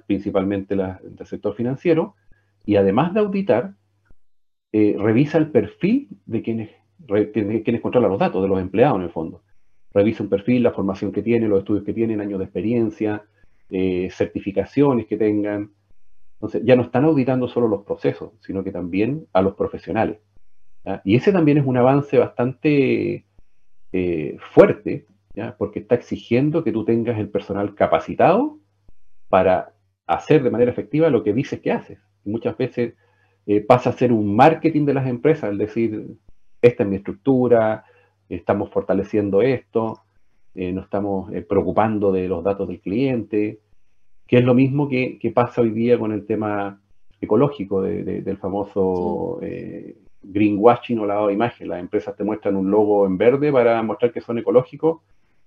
principalmente 0.06 0.76
del 0.76 1.28
sector 1.28 1.56
financiero, 1.56 2.16
y 2.66 2.76
además 2.76 3.14
de 3.14 3.20
auditar, 3.20 3.74
eh, 4.72 4.96
revisa 4.98 5.38
el 5.38 5.52
perfil 5.52 6.08
de 6.26 6.42
quienes, 6.42 6.70
quienes 7.34 7.82
controlan 7.82 8.12
los 8.12 8.20
datos, 8.20 8.42
de 8.42 8.48
los 8.48 8.62
empleados 8.62 8.98
en 8.98 9.04
el 9.04 9.10
fondo. 9.10 9.44
Revisa 9.94 10.24
un 10.24 10.30
perfil, 10.30 10.64
la 10.64 10.72
formación 10.72 11.12
que 11.12 11.22
tiene, 11.22 11.48
los 11.48 11.60
estudios 11.60 11.84
que 11.84 11.94
tienen, 11.94 12.22
años 12.22 12.40
de 12.40 12.46
experiencia, 12.46 13.24
eh, 13.70 14.10
certificaciones 14.12 15.08
que 15.08 15.18
tengan. 15.18 15.72
Entonces, 16.42 16.64
ya 16.66 16.76
no 16.76 16.82
están 16.82 17.06
auditando 17.06 17.48
solo 17.48 17.68
los 17.68 17.84
procesos, 17.84 18.32
sino 18.42 18.64
que 18.64 18.72
también 18.72 19.28
a 19.32 19.44
los 19.44 19.54
profesionales. 19.54 20.20
Y 21.06 21.16
ese 21.16 21.32
también 21.32 21.60
es 21.60 21.66
un 21.66 21.78
avance 21.78 22.18
bastante 22.18 23.28
eh, 23.92 24.38
fuerte 24.40 25.06
porque 25.60 25.80
está 25.80 25.96
exigiendo 25.96 26.64
que 26.64 26.72
tú 26.72 26.84
tengas 26.84 27.20
el 27.20 27.30
personal 27.30 27.76
capacitado 27.76 28.58
para 29.30 29.74
hacer 30.08 30.44
de 30.44 30.50
manera 30.50 30.72
efectiva 30.72 31.10
lo 31.10 31.24
que 31.24 31.34
dices 31.34 31.62
que 31.62 31.72
haces. 31.72 32.00
muchas 32.26 32.58
veces 32.58 32.96
eh, 33.48 33.62
pasa 33.62 33.92
a 33.92 33.94
ser 33.94 34.12
un 34.12 34.36
marketing 34.36 34.86
de 34.86 34.94
las 34.94 35.08
empresas, 35.08 35.46
al 35.46 35.58
decir, 35.58 36.18
esta 36.62 36.84
es 36.84 36.90
mi 36.90 36.98
estructura, 36.98 37.86
estamos 38.30 38.70
fortaleciendo 38.70 39.42
esto, 39.42 40.02
eh, 40.54 40.72
nos 40.72 40.86
estamos 40.86 41.34
eh, 41.34 41.42
preocupando 41.42 42.12
de 42.12 42.28
los 42.28 42.44
datos 42.44 42.68
del 42.68 42.82
cliente, 42.82 43.60
que 44.32 44.38
es 44.38 44.46
lo 44.46 44.54
mismo 44.54 44.88
que, 44.88 45.20
pasa 45.36 45.60
hoy 45.60 45.72
día 45.72 46.00
con 46.00 46.14
el 46.14 46.26
tema 46.26 46.80
ecológico 47.20 47.82
del 47.82 48.38
famoso 48.38 49.42
greenwashing 50.24 51.00
o 51.00 51.06
lavado 51.06 51.28
de 51.28 51.34
imagen. 51.34 51.68
Las 51.68 51.82
empresas 51.82 52.16
te 52.16 52.24
muestran 52.24 52.56
un 52.56 52.72
logo 52.72 53.06
en 53.06 53.18
verde 53.18 53.52
para 53.52 53.84
mostrar 53.84 54.14
que 54.14 54.22
son 54.22 54.38
ecológicos 54.38 55.02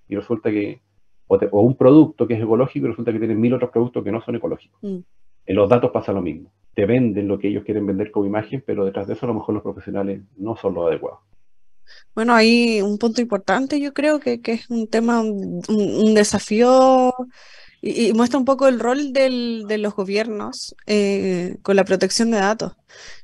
y 0.06 0.16
resulta 0.16 0.50
que, 0.50 0.82
o, 1.28 1.62
un 1.62 1.76
producto 1.76 2.26
que 2.28 2.34
es 2.34 2.42
ecológico 2.42 2.84
y 2.84 2.90
resulta 2.90 3.10
que 3.10 3.20
tienen 3.20 3.40
mil 3.40 3.54
otros 3.54 3.70
productos 3.70 4.04
que 4.04 4.12
no 4.12 4.20
son 4.20 4.36
ecológicos. 4.36 4.78
Mm. 4.82 4.98
En 5.46 5.56
los 5.56 5.70
datos 5.70 5.90
pasa 5.90 6.12
lo 6.12 6.20
mismo. 6.20 6.52
Te 6.74 6.84
venden 6.84 7.26
lo 7.26 7.38
que 7.38 7.48
ellos 7.48 7.64
quieren 7.64 7.86
vender 7.86 8.10
como 8.10 8.26
imagen, 8.26 8.62
pero 8.66 8.84
detrás 8.84 9.06
de 9.06 9.14
eso 9.14 9.24
a 9.24 9.28
lo 9.28 9.34
mejor 9.34 9.54
los 9.54 9.62
profesionales 9.62 10.20
no 10.36 10.56
son 10.56 10.74
lo 10.74 10.86
adecuado. 10.86 11.20
Bueno, 12.14 12.34
hay 12.34 12.82
un 12.82 12.98
punto 12.98 13.22
importante, 13.22 13.80
yo 13.80 13.94
creo 13.94 14.20
que, 14.20 14.40
es 14.44 14.68
un 14.68 14.88
tema, 14.88 15.22
un, 15.22 16.14
desafío 16.14 17.14
y, 17.86 18.14
muestra 18.14 18.38
un 18.38 18.46
poco 18.46 18.66
el 18.66 18.80
rol 18.80 19.12
de 19.12 19.78
los 19.78 19.94
gobiernos 19.94 20.74
eh, 20.86 21.58
con 21.62 21.76
la 21.76 21.84
protección 21.84 22.30
de 22.30 22.38
datos. 22.38 22.72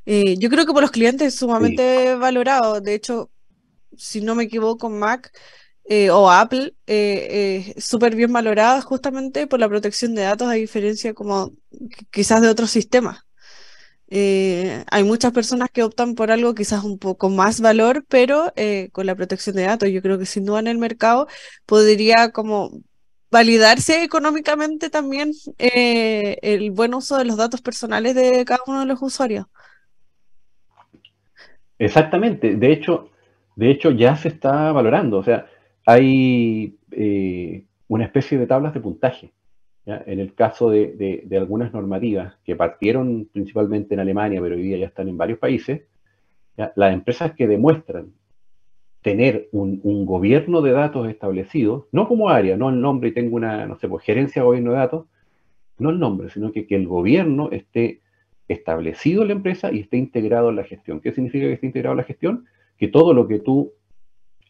Eh, 0.04 0.36
yo 0.38 0.50
creo 0.50 0.66
que 0.66 0.72
por 0.72 0.82
los 0.82 0.90
clientes 0.90 1.28
es 1.28 1.34
sumamente 1.36 2.14
valorado. 2.16 2.80
De 2.82 2.94
hecho, 2.94 3.30
si 3.96 4.20
no 4.20 4.34
me 4.34 4.44
equivoco, 4.44 4.90
Mac 4.90 5.32
eh, 5.84 6.10
o 6.10 6.30
Apple 6.30 6.74
eh, 6.86 7.74
súper 7.78 8.14
bien 8.14 8.32
valorada 8.32 8.82
justamente 8.82 9.46
por 9.46 9.60
la 9.60 9.68
protección 9.68 10.14
de 10.14 10.22
datos, 10.22 10.48
a 10.48 10.52
diferencia 10.52 11.14
como 11.14 11.52
quizás 12.10 12.42
de 12.42 12.48
otros 12.48 12.70
sistemas. 12.70 13.20
hay 14.10 15.04
muchas 15.04 15.32
personas 15.32 15.70
que 15.72 15.82
optan 15.84 16.14
por 16.14 16.30
algo 16.30 16.54
quizás 16.54 16.84
un 16.84 16.98
poco 16.98 17.30
más 17.30 17.60
valor, 17.60 18.04
pero 18.08 18.52
con 18.92 19.06
la 19.06 19.14
protección 19.14 19.56
de 19.56 19.62
datos, 19.62 19.88
yo 19.90 20.02
creo 20.02 20.18
que 20.18 20.26
sin 20.26 20.44
duda 20.44 20.60
en 20.60 20.66
el 20.66 20.78
mercado 20.78 21.28
podría 21.66 22.30
como 22.32 22.82
validarse 23.30 24.02
económicamente 24.02 24.90
también 24.90 25.32
el 25.58 26.70
buen 26.70 26.94
uso 26.94 27.16
de 27.16 27.24
los 27.24 27.36
datos 27.36 27.60
personales 27.60 28.14
de 28.14 28.44
cada 28.44 28.60
uno 28.66 28.80
de 28.80 28.86
los 28.86 29.00
usuarios. 29.02 29.46
Exactamente, 31.78 32.56
de 32.56 32.72
hecho, 32.72 33.10
de 33.56 33.70
hecho 33.70 33.90
ya 33.90 34.14
se 34.16 34.28
está 34.28 34.70
valorando, 34.72 35.18
o 35.18 35.24
sea, 35.24 35.46
hay 35.86 36.76
eh, 36.90 37.64
una 37.88 38.04
especie 38.04 38.38
de 38.38 38.46
tablas 38.46 38.74
de 38.74 38.80
puntaje. 38.80 39.32
En 39.86 40.20
el 40.20 40.34
caso 40.34 40.70
de, 40.70 41.26
algunas 41.32 41.72
normativas 41.72 42.34
que 42.44 42.54
partieron 42.54 43.28
principalmente 43.32 43.94
en 43.94 44.00
Alemania, 44.00 44.40
pero 44.40 44.54
hoy 44.54 44.62
día 44.62 44.76
ya 44.76 44.86
están 44.86 45.08
en 45.08 45.16
varios 45.16 45.38
países, 45.38 45.82
las 46.56 46.92
empresas 46.92 47.32
que 47.32 47.48
demuestran 47.48 48.12
tener 49.02 49.48
un, 49.52 50.04
gobierno 50.04 50.60
de 50.60 50.72
datos 50.72 51.08
establecido, 51.08 51.88
no 51.92 52.06
como 52.06 52.28
área, 52.28 52.56
no 52.56 52.68
el 52.68 52.80
nombre 52.80 53.10
y 53.10 53.12
tengo 53.12 53.36
una, 53.36 53.66
no 53.66 53.78
sé, 53.78 53.88
pues 53.88 54.04
gerencia 54.04 54.42
de 54.42 54.46
gobierno 54.46 54.72
de 54.72 54.78
datos, 54.78 55.06
no 55.78 55.90
el 55.90 55.98
nombre, 55.98 56.28
sino 56.30 56.52
que, 56.52 56.66
el 56.68 56.86
gobierno 56.86 57.48
esté 57.50 58.00
establecido 58.48 59.22
en 59.22 59.28
la 59.28 59.34
empresa 59.34 59.72
y 59.72 59.80
esté 59.80 59.96
integrado 59.96 60.50
en 60.50 60.56
la 60.56 60.64
gestión. 60.64 61.00
¿Qué 61.00 61.12
significa 61.12 61.46
que 61.46 61.54
esté 61.54 61.66
integrado 61.66 61.94
en 61.94 61.98
la 61.98 62.04
gestión? 62.04 62.46
Que 62.76 62.88
todo 62.88 63.14
lo 63.14 63.26
que 63.26 63.38
tú 63.38 63.72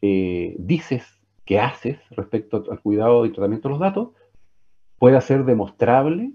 eh, 0.02 0.56
dices 0.58 1.04
que 1.44 1.60
haces 1.60 1.98
respecto 2.10 2.64
al 2.70 2.80
cuidado 2.80 3.26
y 3.26 3.30
tratamiento 3.30 3.68
de 3.68 3.72
los 3.72 3.80
datos 3.80 4.08
pueda 4.98 5.20
ser 5.20 5.44
demostrable 5.44 6.32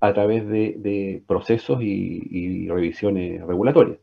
a 0.00 0.12
través 0.12 0.46
de, 0.48 1.22
procesos 1.26 1.82
y, 1.82 2.68
revisiones 2.68 3.44
regulatorias. 3.44 3.98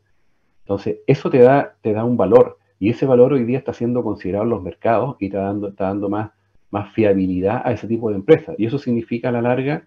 Entonces, 0.64 0.98
eso 1.06 1.30
te 1.30 1.38
da, 1.38 1.76
te 1.80 1.92
da 1.92 2.04
un 2.04 2.16
valor 2.16 2.58
y 2.78 2.90
ese 2.90 3.06
valor 3.06 3.32
hoy 3.32 3.44
día 3.44 3.58
está 3.58 3.72
siendo 3.72 4.02
considerado 4.02 4.44
en 4.44 4.50
los 4.50 4.62
mercados 4.62 5.16
y 5.20 5.26
está 5.26 5.40
dando, 5.40 5.68
está 5.68 5.84
dando 5.84 6.08
más, 6.08 6.32
más 6.70 6.92
fiabilidad 6.92 7.62
a 7.64 7.72
ese 7.72 7.86
tipo 7.86 8.10
de 8.10 8.16
empresas. 8.16 8.56
Y 8.58 8.66
eso 8.66 8.78
significa 8.78 9.28
a 9.28 9.32
la 9.32 9.42
larga 9.42 9.86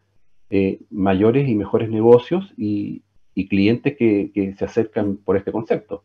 eh, 0.49 0.79
mayores 0.89 1.49
y 1.49 1.55
mejores 1.55 1.89
negocios 1.89 2.53
y, 2.57 3.03
clientes 3.49 3.95
que, 3.97 4.55
se 4.57 4.65
acercan 4.65 5.17
por 5.17 5.37
este 5.37 5.51
concepto. 5.51 6.03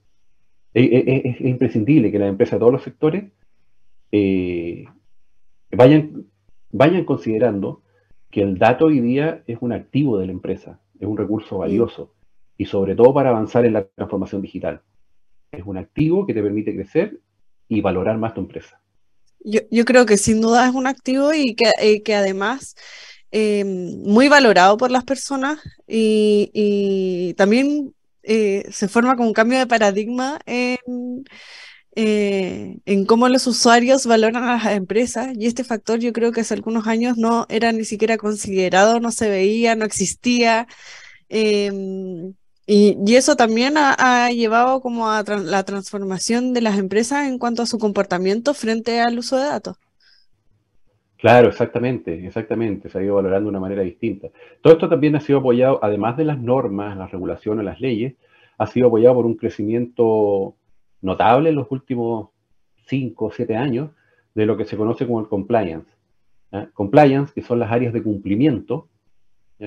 Es, 0.74 1.40
imprescindible 1.40 2.10
que 2.10 2.18
las 2.18 2.28
empresas 2.28 2.54
de 2.54 2.58
todos 2.58 2.72
los 2.72 2.82
sectores 2.82 3.24
eh, 4.10 4.84
vayan, 5.70 6.26
vayan 6.70 7.04
considerando 7.04 7.82
que 8.30 8.42
el 8.42 8.58
dato 8.58 8.86
hoy 8.86 9.00
día 9.00 9.42
es 9.46 9.58
un 9.60 9.72
activo 9.72 10.18
de 10.18 10.26
la 10.26 10.32
empresa, 10.32 10.80
es 10.98 11.06
un 11.06 11.16
recurso 11.16 11.58
valioso 11.58 12.12
y 12.58 12.66
sobre 12.66 12.94
todo 12.94 13.14
para 13.14 13.30
avanzar 13.30 13.64
en 13.64 13.74
la 13.74 13.84
transformación 13.84 14.42
digital. 14.42 14.82
Es 15.52 15.64
un 15.64 15.76
activo 15.76 16.26
que 16.26 16.34
te 16.34 16.42
permite 16.42 16.74
crecer 16.74 17.20
y 17.68 17.80
valorar 17.80 18.18
más 18.18 18.34
tu 18.34 18.40
empresa. 18.40 18.80
Yo, 19.44 19.84
creo 19.84 20.06
que 20.06 20.18
sin 20.18 20.40
duda 20.40 20.66
es 20.66 20.74
un 20.74 20.86
activo 20.86 21.34
y 21.34 21.54
que, 21.54 22.02
que 22.02 22.14
además 22.14 22.76
eh, 23.32 23.64
muy 23.64 24.28
valorado 24.28 24.76
por 24.76 24.90
las 24.90 25.04
personas 25.04 25.58
y, 25.86 27.34
también 27.36 27.94
eh, 28.22 28.64
se 28.70 28.88
forma 28.88 29.16
como 29.16 29.28
un 29.28 29.34
cambio 29.34 29.58
de 29.58 29.66
paradigma 29.66 30.38
en, 30.46 31.24
eh, 31.96 32.78
en 32.84 33.04
cómo 33.06 33.28
los 33.28 33.46
usuarios 33.46 34.06
valoran 34.06 34.44
a 34.44 34.56
las 34.56 34.76
empresas 34.76 35.34
y 35.38 35.46
este 35.46 35.64
factor 35.64 35.98
yo 35.98 36.12
creo 36.12 36.30
que 36.32 36.42
hace 36.42 36.54
algunos 36.54 36.86
años 36.86 37.16
no 37.18 37.46
era 37.48 37.72
ni 37.72 37.84
siquiera 37.84 38.16
considerado, 38.16 39.00
no 39.00 39.10
se 39.10 39.28
veía, 39.28 39.74
no 39.76 39.84
existía. 39.84 40.66
Em, 41.28 42.34
y, 42.74 43.14
eso 43.14 43.36
también 43.36 43.74
ha, 43.76 44.30
llevado 44.30 44.80
como 44.80 45.10
a 45.10 45.22
la 45.22 45.62
transformación 45.62 46.54
de 46.54 46.62
las 46.62 46.78
empresas 46.78 47.28
en 47.28 47.38
cuanto 47.38 47.60
a 47.60 47.66
su 47.66 47.78
comportamiento 47.78 48.54
frente 48.54 49.00
al 49.00 49.18
uso 49.18 49.36
de 49.36 49.44
datos. 49.44 49.76
Claro, 51.18 51.48
exactamente, 51.48 52.26
exactamente, 52.26 52.88
se 52.88 52.98
ha 52.98 53.02
ido 53.02 53.16
valorando 53.16 53.46
de 53.46 53.50
una 53.50 53.60
manera 53.60 53.82
distinta. 53.82 54.28
Todo 54.62 54.72
esto 54.72 54.88
también 54.88 55.14
ha 55.14 55.20
sido 55.20 55.40
apoyado, 55.40 55.80
además 55.82 56.16
de 56.16 56.24
las 56.24 56.38
normas, 56.38 56.96
las 56.96 57.10
regulaciones, 57.12 57.62
las 57.62 57.78
leyes, 57.78 58.14
ha 58.56 58.66
sido 58.66 58.86
apoyado 58.88 59.16
por 59.16 59.26
un 59.26 59.36
crecimiento 59.36 60.56
notable 61.02 61.50
en 61.50 61.56
los 61.56 61.70
últimos 61.70 62.30
5 62.86 63.26
o 63.26 63.30
7 63.30 63.54
años 63.54 63.90
de 64.34 64.46
lo 64.46 64.56
que 64.56 64.64
se 64.64 64.78
conoce 64.78 65.06
como 65.06 65.20
el 65.20 65.28
compliance. 65.28 65.90
Compliance, 66.72 67.34
que 67.34 67.42
son 67.42 67.58
las 67.58 67.70
áreas 67.70 67.92
de 67.92 68.02
cumplimiento 68.02 68.88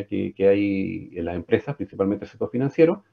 que, 0.03 0.33
hay 0.47 1.09
en 1.13 1.25
las 1.25 1.35
empresas, 1.35 1.75
principalmente 1.75 2.25
el 2.25 2.31
sector 2.31 2.49
financiero, 2.49 3.03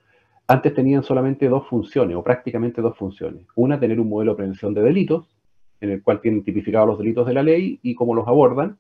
antes 0.47 0.75
tenían 0.75 1.03
solamente 1.03 1.49
dos 1.49 1.67
funciones, 1.69 2.17
o 2.17 2.25
prácticamente 2.25 2.83
dos 2.83 2.97
funciones. 2.97 3.47
Una, 3.55 3.79
tener 3.79 4.01
un 4.01 4.09
modelo 4.09 4.33
de 4.33 4.37
prevención 4.37 4.75
de 4.75 4.83
delitos, 4.83 5.37
en 5.81 5.91
el 5.91 6.03
cual 6.03 6.21
tienen 6.21 6.43
tipificados 6.43 6.89
los 6.89 6.99
delitos 6.99 7.27
de 7.27 7.35
la 7.35 7.43
ley 7.43 7.79
y 7.83 7.95
cómo 7.95 8.15
los 8.15 8.27
abordan. 8.27 8.79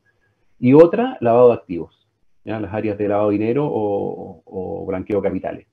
Y 0.58 0.74
otra, 0.74 1.18
lavado 1.20 1.48
de 1.48 1.54
activos, 1.54 2.08
las 2.44 2.72
áreas 2.72 2.98
de 2.98 3.08
lavado 3.08 3.30
de 3.30 3.38
dinero 3.38 3.68
o, 3.70 4.84
blanqueo 4.86 5.20
de 5.20 5.28
capitales. 5.28 5.66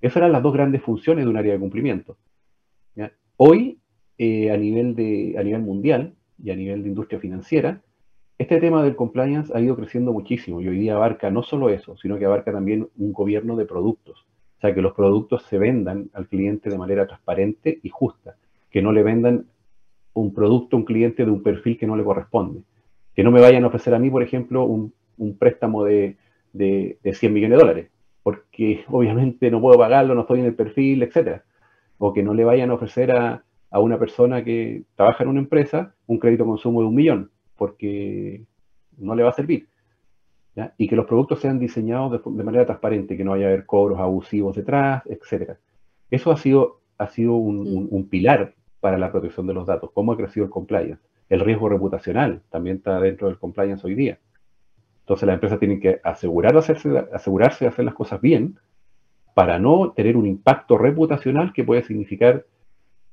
Esas 0.00 0.18
eran 0.18 0.32
las 0.32 0.42
dos 0.42 0.52
grandes 0.52 0.82
funciones 0.82 1.24
de 1.24 1.30
un 1.30 1.36
área 1.36 1.52
de 1.52 1.58
cumplimiento. 1.58 2.16
Hoy, 3.36 3.78
eh, 4.18 4.50
a, 4.50 4.56
nivel 4.56 4.96
de, 4.96 5.36
a 5.38 5.44
nivel 5.44 5.62
mundial 5.62 6.14
y 6.42 6.50
a 6.50 6.56
nivel 6.56 6.82
de 6.82 6.88
industria 6.88 7.20
financiera, 7.20 7.82
este 8.38 8.60
tema 8.60 8.84
del 8.84 8.94
compliance 8.94 9.52
ha 9.52 9.60
ido 9.60 9.74
creciendo 9.74 10.12
muchísimo 10.12 10.60
y 10.60 10.68
hoy 10.68 10.78
día 10.78 10.94
abarca 10.94 11.28
no 11.28 11.42
solo 11.42 11.70
eso, 11.70 11.96
sino 11.96 12.18
que 12.18 12.24
abarca 12.24 12.52
también 12.52 12.88
un 12.96 13.12
gobierno 13.12 13.56
de 13.56 13.66
productos. 13.66 14.26
O 14.58 14.60
sea, 14.60 14.72
que 14.72 14.80
los 14.80 14.94
productos 14.94 15.42
se 15.44 15.58
vendan 15.58 16.08
al 16.14 16.28
cliente 16.28 16.70
de 16.70 16.78
manera 16.78 17.06
transparente 17.06 17.80
y 17.82 17.88
justa, 17.88 18.36
que 18.70 18.80
no 18.80 18.92
le 18.92 19.02
vendan 19.02 19.46
un 20.14 20.32
producto 20.32 20.76
a 20.76 20.80
un 20.80 20.84
cliente 20.84 21.24
de 21.24 21.30
un 21.30 21.42
perfil 21.42 21.78
que 21.78 21.86
no 21.86 21.96
le 21.96 22.04
corresponde. 22.04 22.62
Que 23.14 23.24
no 23.24 23.32
me 23.32 23.40
vayan 23.40 23.64
a 23.64 23.68
ofrecer 23.68 23.94
a 23.94 23.98
mí, 23.98 24.08
por 24.08 24.22
ejemplo, 24.22 24.64
un, 24.64 24.92
préstamo 25.36 25.84
de, 25.84 26.16
de, 26.52 26.98
100 27.12 27.32
millones 27.32 27.58
de 27.58 27.64
dólares, 27.64 27.90
porque 28.22 28.84
obviamente 28.88 29.50
no 29.50 29.60
puedo 29.60 29.78
pagarlo, 29.78 30.14
no 30.14 30.22
estoy 30.22 30.40
en 30.40 30.46
el 30.46 30.54
perfil, 30.54 31.02
etc. 31.02 31.42
O 31.98 32.12
que 32.12 32.22
no 32.22 32.34
le 32.34 32.44
vayan 32.44 32.70
a 32.70 32.74
ofrecer 32.74 33.10
a, 33.10 33.42
a 33.70 33.80
una 33.80 33.98
persona 33.98 34.44
que 34.44 34.84
trabaja 34.94 35.24
en 35.24 35.30
una 35.30 35.40
empresa 35.40 35.94
un 36.06 36.18
crédito 36.18 36.44
consumo 36.44 36.82
de 36.82 36.86
un 36.86 36.94
millón 36.94 37.30
porque 37.58 38.44
no 38.96 39.14
le 39.14 39.22
va 39.22 39.30
a 39.30 39.34
servir. 39.34 39.68
Y 40.76 40.88
que 40.88 40.96
los 40.96 41.06
productos 41.06 41.40
sean 41.40 41.58
diseñados 41.58 42.20
de, 42.24 42.42
manera 42.42 42.64
transparente, 42.64 43.16
que 43.16 43.24
no 43.24 43.32
haya 43.32 43.46
haber 43.46 43.64
cobros 43.64 44.00
abusivos 44.00 44.56
detrás, 44.56 45.04
etc. 45.06 45.52
Eso 46.10 46.32
ha 46.32 46.36
sido, 46.36 46.80
ha 46.96 47.08
sido 47.08 47.34
un, 47.34 48.08
pilar 48.08 48.54
para 48.80 48.98
la 48.98 49.12
protección 49.12 49.46
de 49.46 49.54
los 49.54 49.66
datos. 49.66 49.90
¿Cómo 49.92 50.12
ha 50.12 50.16
crecido 50.16 50.46
el 50.46 50.50
compliance? 50.50 51.00
El 51.28 51.40
riesgo 51.40 51.68
reputacional 51.68 52.42
también 52.50 52.78
está 52.78 52.98
dentro 53.00 53.28
del 53.28 53.38
compliance 53.38 53.86
hoy 53.86 53.94
día. 53.94 54.18
Entonces 55.00 55.26
las 55.26 55.34
empresas 55.34 55.58
tienen 55.58 55.80
que 55.80 56.00
asegurar 56.02 56.56
hacerse, 56.56 57.06
asegurarse 57.12 57.64
de 57.64 57.68
hacer 57.68 57.84
las 57.84 57.94
cosas 57.94 58.20
bien 58.20 58.58
para 59.34 59.58
no 59.58 59.92
tener 59.92 60.16
un 60.16 60.26
impacto 60.26 60.76
reputacional 60.76 61.52
que 61.52 61.64
puede 61.64 61.84
significar 61.84 62.46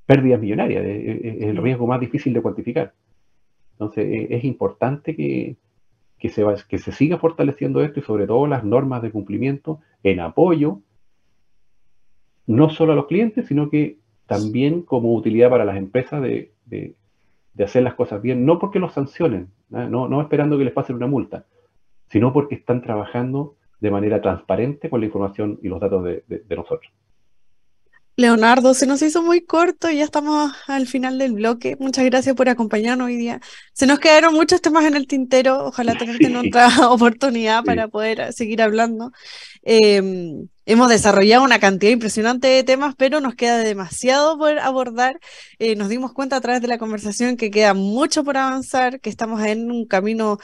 pérdidas 0.05 0.39
millonarias. 0.39 0.83
Es 0.83 1.43
el 1.43 1.57
riesgo 1.57 1.85
más 1.85 1.99
difícil 1.99 2.33
de 2.33 2.41
cuantificar. 2.41 2.93
Entonces 3.75 4.05
e, 4.05 4.35
es 4.35 4.43
importante 4.43 5.15
que, 5.15 5.57
se 6.29 6.45
que 6.67 6.77
se 6.77 6.91
siga 6.91 7.17
fortaleciendo 7.17 7.81
esto 7.81 7.99
y 7.99 8.03
sobre 8.03 8.25
todo 8.25 8.47
las 8.47 8.63
normas 8.63 9.01
de 9.01 9.11
cumplimiento 9.11 9.79
en 10.03 10.19
apoyo, 10.19 10.79
no 12.47 12.69
solo 12.69 12.93
a 12.93 12.95
los 12.95 13.07
clientes, 13.07 13.47
sino 13.47 13.69
que 13.69 13.97
también 14.25 14.81
como 14.81 15.13
utilidad 15.13 15.49
para 15.49 15.65
las 15.65 15.77
empresas 15.77 16.21
de, 16.21 16.51
hacer 17.59 17.83
las 17.83 17.95
cosas 17.95 18.21
bien, 18.21 18.45
no 18.45 18.59
porque 18.59 18.79
los 18.79 18.93
sancionen, 18.93 19.49
no, 19.69 20.07
no 20.07 20.21
esperando 20.21 20.57
que 20.57 20.65
les 20.65 20.73
pasen 20.73 20.95
una 20.95 21.07
multa, 21.07 21.45
sino 22.07 22.33
porque 22.33 22.55
están 22.55 22.81
trabajando 22.81 23.55
de 23.79 23.91
manera 23.91 24.21
transparente 24.21 24.89
con 24.89 24.99
la 24.99 25.05
información 25.07 25.59
y 25.61 25.67
los 25.67 25.79
datos 25.79 26.03
de 26.03 26.55
nosotros. 26.55 26.91
Leonardo, 28.17 28.73
se 28.73 28.87
nos 28.87 29.01
hizo 29.01 29.21
muy 29.21 29.41
corto 29.41 29.89
y 29.89 29.97
ya 29.97 30.05
estamos 30.05 30.53
al 30.67 30.87
final 30.87 31.17
del 31.17 31.33
bloque. 31.33 31.75
Muchas 31.79 32.05
gracias 32.05 32.33
por 32.35 32.47
acompañarnos 32.47 33.07
hoy 33.07 33.17
día. 33.17 33.41
Se 33.73 33.85
nos 33.85 33.99
quedaron 33.99 34.33
muchos 34.33 34.61
temas 34.61 34.85
en 34.85 34.95
el 34.95 35.05
tintero. 35.05 35.65
Ojalá 35.65 35.97
tenerte 35.97 36.27
en 36.27 36.35
otra 36.37 36.69
oportunidad 36.89 37.63
para 37.65 37.89
poder 37.89 38.31
seguir 38.31 38.61
hablando. 38.61 39.11
Em, 39.63 40.47
hemos 40.65 40.89
desarrollado 40.89 41.43
una 41.43 41.59
cantidad 41.59 41.91
impresionante 41.91 42.47
de 42.47 42.63
temas, 42.63 42.95
pero 42.97 43.21
nos 43.21 43.35
queda 43.35 43.57
demasiado 43.59 44.37
por 44.37 44.59
abordar. 44.59 45.19
Eh, 45.59 45.75
nos 45.75 45.89
dimos 45.89 46.13
cuenta 46.13 46.37
a 46.37 46.41
través 46.41 46.61
de 46.61 46.67
la 46.67 46.77
conversación 46.77 47.37
que 47.37 47.51
queda 47.51 47.73
mucho 47.73 48.23
por 48.23 48.37
avanzar, 48.37 48.99
que 48.99 49.09
estamos 49.09 49.43
en 49.43 49.71
un 49.71 49.85
camino 49.85 50.39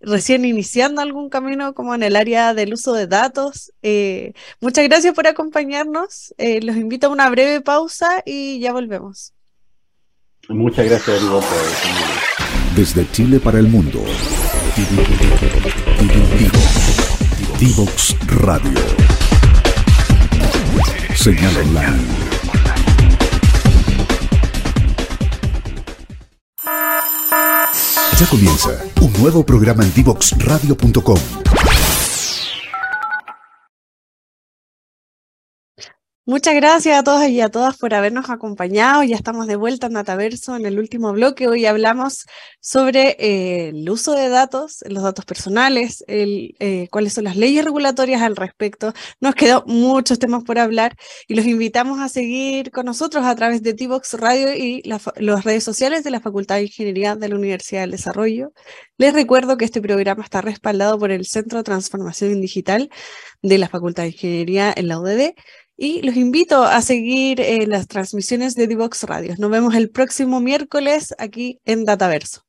recién 0.00 0.44
iniciando 0.44 1.00
algún 1.00 1.30
camino 1.30 1.74
como 1.74 1.94
en 1.94 2.02
el 2.02 2.16
área 2.16 2.54
del 2.54 2.74
uso 2.74 2.92
de 2.92 3.06
datos. 3.06 3.72
Eh, 3.82 4.32
muchas 4.60 4.84
gracias 4.84 5.14
por 5.14 5.26
acompañarnos. 5.26 6.34
Eh, 6.38 6.60
los 6.62 6.76
invito 6.76 7.06
a 7.06 7.10
una 7.10 7.28
breve 7.30 7.60
pausa 7.60 8.22
y 8.24 8.60
ya 8.60 8.72
volvemos. 8.72 9.32
Muchas 10.48 10.86
gracias, 10.86 11.20
Diego, 11.20 11.40
Desde 12.76 13.10
Chile 13.10 13.40
para 13.40 13.58
el 13.58 13.66
mundo. 13.66 14.04
Divox 17.58 18.16
Radio. 18.28 19.15
Señal 21.16 21.56
online 21.56 22.26
Ya 28.18 28.26
comienza 28.28 28.70
un 29.00 29.12
nuevo 29.20 29.44
programa 29.44 29.82
en 29.82 29.92
divoxradio.com. 29.92 31.18
Muchas 36.28 36.56
gracias 36.56 36.98
a 36.98 37.04
todos 37.04 37.28
y 37.28 37.40
a 37.40 37.50
todas 37.50 37.78
por 37.78 37.94
habernos 37.94 38.30
acompañado. 38.30 39.04
Ya 39.04 39.14
estamos 39.14 39.46
de 39.46 39.54
vuelta 39.54 39.86
en 39.86 39.92
Dataverso 39.92 40.56
en 40.56 40.66
el 40.66 40.80
último 40.80 41.12
bloque. 41.12 41.46
Hoy 41.46 41.66
hablamos 41.66 42.26
sobre 42.58 43.10
eh, 43.20 43.68
el 43.68 43.88
uso 43.88 44.12
de 44.12 44.28
datos, 44.28 44.82
los 44.88 45.04
datos 45.04 45.24
personales, 45.24 46.02
eh, 46.08 46.88
cuáles 46.90 47.12
son 47.12 47.22
las 47.24 47.36
leyes 47.36 47.64
regulatorias 47.64 48.22
al 48.22 48.34
respecto. 48.34 48.92
Nos 49.20 49.36
quedó 49.36 49.62
muchos 49.68 50.18
temas 50.18 50.42
por 50.42 50.58
hablar 50.58 50.96
y 51.28 51.36
los 51.36 51.46
invitamos 51.46 52.00
a 52.00 52.08
seguir 52.08 52.72
con 52.72 52.86
nosotros 52.86 53.24
a 53.24 53.36
través 53.36 53.62
de 53.62 53.74
T-Box 53.74 54.14
Radio 54.14 54.52
y 54.52 54.82
las 54.82 55.44
redes 55.44 55.62
sociales 55.62 56.02
de 56.02 56.10
la 56.10 56.18
Facultad 56.18 56.56
de 56.56 56.62
Ingeniería 56.64 57.14
de 57.14 57.28
la 57.28 57.36
Universidad 57.36 57.82
del 57.82 57.92
Desarrollo. 57.92 58.52
Les 58.98 59.14
recuerdo 59.14 59.56
que 59.56 59.64
este 59.64 59.80
programa 59.80 60.24
está 60.24 60.40
respaldado 60.40 60.98
por 60.98 61.12
el 61.12 61.24
Centro 61.24 61.58
de 61.58 61.64
Transformación 61.64 62.40
Digital 62.40 62.90
de 63.42 63.58
la 63.58 63.68
Facultad 63.68 64.02
de 64.02 64.08
Ingeniería 64.08 64.74
en 64.76 64.88
la 64.88 64.98
UDD 64.98 65.34
y 65.76 66.02
los 66.02 66.16
invito 66.16 66.62
a 66.62 66.80
seguir 66.80 67.40
eh, 67.40 67.66
las 67.66 67.86
transmisiones 67.86 68.54
de 68.54 68.66
Divox 68.66 69.04
Radio. 69.04 69.34
Nos 69.38 69.50
vemos 69.50 69.74
el 69.74 69.90
próximo 69.90 70.40
miércoles 70.40 71.14
aquí 71.18 71.60
en 71.64 71.84
Dataverso. 71.84 72.42